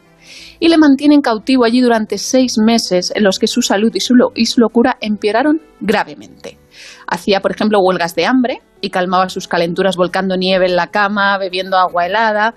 y 0.58 0.68
le 0.68 0.76
mantienen 0.76 1.20
cautivo 1.20 1.64
allí 1.64 1.80
durante 1.80 2.18
seis 2.18 2.56
meses 2.58 3.12
en 3.14 3.24
los 3.24 3.38
que 3.38 3.46
su 3.46 3.62
salud 3.62 3.90
y 3.94 4.00
su, 4.00 4.14
y 4.34 4.46
su 4.46 4.60
locura 4.60 4.96
empeoraron 5.00 5.60
gravemente. 5.80 6.58
Hacía, 7.06 7.40
por 7.40 7.52
ejemplo, 7.52 7.78
huelgas 7.80 8.14
de 8.14 8.26
hambre 8.26 8.60
y 8.80 8.90
calmaba 8.90 9.28
sus 9.28 9.48
calenturas 9.48 9.96
volcando 9.96 10.36
nieve 10.36 10.66
en 10.66 10.76
la 10.76 10.88
cama, 10.88 11.38
bebiendo 11.38 11.76
agua 11.76 12.06
helada, 12.06 12.54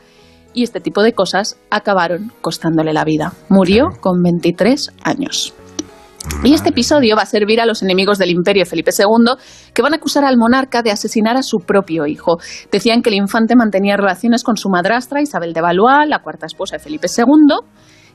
y 0.53 0.63
este 0.63 0.79
tipo 0.79 1.01
de 1.01 1.13
cosas 1.13 1.57
acabaron 1.69 2.31
costándole 2.41 2.93
la 2.93 3.05
vida. 3.05 3.33
Murió 3.49 3.85
con 4.01 4.21
23 4.21 4.91
años. 5.03 5.53
Y 6.43 6.53
este 6.53 6.69
episodio 6.69 7.15
va 7.15 7.23
a 7.23 7.25
servir 7.25 7.59
a 7.59 7.65
los 7.65 7.83
enemigos 7.83 8.17
del 8.17 8.29
imperio 8.29 8.65
Felipe 8.65 8.91
II, 8.97 9.35
que 9.73 9.81
van 9.81 9.93
a 9.93 9.97
acusar 9.97 10.25
al 10.25 10.37
monarca 10.37 10.81
de 10.81 10.91
asesinar 10.91 11.37
a 11.37 11.43
su 11.43 11.59
propio 11.59 12.05
hijo. 12.05 12.37
Decían 12.71 13.01
que 13.01 13.09
el 13.09 13.15
infante 13.15 13.55
mantenía 13.55 13.97
relaciones 13.97 14.43
con 14.43 14.57
su 14.57 14.69
madrastra 14.69 15.21
Isabel 15.21 15.53
de 15.53 15.61
Valois, 15.61 16.07
la 16.07 16.19
cuarta 16.19 16.45
esposa 16.45 16.77
de 16.77 16.83
Felipe 16.83 17.07
II, 17.07 17.57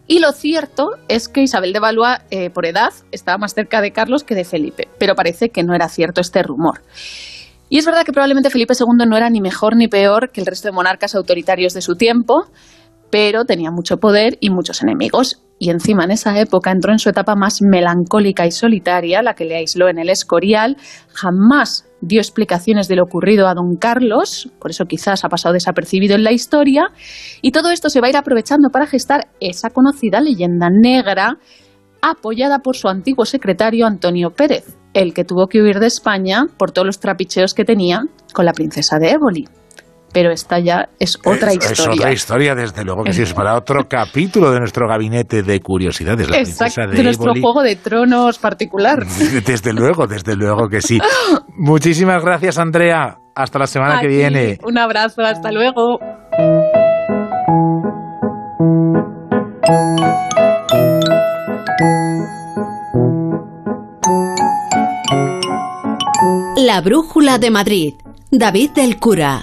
y 0.07 0.21
lo 0.21 0.33
cierto 0.33 0.89
es 1.09 1.29
que 1.29 1.43
Isabel 1.43 1.73
de 1.73 1.81
Valois, 1.81 2.19
eh, 2.31 2.51
por 2.51 2.65
edad, 2.65 2.93
estaba 3.13 3.37
más 3.37 3.55
cerca 3.55 3.83
de 3.83 3.93
Carlos 3.93 4.25
que 4.25 4.35
de 4.35 4.45
Felipe, 4.45 4.89
pero 4.99 5.15
parece 5.15 5.51
que 5.51 5.63
no 5.63 5.75
era 5.75 5.89
cierto 5.89 6.21
este 6.23 6.43
rumor. 6.43 6.81
Y 7.69 7.77
es 7.77 7.85
verdad 7.85 8.05
que 8.05 8.13
probablemente 8.13 8.49
Felipe 8.49 8.73
II 8.73 9.07
no 9.07 9.17
era 9.19 9.29
ni 9.29 9.43
mejor 9.43 9.77
ni 9.77 9.89
peor 9.89 10.31
que 10.33 10.41
el 10.41 10.47
resto 10.47 10.69
de 10.69 10.73
monarcas 10.73 11.15
autoritarios 11.15 11.75
de 11.75 11.83
su 11.83 11.97
tiempo, 11.97 12.47
pero 13.11 13.45
tenía 13.45 13.71
mucho 13.71 13.99
poder 13.99 14.39
y 14.41 14.49
muchos 14.49 14.83
enemigos 14.83 15.43
y 15.59 15.71
encima 15.71 16.05
en 16.05 16.13
esa 16.13 16.39
época 16.39 16.71
entró 16.71 16.93
en 16.93 16.99
su 16.99 17.09
etapa 17.09 17.35
más 17.35 17.61
melancólica 17.63 18.47
y 18.47 18.51
solitaria, 18.51 19.23
la 19.23 19.35
que 19.35 19.45
le 19.45 19.57
aisló 19.57 19.89
en 19.89 19.99
el 19.99 20.09
Escorial, 20.09 20.77
jamás 21.13 21.85
dio 22.01 22.21
explicaciones 22.21 22.87
de 22.87 22.97
lo 22.97 23.03
ocurrido 23.03 23.49
a 23.49 23.55
don 23.55 23.77
Carlos, 23.77 24.51
por 24.61 24.71
eso 24.71 24.85
quizás 24.85 25.25
ha 25.25 25.29
pasado 25.29 25.55
desapercibido 25.55 26.15
en 26.15 26.23
la 26.23 26.33
historia, 26.33 26.89
y 27.43 27.51
todo 27.51 27.71
esto 27.71 27.91
se 27.91 28.01
va 28.01 28.07
a 28.07 28.11
ir 28.11 28.17
aprovechando 28.17 28.69
para 28.71 28.87
gestar 28.87 29.29
esa 29.41 29.71
conocida 29.71 30.21
leyenda 30.21 30.69
negra 30.71 31.39
apoyada 32.01 32.61
por 32.61 32.77
su 32.77 32.89
antiguo 32.89 33.25
secretario 33.25 33.87
Antonio 33.87 34.31
Pérez, 34.31 34.77
el 34.95 35.13
que 35.13 35.25
tuvo 35.25 35.49
que 35.49 35.61
huir 35.61 35.81
de 35.81 35.87
España 35.87 36.45
por 36.57 36.71
todos 36.71 36.87
los 36.87 37.01
trapicheos 37.01 37.55
que 37.55 37.65
tenía 37.65 38.03
con 38.33 38.45
la 38.45 38.53
princesa 38.53 38.99
de 38.99 39.11
Éboli. 39.11 39.47
Pero 40.13 40.31
esta 40.31 40.59
ya 40.59 40.89
es 40.99 41.17
otra 41.25 41.51
es, 41.51 41.57
historia. 41.57 41.73
Es 41.73 41.99
otra 41.99 42.13
historia, 42.13 42.55
desde 42.55 42.85
luego 42.85 43.05
que 43.05 43.13
sí, 43.13 43.23
es 43.23 43.35
para 43.35 43.57
otro 43.57 43.85
capítulo 43.89 44.51
de 44.51 44.59
nuestro 44.61 44.89
gabinete 44.89 45.43
de 45.43 45.61
curiosidades. 45.61 46.29
La 46.31 46.39
Exacto, 46.39 46.65
princesa 46.65 46.87
de, 46.91 46.97
de 46.97 47.03
nuestro 47.03 47.27
Éboli. 47.31 47.41
juego 47.43 47.63
de 47.63 47.77
tronos 47.77 48.39
particular. 48.39 49.05
Desde 49.47 49.73
luego, 49.73 50.07
desde 50.07 50.37
luego 50.37 50.69
que 50.69 50.81
sí. 50.81 50.99
Muchísimas 51.57 52.23
gracias, 52.25 52.59
Andrea. 52.59 53.19
Hasta 53.35 53.59
la 53.59 53.67
semana 53.67 54.01
que 54.01 54.09
viene. 54.09 54.59
Un 54.65 54.79
abrazo, 54.79 55.23
hasta 55.23 55.53
luego. 55.53 55.99
La 66.57 66.81
Brújula 66.81 67.39
de 67.39 67.51
Madrid. 67.51 67.95
David 68.31 68.71
del 68.73 68.99
Cura. 68.99 69.43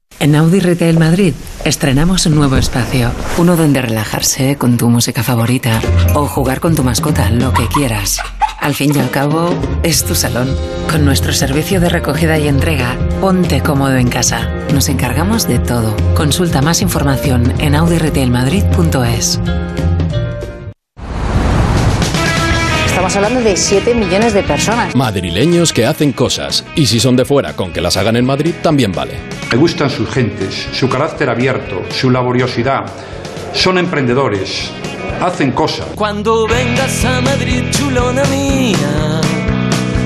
En 0.21 0.35
Audi 0.35 0.59
Retail 0.59 0.99
Madrid 0.99 1.33
estrenamos 1.65 2.27
un 2.27 2.35
nuevo 2.35 2.55
espacio, 2.55 3.09
uno 3.39 3.57
donde 3.57 3.81
relajarse 3.81 4.55
con 4.55 4.77
tu 4.77 4.87
música 4.87 5.23
favorita 5.23 5.81
o 6.13 6.27
jugar 6.27 6.59
con 6.59 6.75
tu 6.75 6.83
mascota, 6.83 7.31
lo 7.31 7.51
que 7.53 7.67
quieras. 7.67 8.19
Al 8.59 8.75
fin 8.75 8.95
y 8.95 8.99
al 8.99 9.09
cabo, 9.09 9.49
es 9.81 10.05
tu 10.05 10.13
salón. 10.13 10.55
Con 10.91 11.05
nuestro 11.05 11.33
servicio 11.33 11.79
de 11.79 11.89
recogida 11.89 12.37
y 12.37 12.47
entrega, 12.47 12.95
ponte 13.19 13.61
cómodo 13.63 13.95
en 13.95 14.09
casa. 14.09 14.47
Nos 14.71 14.89
encargamos 14.89 15.47
de 15.47 15.57
todo. 15.57 15.95
Consulta 16.13 16.61
más 16.61 16.83
información 16.83 17.59
en 17.59 17.73
audiretailmadrid.es. 17.73 19.39
Estamos 22.85 23.15
hablando 23.15 23.41
de 23.41 23.57
7 23.57 23.95
millones 23.95 24.35
de 24.35 24.43
personas. 24.43 24.95
Madrileños 24.95 25.73
que 25.73 25.87
hacen 25.87 26.11
cosas. 26.11 26.63
Y 26.75 26.85
si 26.85 26.99
son 26.99 27.15
de 27.15 27.25
fuera, 27.25 27.55
con 27.55 27.73
que 27.73 27.81
las 27.81 27.97
hagan 27.97 28.17
en 28.17 28.25
Madrid, 28.25 28.53
también 28.61 28.91
vale. 28.91 29.40
Me 29.51 29.57
gustan 29.57 29.89
sus 29.89 30.09
gentes, 30.09 30.69
su 30.71 30.87
carácter 30.87 31.29
abierto, 31.29 31.83
su 31.89 32.09
laboriosidad. 32.09 32.85
Son 33.53 33.77
emprendedores, 33.77 34.71
hacen 35.19 35.51
cosas. 35.51 35.87
Cuando 35.95 36.47
vengas 36.47 37.03
a 37.03 37.19
Madrid, 37.19 37.65
chulona 37.69 38.23
mía, 38.25 39.19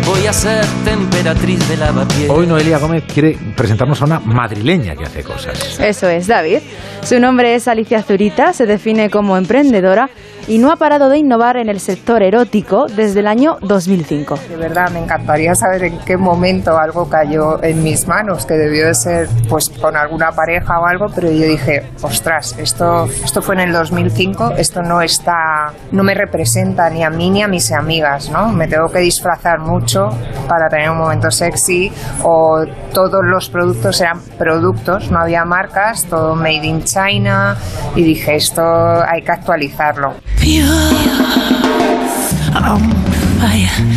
voy 0.03 0.25
a 0.25 0.33
ser 0.33 0.65
temperatriz 0.83 1.69
de 1.69 1.77
lavapiés. 1.77 2.27
Hoy 2.27 2.47
Noelia 2.47 2.79
Gómez 2.79 3.03
quiere 3.03 3.37
presentarnos 3.55 4.01
a 4.01 4.05
una 4.05 4.19
madrileña 4.19 4.95
que 4.95 5.03
hace 5.03 5.23
cosas. 5.23 5.79
Eso 5.79 6.09
es, 6.09 6.25
David. 6.25 6.61
Su 7.03 7.19
nombre 7.19 7.53
es 7.53 7.67
Alicia 7.67 8.01
Zurita, 8.01 8.51
se 8.51 8.65
define 8.65 9.11
como 9.11 9.37
emprendedora 9.37 10.09
y 10.47 10.57
no 10.57 10.71
ha 10.71 10.75
parado 10.75 11.09
de 11.09 11.17
innovar 11.17 11.57
en 11.57 11.69
el 11.69 11.79
sector 11.79 12.21
erótico 12.21 12.85
desde 12.87 13.21
el 13.21 13.27
año 13.27 13.57
2005. 13.61 14.39
De 14.49 14.55
verdad, 14.55 14.89
me 14.91 14.99
encantaría 14.99 15.55
saber 15.55 15.83
en 15.85 15.99
qué 15.99 16.17
momento 16.17 16.77
algo 16.77 17.09
cayó 17.09 17.61
en 17.63 17.83
mis 17.83 18.07
manos, 18.07 18.45
que 18.45 18.55
debió 18.55 18.87
de 18.87 18.93
ser 18.93 19.27
pues 19.49 19.69
con 19.69 19.95
alguna 19.95 20.31
pareja 20.31 20.79
o 20.79 20.85
algo, 20.85 21.07
pero 21.13 21.29
yo 21.29 21.45
dije, 21.45 21.83
ostras, 22.01 22.55
esto, 22.59 23.05
esto 23.05 23.41
fue 23.41 23.55
en 23.55 23.61
el 23.61 23.73
2005, 23.73 24.53
esto 24.57 24.81
no 24.81 25.01
está, 25.01 25.73
no 25.91 26.03
me 26.03 26.13
representa 26.13 26.89
ni 26.89 27.03
a 27.03 27.09
mí 27.09 27.29
ni 27.29 27.41
a 27.41 27.47
mis 27.47 27.71
amigas, 27.71 28.29
¿no? 28.29 28.49
Me 28.49 28.67
tengo 28.67 28.87
que 28.87 28.99
disfrazar 28.99 29.59
mucho 29.59 30.09
para 30.47 30.69
tener 30.69 30.89
un 30.89 30.97
momento 30.97 31.31
sexy 31.31 31.91
o 32.23 32.63
todos 32.93 33.21
los 33.23 33.49
productos 33.49 33.99
eran 34.01 34.21
productos, 34.37 35.11
no 35.11 35.19
había 35.19 35.43
marcas, 35.45 36.05
todo 36.05 36.35
made 36.35 36.65
in 36.65 36.83
China 36.83 37.55
y 37.95 38.03
dije, 38.03 38.35
esto 38.35 38.61
hay 38.63 39.21
que 39.21 39.31
actualizarlo. 39.31 40.13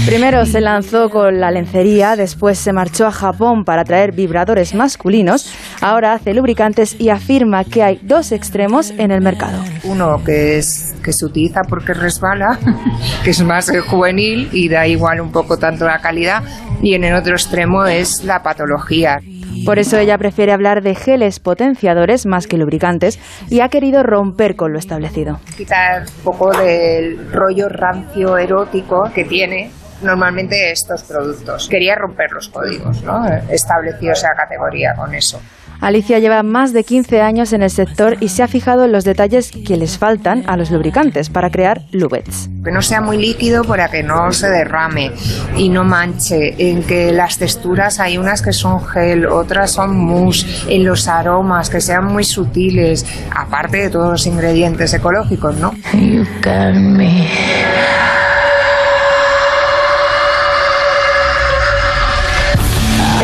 Primero 0.08 0.46
se 0.46 0.62
lanzó 0.62 1.10
con 1.10 1.38
la 1.38 1.50
lencería, 1.50 2.16
después 2.16 2.58
se 2.58 2.72
marchó 2.72 3.06
a 3.06 3.12
Japón 3.12 3.64
para 3.64 3.84
traer 3.84 4.12
vibradores 4.12 4.74
masculinos, 4.74 5.52
ahora 5.82 6.14
hace 6.14 6.32
lubricantes 6.32 6.98
y 6.98 7.10
afirma 7.10 7.62
que 7.64 7.82
hay 7.82 8.00
dos 8.02 8.32
extremos 8.32 8.90
en 8.90 9.10
el 9.10 9.20
mercado. 9.20 9.62
Uno 9.84 10.24
que 10.24 10.56
es 10.56 10.94
que 11.02 11.12
se 11.12 11.26
utiliza 11.26 11.60
porque 11.68 11.92
resbala, 11.92 12.58
que 13.22 13.30
es 13.30 13.42
más 13.42 13.70
juvenil 13.86 14.48
y 14.50 14.70
da 14.70 14.86
igual 14.86 15.20
un 15.20 15.30
poco 15.30 15.58
tanto 15.58 15.84
la 15.84 15.98
calidad, 15.98 16.42
y 16.82 16.94
en 16.94 17.04
el 17.04 17.14
otro 17.14 17.34
extremo 17.34 17.84
es 17.84 18.24
la 18.24 18.42
patología. 18.42 19.18
Por 19.64 19.78
eso 19.78 19.98
ella 19.98 20.18
prefiere 20.18 20.52
hablar 20.52 20.82
de 20.82 20.94
geles 20.94 21.40
potenciadores 21.40 22.26
más 22.26 22.46
que 22.46 22.56
lubricantes 22.56 23.18
y 23.50 23.60
ha 23.60 23.68
querido 23.68 24.02
romper 24.02 24.56
con 24.56 24.72
lo 24.72 24.78
establecido. 24.78 25.40
Quitar 25.56 26.02
un 26.02 26.24
poco 26.24 26.50
del 26.56 27.30
rollo 27.32 27.68
rancio 27.68 28.36
erótico 28.36 29.10
que 29.14 29.24
tiene 29.24 29.70
normalmente 30.02 30.70
estos 30.70 31.02
productos. 31.02 31.68
Quería 31.68 31.94
romper 31.96 32.30
los 32.32 32.48
códigos, 32.48 33.02
¿no? 33.02 33.26
Establecido 33.50 34.12
esa 34.12 34.28
categoría 34.36 34.94
con 34.96 35.14
eso. 35.14 35.40
Alicia 35.80 36.18
lleva 36.18 36.42
más 36.42 36.72
de 36.72 36.82
15 36.82 37.20
años 37.20 37.52
en 37.52 37.62
el 37.62 37.70
sector 37.70 38.16
y 38.20 38.28
se 38.28 38.42
ha 38.42 38.48
fijado 38.48 38.84
en 38.84 38.92
los 38.92 39.04
detalles 39.04 39.50
que 39.52 39.76
les 39.76 39.96
faltan 39.96 40.44
a 40.48 40.56
los 40.56 40.70
lubricantes 40.70 41.30
para 41.30 41.50
crear 41.50 41.82
lubets. 41.92 42.48
Que 42.64 42.72
no 42.72 42.82
sea 42.82 43.00
muy 43.00 43.16
líquido 43.16 43.62
para 43.64 43.88
que 43.88 44.02
no 44.02 44.32
se 44.32 44.48
derrame 44.48 45.12
y 45.56 45.68
no 45.68 45.84
manche. 45.84 46.54
En 46.58 46.82
que 46.82 47.12
las 47.12 47.38
texturas 47.38 48.00
hay 48.00 48.18
unas 48.18 48.42
que 48.42 48.52
son 48.52 48.84
gel, 48.84 49.26
otras 49.26 49.72
son 49.72 49.96
mousse. 49.96 50.46
En 50.68 50.84
los 50.84 51.06
aromas 51.06 51.70
que 51.70 51.80
sean 51.80 52.06
muy 52.06 52.24
sutiles, 52.24 53.06
aparte 53.34 53.76
de 53.78 53.90
todos 53.90 54.10
los 54.10 54.26
ingredientes 54.26 54.92
ecológicos, 54.94 55.56
¿no? 55.56 55.72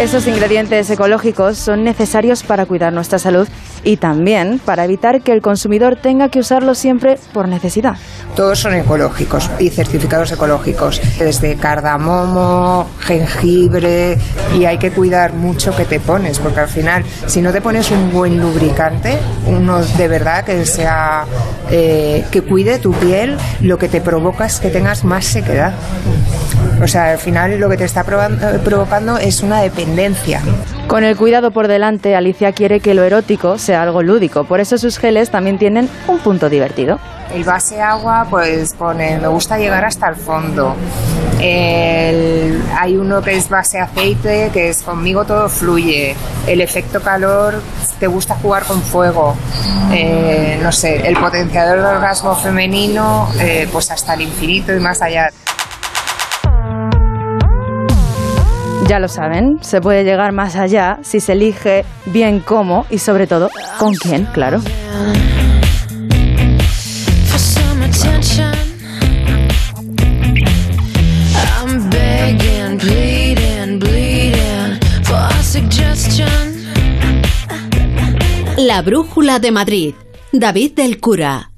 Esos 0.05 0.27
ingredientes 0.27 0.91
ecológicos 0.91 1.57
son 1.57 1.83
necesarios 1.83 2.43
para 2.43 2.67
cuidar 2.67 2.93
nuestra 2.93 3.19
salud 3.19 3.49
y 3.85 3.99
también 3.99 4.61
para 4.65 4.85
evitar 4.85 5.21
que 5.21 5.33
el 5.33 5.43
consumidor 5.43 5.97
tenga 5.97 6.29
que 6.29 6.41
usarlos 6.41 6.79
siempre 6.79 7.19
por 7.33 7.49
necesidad. 7.49 7.97
Todos 8.35 8.59
son 8.59 8.75
ecológicos 8.75 9.51
y 9.61 9.71
certificados 9.71 10.33
ecológicos, 10.33 11.01
desde 11.19 11.57
cardamomo, 11.57 12.89
jengibre 13.01 14.19
y 14.59 14.65
hay 14.65 14.79
que 14.79 14.91
cuidar 14.91 15.35
mucho 15.35 15.75
que 15.77 15.85
te 15.85 16.01
pones, 16.01 16.39
porque 16.39 16.61
al 16.61 16.69
final 16.69 17.05
si 17.27 17.43
no 17.43 17.53
te 17.53 17.61
pones 17.61 17.91
un 17.91 18.11
buen 18.11 18.41
lubricante, 18.41 19.19
uno 19.47 19.85
de 19.85 20.09
verdad 20.09 20.45
que 20.45 20.65
sea 20.67 21.25
eh, 21.71 22.25
que 22.31 22.43
cuide 22.43 22.79
tu 22.79 22.93
piel, 22.93 23.37
lo 23.61 23.79
que 23.79 23.89
te 23.89 24.01
provoca 24.01 24.47
es 24.47 24.59
que 24.61 24.71
tengas 24.71 25.05
más 25.05 25.25
sequedad. 25.25 25.75
O 26.83 26.89
sea, 26.89 27.13
al 27.13 27.19
final 27.19 27.59
lo 27.59 27.69
que 27.69 27.77
te 27.77 27.85
está 27.85 28.05
provocando 28.05 29.19
es 29.19 29.43
una 29.43 29.61
dependencia. 29.61 30.41
Con 30.89 31.03
el 31.05 31.17
cuidado 31.17 31.51
por 31.51 31.69
delante, 31.69 32.15
Alicia 32.15 32.53
quiere 32.53 32.81
que 32.81 32.95
lo 32.95 33.05
erótico 33.05 33.59
sea 33.59 33.74
algo 33.77 34.03
lúdico, 34.03 34.45
por 34.45 34.61
eso 34.61 34.79
sus 34.79 34.99
geles 34.99 35.31
también 35.31 35.59
tienen 35.59 35.89
un 36.07 36.19
punto 36.19 36.49
divertido. 36.49 36.99
El 37.33 37.45
base 37.45 37.81
agua, 37.81 38.27
pues 38.29 38.75
pone, 38.75 39.19
me 39.19 39.29
gusta 39.29 39.59
llegar 39.59 39.85
hasta 39.85 40.09
el 40.09 40.17
fondo. 40.17 40.77
Hay 41.41 42.97
uno 42.97 43.21
que 43.23 43.37
es 43.37 43.49
base 43.49 43.79
aceite, 43.79 44.51
que 44.53 44.71
es 44.71 44.83
conmigo 44.83 45.25
todo 45.25 45.49
fluye. 45.49 46.15
El 46.47 46.61
efecto 46.61 47.01
calor, 47.03 47.61
te 47.99 48.07
gusta 48.07 48.35
jugar 48.37 48.65
con 48.65 48.83
fuego. 48.83 49.37
Eh, 49.93 50.59
no 50.63 50.73
sé, 50.73 51.07
el 51.07 51.17
potenciador 51.17 51.81
de 51.81 51.87
orgasmo 51.87 52.35
femenino, 52.35 53.29
eh, 53.41 53.69
pues 53.71 53.91
hasta 53.91 54.15
el 54.15 54.23
infinito 54.23 54.75
y 54.75 54.81
más 54.81 55.03
allá. 55.03 55.31
Ya 58.87 58.99
lo 58.99 59.09
saben, 59.09 59.59
se 59.63 59.81
puede 59.81 60.05
llegar 60.05 60.33
más 60.33 60.57
allá 60.57 60.99
si 61.03 61.19
se 61.19 61.33
elige 61.33 61.85
bien 62.07 62.41
cómo 62.41 62.85
y 62.91 62.99
sobre 62.99 63.27
todo 63.27 63.49
con 63.79 63.95
quién, 63.95 64.27
claro. 64.27 64.61
La 78.59 78.83
Brújula 78.83 79.39
de 79.39 79.51
Madrid. 79.51 79.95
David 80.33 80.73
del 80.73 81.01
Cura. 81.01 81.54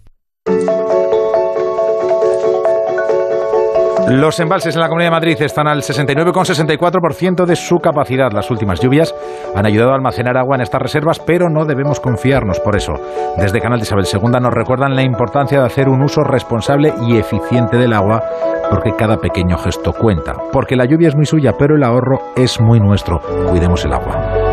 Los 4.09 4.39
embalses 4.39 4.77
en 4.77 4.81
la 4.81 4.89
Comunidad 4.89 5.09
de 5.09 5.17
Madrid 5.17 5.43
están 5.43 5.67
al 5.67 5.83
69,64% 5.83 7.45
de 7.45 7.57
su 7.57 7.79
capacidad. 7.79 8.31
Las 8.31 8.53
últimas 8.53 8.81
lluvias 8.81 9.13
han 9.53 9.67
ayudado 9.67 9.91
a 9.91 9.95
almacenar 9.97 10.37
agua 10.37 10.55
en 10.55 10.63
estas 10.63 10.81
reservas, 10.81 11.19
pero 11.19 11.49
no 11.51 11.65
debemos 11.65 11.99
confiarnos 11.99 12.61
por 12.61 12.77
eso. 12.77 12.93
Desde 13.37 13.61
Canal 13.61 13.81
de 13.81 13.83
Isabel 13.83 14.07
II 14.11 14.41
nos 14.41 14.55
recuerdan 14.55 14.95
la 14.95 15.03
importancia 15.03 15.59
de 15.59 15.67
hacer 15.67 15.89
un 15.89 16.05
uso 16.05 16.23
responsable 16.23 16.95
y 17.09 17.17
eficiente 17.17 17.79
del 17.79 17.93
agua, 17.93 18.23
porque 18.71 18.93
cada 18.97 19.17
pequeño 19.17 19.59
gesto 19.59 19.93
cuenta. 19.93 20.35
Porque 20.53 20.77
la 20.77 20.85
lluvia 20.85 21.09
es 21.09 21.17
muy 21.17 21.27
suya, 21.27 21.55
pero 21.59 21.75
el 21.75 21.83
ahorro 21.83 22.19
es 22.37 22.61
muy 22.61 22.79
nuestro. 22.79 23.19
Cuidemos 23.49 23.85
el 23.85 23.93
agua. 23.93 24.46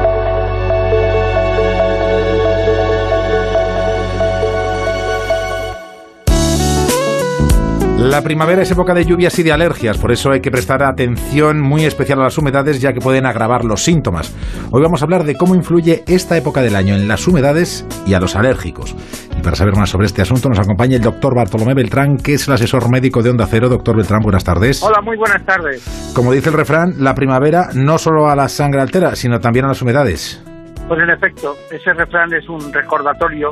La 8.03 8.21
primavera 8.21 8.63
es 8.63 8.69
época 8.69 8.93
de 8.93 9.05
lluvias 9.05 9.39
y 9.39 9.43
de 9.43 9.53
alergias, 9.53 9.97
por 9.97 10.11
eso 10.11 10.29
hay 10.29 10.41
que 10.41 10.51
prestar 10.51 10.83
atención 10.83 11.61
muy 11.61 11.85
especial 11.85 12.19
a 12.19 12.23
las 12.23 12.37
humedades 12.37 12.81
ya 12.81 12.91
que 12.91 12.99
pueden 12.99 13.25
agravar 13.25 13.63
los 13.63 13.81
síntomas. 13.81 14.35
Hoy 14.71 14.81
vamos 14.81 15.01
a 15.01 15.05
hablar 15.05 15.23
de 15.23 15.35
cómo 15.35 15.55
influye 15.55 16.03
esta 16.05 16.35
época 16.35 16.61
del 16.61 16.75
año 16.75 16.95
en 16.95 17.07
las 17.07 17.25
humedades 17.29 17.87
y 18.05 18.13
a 18.13 18.19
los 18.19 18.35
alérgicos. 18.35 18.93
Y 19.39 19.41
para 19.41 19.55
saber 19.55 19.77
más 19.77 19.89
sobre 19.89 20.07
este 20.07 20.21
asunto 20.21 20.49
nos 20.49 20.59
acompaña 20.59 20.97
el 20.97 21.01
doctor 21.01 21.33
Bartolomé 21.33 21.75
Beltrán, 21.75 22.17
que 22.17 22.33
es 22.33 22.45
el 22.45 22.55
asesor 22.55 22.91
médico 22.91 23.23
de 23.23 23.29
Onda 23.29 23.47
Cero. 23.49 23.69
Doctor 23.69 23.95
Beltrán, 23.95 24.19
buenas 24.21 24.43
tardes. 24.43 24.83
Hola, 24.83 24.99
muy 25.01 25.15
buenas 25.15 25.45
tardes. 25.45 26.11
Como 26.13 26.33
dice 26.33 26.49
el 26.49 26.57
refrán, 26.57 26.95
la 26.99 27.15
primavera 27.15 27.69
no 27.73 27.97
solo 27.97 28.27
a 28.27 28.35
la 28.35 28.49
sangre 28.49 28.81
altera, 28.81 29.15
sino 29.15 29.39
también 29.39 29.63
a 29.63 29.69
las 29.69 29.81
humedades. 29.81 30.43
Pues 30.89 30.99
en 30.99 31.09
efecto, 31.09 31.55
ese 31.71 31.93
refrán 31.93 32.33
es 32.33 32.49
un 32.49 32.73
recordatorio 32.73 33.47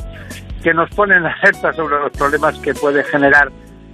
que 0.62 0.74
nos 0.74 0.90
pone 0.90 1.16
en 1.16 1.26
alerta 1.26 1.72
sobre 1.72 2.00
los 2.00 2.12
problemas 2.12 2.60
que 2.60 2.74
puede 2.74 3.02
generar 3.06 3.48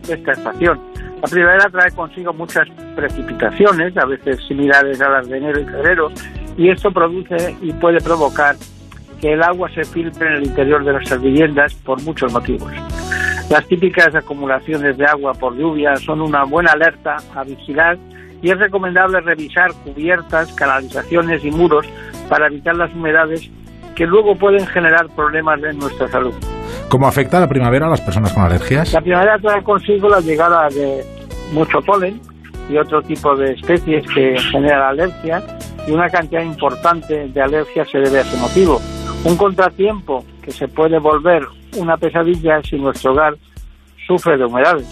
esta 0.10 0.32
estación. 0.32 0.80
La 1.22 1.28
primavera 1.28 1.70
trae 1.70 1.92
consigo 1.92 2.34
muchas 2.34 2.68
precipitaciones, 2.96 3.98
a 3.98 4.06
veces 4.06 4.40
similares 4.48 5.02
a 5.02 5.10
las 5.10 5.28
de 5.28 5.38
enero 5.38 5.60
y 5.60 5.66
febrero, 5.66 6.12
y 6.58 6.70
esto 6.70 6.92
produce 6.92 7.56
y 7.62 7.72
puede 7.74 8.00
provocar 8.00 8.56
que 9.20 9.34
el 9.34 9.42
agua 9.42 9.70
se 9.74 9.84
filtre 9.84 10.28
en 10.28 10.34
el 10.34 10.46
interior 10.46 10.84
de 10.84 10.94
nuestras 10.94 11.22
viviendas 11.22 11.74
por 11.74 12.02
muchos 12.04 12.32
motivos. 12.32 12.72
Las 13.50 13.66
típicas 13.68 14.14
acumulaciones 14.14 14.98
de 14.98 15.06
agua 15.06 15.34
por 15.34 15.56
lluvia 15.56 15.96
son 15.96 16.22
una 16.22 16.44
buena 16.44 16.74
alerta 16.74 17.18
a 17.34 17.44
vigilar 17.44 17.98
y 18.42 18.52
es 18.52 18.60
recomendable 18.60 19.22
revisar 19.22 19.72
cubiertas, 19.84 20.52
canalizaciones 20.54 21.44
y 21.44 21.52
muros 21.52 21.88
para 22.30 22.48
evitar 22.48 22.76
las 22.76 22.94
humedades 22.94 23.50
que 23.96 24.06
luego 24.06 24.36
pueden 24.36 24.68
generar 24.68 25.08
problemas 25.16 25.64
en 25.64 25.80
nuestra 25.80 26.08
salud. 26.10 26.36
¿Cómo 26.90 27.06
afecta 27.06 27.40
la 27.40 27.48
primavera 27.48 27.88
a 27.88 27.90
las 27.90 28.00
personas 28.00 28.32
con 28.32 28.44
alergias? 28.44 28.94
La 28.94 29.02
primavera 29.02 29.38
trae 29.40 29.62
consigo 29.62 30.08
la 30.08 30.22
llegada 30.22 30.70
de 30.70 31.04
mucho 31.52 31.82
polen 31.82 32.22
y 32.70 32.78
otro 32.78 33.02
tipo 33.02 33.36
de 33.36 33.54
especies 33.54 34.06
que 34.14 34.38
generan 34.52 34.84
alergias 34.84 35.44
y 35.86 35.92
una 35.92 36.08
cantidad 36.08 36.44
importante 36.44 37.28
de 37.28 37.42
alergias 37.42 37.90
se 37.90 38.00
debe 38.00 38.20
a 38.20 38.22
ese 38.22 38.38
motivo. 38.38 38.82
Un 39.26 39.36
contratiempo 39.36 40.24
que 40.42 40.52
se 40.52 40.70
puede 40.70 40.98
volver 40.98 41.46
una 41.78 41.98
pesadilla 41.98 42.62
si 42.64 42.78
nuestro 42.78 43.12
hogar 43.12 43.36
sufre 44.08 44.38
de 44.38 44.46
humedades. 44.46 44.88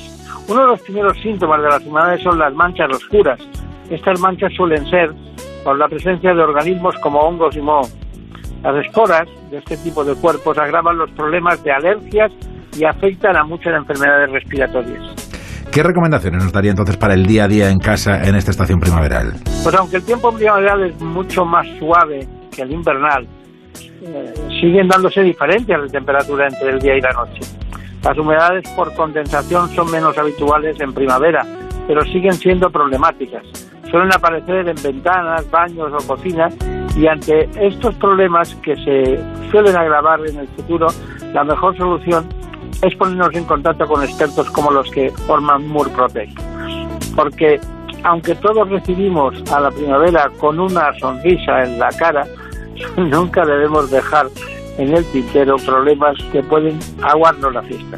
Uno 0.49 0.61
de 0.61 0.67
los 0.67 0.81
primeros 0.81 1.17
síntomas 1.21 1.61
de 1.61 1.69
las 1.69 1.85
humedades 1.85 2.21
son 2.21 2.37
las 2.37 2.53
manchas 2.53 2.89
oscuras. 2.89 3.39
Estas 3.89 4.19
manchas 4.19 4.51
suelen 4.53 4.85
ser 4.89 5.11
por 5.63 5.77
la 5.77 5.87
presencia 5.87 6.33
de 6.33 6.43
organismos 6.43 6.95
como 7.01 7.19
hongos 7.19 7.55
y 7.55 7.61
moho. 7.61 7.87
Las 8.63 8.85
esporas 8.85 9.27
de 9.55 9.59
este 9.59 9.77
tipo 9.77 10.03
de 10.03 10.15
cuerpos 10.15 10.57
agravan 10.57 10.97
los 10.97 11.09
problemas 11.11 11.63
de 11.63 11.71
alergias 11.71 12.31
y 12.77 12.83
afectan 12.83 13.37
a 13.37 13.45
muchas 13.45 13.73
enfermedades 13.73 14.29
respiratorias. 14.29 15.01
¿Qué 15.71 15.81
recomendaciones 15.81 16.43
nos 16.43 16.51
daría 16.51 16.71
entonces 16.71 16.97
para 16.97 17.13
el 17.13 17.25
día 17.25 17.45
a 17.45 17.47
día 17.47 17.69
en 17.69 17.79
casa 17.79 18.21
en 18.23 18.35
esta 18.35 18.51
estación 18.51 18.79
primaveral? 18.79 19.33
Pues 19.63 19.75
aunque 19.75 19.97
el 19.97 20.03
tiempo 20.03 20.31
primaveral 20.33 20.83
es 20.89 21.01
mucho 21.01 21.45
más 21.45 21.65
suave 21.79 22.27
que 22.53 22.63
el 22.63 22.71
invernal, 22.71 23.25
eh, 24.01 24.33
siguen 24.59 24.89
dándose 24.89 25.21
diferencias 25.21 25.81
de 25.83 25.87
temperatura 25.87 26.47
entre 26.47 26.71
el 26.71 26.79
día 26.79 26.97
y 26.97 27.01
la 27.01 27.11
noche. 27.11 27.39
Las 28.03 28.17
humedades 28.17 28.69
por 28.75 28.93
condensación 28.93 29.69
son 29.69 29.89
menos 29.89 30.17
habituales 30.17 30.79
en 30.81 30.93
primavera, 30.93 31.43
pero 31.87 32.01
siguen 32.03 32.33
siendo 32.33 32.69
problemáticas. 32.69 33.43
Suelen 33.89 34.13
aparecer 34.13 34.67
en 34.67 34.75
ventanas, 34.81 35.49
baños 35.51 35.91
o 35.93 36.07
cocinas 36.07 36.55
y 36.95 37.07
ante 37.07 37.49
estos 37.59 37.93
problemas 37.95 38.55
que 38.55 38.75
se 38.77 39.19
suelen 39.51 39.75
agravar 39.75 40.19
en 40.27 40.39
el 40.39 40.47
futuro, 40.49 40.87
la 41.33 41.43
mejor 41.43 41.77
solución 41.77 42.27
es 42.81 42.95
ponernos 42.95 43.33
en 43.33 43.45
contacto 43.45 43.85
con 43.85 44.03
expertos 44.03 44.49
como 44.51 44.71
los 44.71 44.89
que 44.91 45.09
forman 45.27 45.67
Murprotect. 45.67 46.39
Porque 47.15 47.59
aunque 48.03 48.35
todos 48.35 48.69
recibimos 48.69 49.33
a 49.51 49.59
la 49.59 49.71
primavera 49.71 50.29
con 50.39 50.59
una 50.59 50.93
sonrisa 50.99 51.63
en 51.63 51.79
la 51.79 51.89
cara, 51.89 52.25
nunca 52.97 53.45
debemos 53.45 53.89
dejar 53.91 54.27
en 54.77 54.93
el 54.93 55.05
tintero 55.11 55.55
problemas 55.57 56.17
que 56.31 56.43
pueden 56.43 56.79
aguarnos 57.01 57.53
la 57.53 57.61
fiesta. 57.63 57.97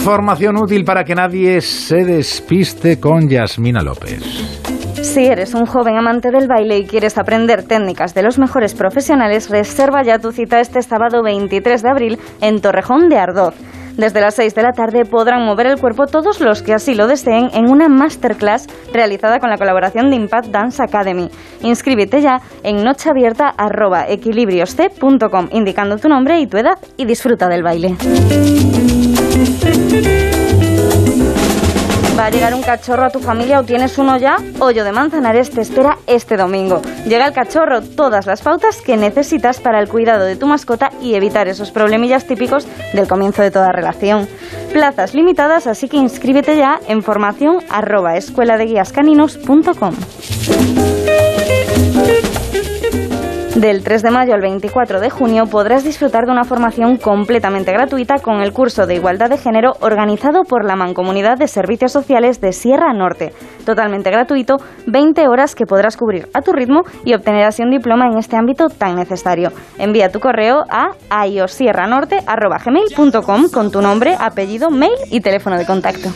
Información 0.00 0.56
útil 0.56 0.84
para 0.86 1.04
que 1.04 1.14
nadie 1.14 1.60
se 1.60 2.06
despiste 2.06 2.98
con 2.98 3.28
Yasmina 3.28 3.82
López. 3.82 4.22
Si 5.02 5.26
eres 5.26 5.52
un 5.52 5.66
joven 5.66 5.98
amante 5.98 6.30
del 6.30 6.48
baile 6.48 6.78
y 6.78 6.86
quieres 6.86 7.18
aprender 7.18 7.64
técnicas 7.64 8.14
de 8.14 8.22
los 8.22 8.38
mejores 8.38 8.72
profesionales, 8.72 9.50
reserva 9.50 10.02
ya 10.02 10.18
tu 10.18 10.32
cita 10.32 10.58
este 10.58 10.80
sábado 10.80 11.22
23 11.22 11.82
de 11.82 11.90
abril 11.90 12.18
en 12.40 12.62
Torrejón 12.62 13.10
de 13.10 13.18
Ardoz. 13.18 13.54
Desde 13.98 14.22
las 14.22 14.36
6 14.36 14.54
de 14.54 14.62
la 14.62 14.72
tarde 14.72 15.04
podrán 15.04 15.44
mover 15.44 15.66
el 15.66 15.78
cuerpo 15.78 16.06
todos 16.06 16.40
los 16.40 16.62
que 16.62 16.72
así 16.72 16.94
lo 16.94 17.06
deseen 17.06 17.50
en 17.52 17.70
una 17.70 17.90
masterclass 17.90 18.68
realizada 18.94 19.38
con 19.38 19.50
la 19.50 19.58
colaboración 19.58 20.08
de 20.08 20.16
Impact 20.16 20.46
Dance 20.46 20.82
Academy. 20.82 21.28
Inscríbete 21.60 22.22
ya 22.22 22.40
en 22.62 22.82
nocheabierta.equilibriosc.com 22.84 25.48
indicando 25.52 25.98
tu 25.98 26.08
nombre 26.08 26.40
y 26.40 26.46
tu 26.46 26.56
edad 26.56 26.78
y 26.96 27.04
disfruta 27.04 27.48
del 27.48 27.62
baile. 27.62 27.96
¿Va 32.20 32.26
a 32.26 32.30
llegar 32.30 32.52
un 32.54 32.62
cachorro 32.62 33.04
a 33.04 33.10
tu 33.10 33.18
familia 33.18 33.60
o 33.60 33.64
tienes 33.64 33.96
uno 33.96 34.18
ya? 34.18 34.36
Hoyo 34.58 34.84
de 34.84 34.92
Manzanares 34.92 35.50
te 35.50 35.62
espera 35.62 35.96
este 36.06 36.36
domingo. 36.36 36.82
Llega 37.06 37.26
el 37.26 37.32
cachorro, 37.32 37.80
todas 37.80 38.26
las 38.26 38.42
pautas 38.42 38.82
que 38.82 38.98
necesitas 38.98 39.58
para 39.58 39.80
el 39.80 39.88
cuidado 39.88 40.26
de 40.26 40.36
tu 40.36 40.46
mascota 40.46 40.90
y 41.00 41.14
evitar 41.14 41.48
esos 41.48 41.70
problemillas 41.70 42.26
típicos 42.26 42.66
del 42.92 43.08
comienzo 43.08 43.40
de 43.40 43.50
toda 43.50 43.72
relación. 43.72 44.28
Plazas 44.72 45.14
limitadas, 45.14 45.66
así 45.66 45.88
que 45.88 45.96
inscríbete 45.96 46.58
ya 46.58 46.78
en 46.88 47.02
formación 47.02 47.60
arroba 47.70 48.16
escuela 48.16 48.58
de 48.58 48.66
guías 48.66 48.92
caninos.com. 48.92 49.94
Del 53.60 53.84
3 53.84 54.02
de 54.02 54.10
mayo 54.10 54.32
al 54.32 54.40
24 54.40 55.00
de 55.00 55.10
junio 55.10 55.44
podrás 55.44 55.84
disfrutar 55.84 56.24
de 56.24 56.32
una 56.32 56.44
formación 56.44 56.96
completamente 56.96 57.72
gratuita 57.72 58.20
con 58.20 58.40
el 58.40 58.54
curso 58.54 58.86
de 58.86 58.94
Igualdad 58.94 59.28
de 59.28 59.36
Género 59.36 59.74
organizado 59.80 60.44
por 60.44 60.64
la 60.64 60.76
Mancomunidad 60.76 61.36
de 61.36 61.46
Servicios 61.46 61.92
Sociales 61.92 62.40
de 62.40 62.54
Sierra 62.54 62.94
Norte. 62.94 63.34
Totalmente 63.66 64.10
gratuito, 64.10 64.56
20 64.86 65.28
horas 65.28 65.54
que 65.54 65.66
podrás 65.66 65.98
cubrir 65.98 66.30
a 66.32 66.40
tu 66.40 66.52
ritmo 66.52 66.84
y 67.04 67.12
obtener 67.12 67.44
así 67.44 67.62
un 67.62 67.70
diploma 67.70 68.06
en 68.06 68.16
este 68.16 68.38
ámbito 68.38 68.70
tan 68.70 68.96
necesario. 68.96 69.52
Envía 69.76 70.10
tu 70.10 70.20
correo 70.20 70.64
a 70.70 70.92
aiosierranorte.gmail.com 71.10 73.50
con 73.50 73.70
tu 73.70 73.82
nombre, 73.82 74.16
apellido, 74.18 74.70
mail 74.70 74.96
y 75.10 75.20
teléfono 75.20 75.58
de 75.58 75.66
contacto. 75.66 76.08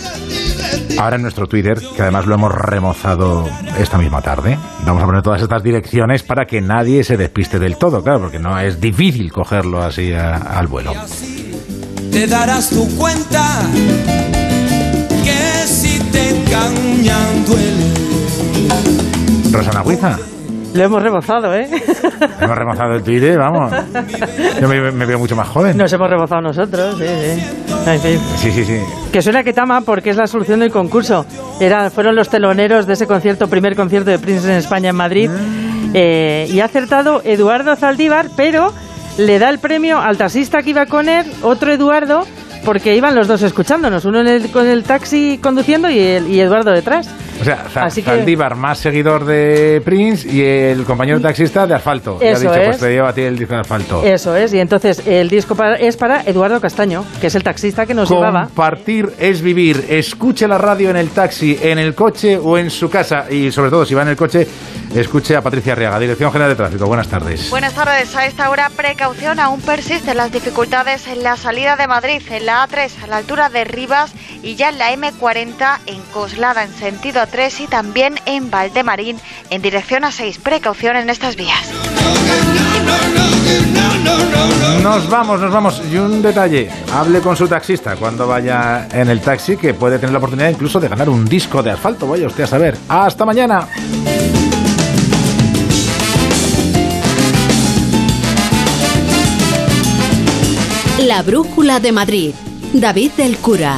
Ahora 0.99 1.17
en 1.17 1.23
nuestro 1.23 1.47
Twitter, 1.47 1.79
que 1.97 2.03
además 2.03 2.27
lo 2.27 2.37
hemos 2.37 2.55
remozado 2.55 3.49
esta 3.79 3.99
misma 3.99 4.23
tarde, 4.23 4.57
vamos 4.87 5.03
a 5.03 5.07
poner 5.07 5.23
todas 5.23 5.43
estas 5.43 5.63
direcciones 5.63 6.23
para 6.23 6.47
que 6.47 6.61
nadie 6.61 7.05
se 7.05 7.17
despiste 7.35 7.59
del 7.59 7.77
todo, 7.77 8.01
claro, 8.01 8.21
porque 8.21 8.39
no 8.39 8.57
es 8.61 8.81
difícil 8.81 9.33
cogerlo 9.33 9.83
así 9.83 10.13
a- 10.13 10.37
al 10.37 10.69
vuelo. 10.69 10.93
Te 12.13 12.29
darás 12.29 12.71
tu 12.71 12.87
cuenta 12.97 13.43
que 15.25 15.67
si 15.67 15.99
te 16.13 16.29
engañan 16.31 17.45
duele. 17.45 17.93
Rosana 19.51 19.83
Huiza, 19.83 20.17
Lo 20.75 20.83
hemos 20.85 21.03
rebozado, 21.03 21.55
¿eh? 21.55 21.69
Hemos 22.41 22.57
remozado 22.59 22.95
el 22.95 23.03
Twitter, 23.05 23.37
vamos. 23.39 23.73
Yo 24.61 24.69
me, 24.69 24.91
me 24.93 25.07
veo 25.07 25.19
mucho 25.21 25.35
más 25.37 25.47
joven. 25.49 25.77
Nos 25.77 25.93
hemos 25.93 26.09
rebozado 26.11 26.41
nosotros, 26.41 26.97
sí, 26.99 27.05
sí. 27.07 27.43
En 27.87 28.01
fin. 28.01 28.19
Sí, 28.37 28.51
sí, 28.53 28.65
sí. 28.65 28.79
Que 29.13 29.23
suena 29.23 29.43
que 29.45 29.53
tama 29.53 29.81
porque 29.83 30.11
es 30.11 30.17
la 30.17 30.27
solución 30.29 30.59
del 30.61 30.71
concurso. 30.73 31.27
Era, 31.61 31.91
fueron 31.91 32.15
los 32.17 32.29
teloneros 32.29 32.87
de 32.89 32.93
ese 32.95 33.07
concierto, 33.09 33.47
primer 33.49 33.75
concierto 33.77 34.11
de 34.11 34.19
Prince 34.21 34.51
en 34.51 34.57
España 34.59 34.91
en 34.91 34.97
Madrid. 34.97 35.31
Eh, 35.95 36.49
y 36.53 36.61
ha 36.61 36.65
acertado 36.65 37.23
Eduardo 37.25 37.77
Zaldívar, 37.77 38.29
pero 38.37 38.73
le 39.17 39.39
da 39.39 39.49
el 39.49 39.61
premio 39.61 39.99
al 40.01 40.17
taxista 40.17 40.63
que 40.63 40.71
iba 40.71 40.87
con 40.87 41.09
él, 41.09 41.25
otro 41.43 41.73
Eduardo, 41.73 42.27
porque 42.65 42.97
iban 42.97 43.15
los 43.15 43.29
dos 43.29 43.43
escuchándonos, 43.43 44.05
uno 44.05 44.21
en 44.21 44.27
el, 44.27 44.51
con 44.51 44.67
el 44.67 44.83
taxi 44.83 45.39
conduciendo 45.41 45.89
y, 45.89 45.99
el, 46.01 46.29
y 46.29 46.41
Eduardo 46.41 46.73
detrás. 46.73 47.09
O 47.41 47.45
sea, 47.45 47.65
Así 47.77 48.03
que- 48.03 48.11
Zaldívar 48.11 48.55
más 48.55 48.79
seguidor 48.79 49.25
de 49.25 49.83
Prince 49.85 50.29
y 50.29 50.43
el 50.43 50.85
compañero 50.85 51.21
taxista 51.21 51.67
de 51.67 51.75
Asfalto. 51.75 52.19
Y 52.21 52.27
ha 52.27 52.31
Eso 52.33 52.41
dicho, 52.43 52.53
pues 52.55 52.69
es. 52.77 52.79
te 52.79 52.91
llevo 52.91 53.07
a 53.09 53.13
ti 53.13 53.21
el 53.23 53.39
disco 53.39 53.55
de 53.55 53.61
Asfalto. 53.61 54.03
Eso 54.05 54.37
es, 54.37 54.53
y 54.55 54.61
entonces 54.61 55.03
el 55.07 55.29
disco 55.29 55.55
para- 55.55 55.77
es 55.77 55.97
para 55.97 56.23
Eduardo 56.23 56.61
Castaño, 56.61 57.05
que 57.21 57.27
es 57.27 57.35
el 57.35 57.43
taxista 57.43 57.87
que 57.87 57.95
nos 57.95 58.09
llevaba. 58.09 58.45
Compartir 58.45 59.13
es 59.19 59.43
vivir. 59.43 59.85
Escuche 59.89 60.47
la 60.49 60.59
radio 60.59 60.91
en 60.91 60.97
el 60.97 61.11
taxi, 61.11 61.59
en 61.61 61.79
el 61.79 61.95
coche 61.95 62.39
o 62.39 62.57
en 62.57 62.71
su 62.71 62.89
casa. 62.89 63.27
Y 63.31 63.51
sobre 63.53 63.71
todo, 63.71 63.85
si 63.85 63.95
va 63.95 64.03
en 64.03 64.09
el 64.09 64.17
coche, 64.17 64.47
escuche 64.95 65.35
a 65.37 65.43
Patricia 65.43 65.73
Arriaga, 65.73 65.99
Dirección 65.99 66.31
General 66.33 66.51
de 66.51 66.57
Tráfico. 66.57 66.87
Buenas 66.87 67.09
tardes. 67.09 67.51
Buenas 67.51 67.75
tardes. 67.75 68.15
A 68.17 68.27
esta 68.27 68.49
hora, 68.51 68.71
precaución. 68.77 69.41
Aún 69.41 69.61
persisten 69.61 70.17
las 70.17 70.31
dificultades 70.33 71.07
en 71.09 71.23
la 71.23 71.37
salida 71.37 71.77
de 71.77 71.89
Madrid, 71.89 72.23
en 72.31 72.47
la 72.47 72.63
A3, 72.63 72.93
a 73.03 73.07
la 73.07 73.17
altura 73.17 73.49
de 73.49 73.65
Rivas, 73.65 74.13
y 74.43 74.55
ya 74.55 74.69
en 74.69 74.79
la 74.79 74.93
M40, 74.93 75.81
en 75.87 76.01
Coslada, 76.13 76.63
en 76.63 76.71
sentido 76.73 77.24
A3, 77.27 77.61
y 77.61 77.67
también 77.67 78.15
en 78.27 78.51
Valdemarín, 78.51 79.19
en 79.51 79.63
dirección 79.63 80.03
A6. 80.03 80.39
Precaución 80.41 80.97
en 80.97 81.11
estas 81.11 81.37
vías. 81.37 81.71
Nos 84.83 85.09
vamos, 85.09 85.41
nos 85.41 85.53
vamos. 85.53 85.83
Y 85.91 85.97
un 85.97 86.21
detalle, 86.21 86.71
hable 86.93 87.21
con 87.21 87.37
su 87.37 87.49
taxista 87.49 87.97
cuando 87.97 88.27
vaya 88.27 88.87
en 88.93 89.09
el 89.09 89.21
taxi, 89.21 89.57
que 89.57 89.75
puede 89.75 89.99
tener 89.99 90.13
la 90.13 90.19
oportunidad 90.19 90.51
incluso 90.51 90.79
de 90.79 90.89
ganar 90.89 91.09
un 91.09 91.25
disco 91.25 91.63
de 91.63 91.71
asfalto. 91.71 92.07
Vaya 92.07 92.27
usted 92.27 92.45
a 92.45 92.47
saber. 92.47 92.77
Hasta 92.89 93.25
mañana. 93.25 93.67
La 100.99 101.23
brújula 101.23 101.81
de 101.81 101.93
Madrid. 101.93 102.35
David 102.73 103.13
del 103.13 103.37
Cura. 103.37 103.77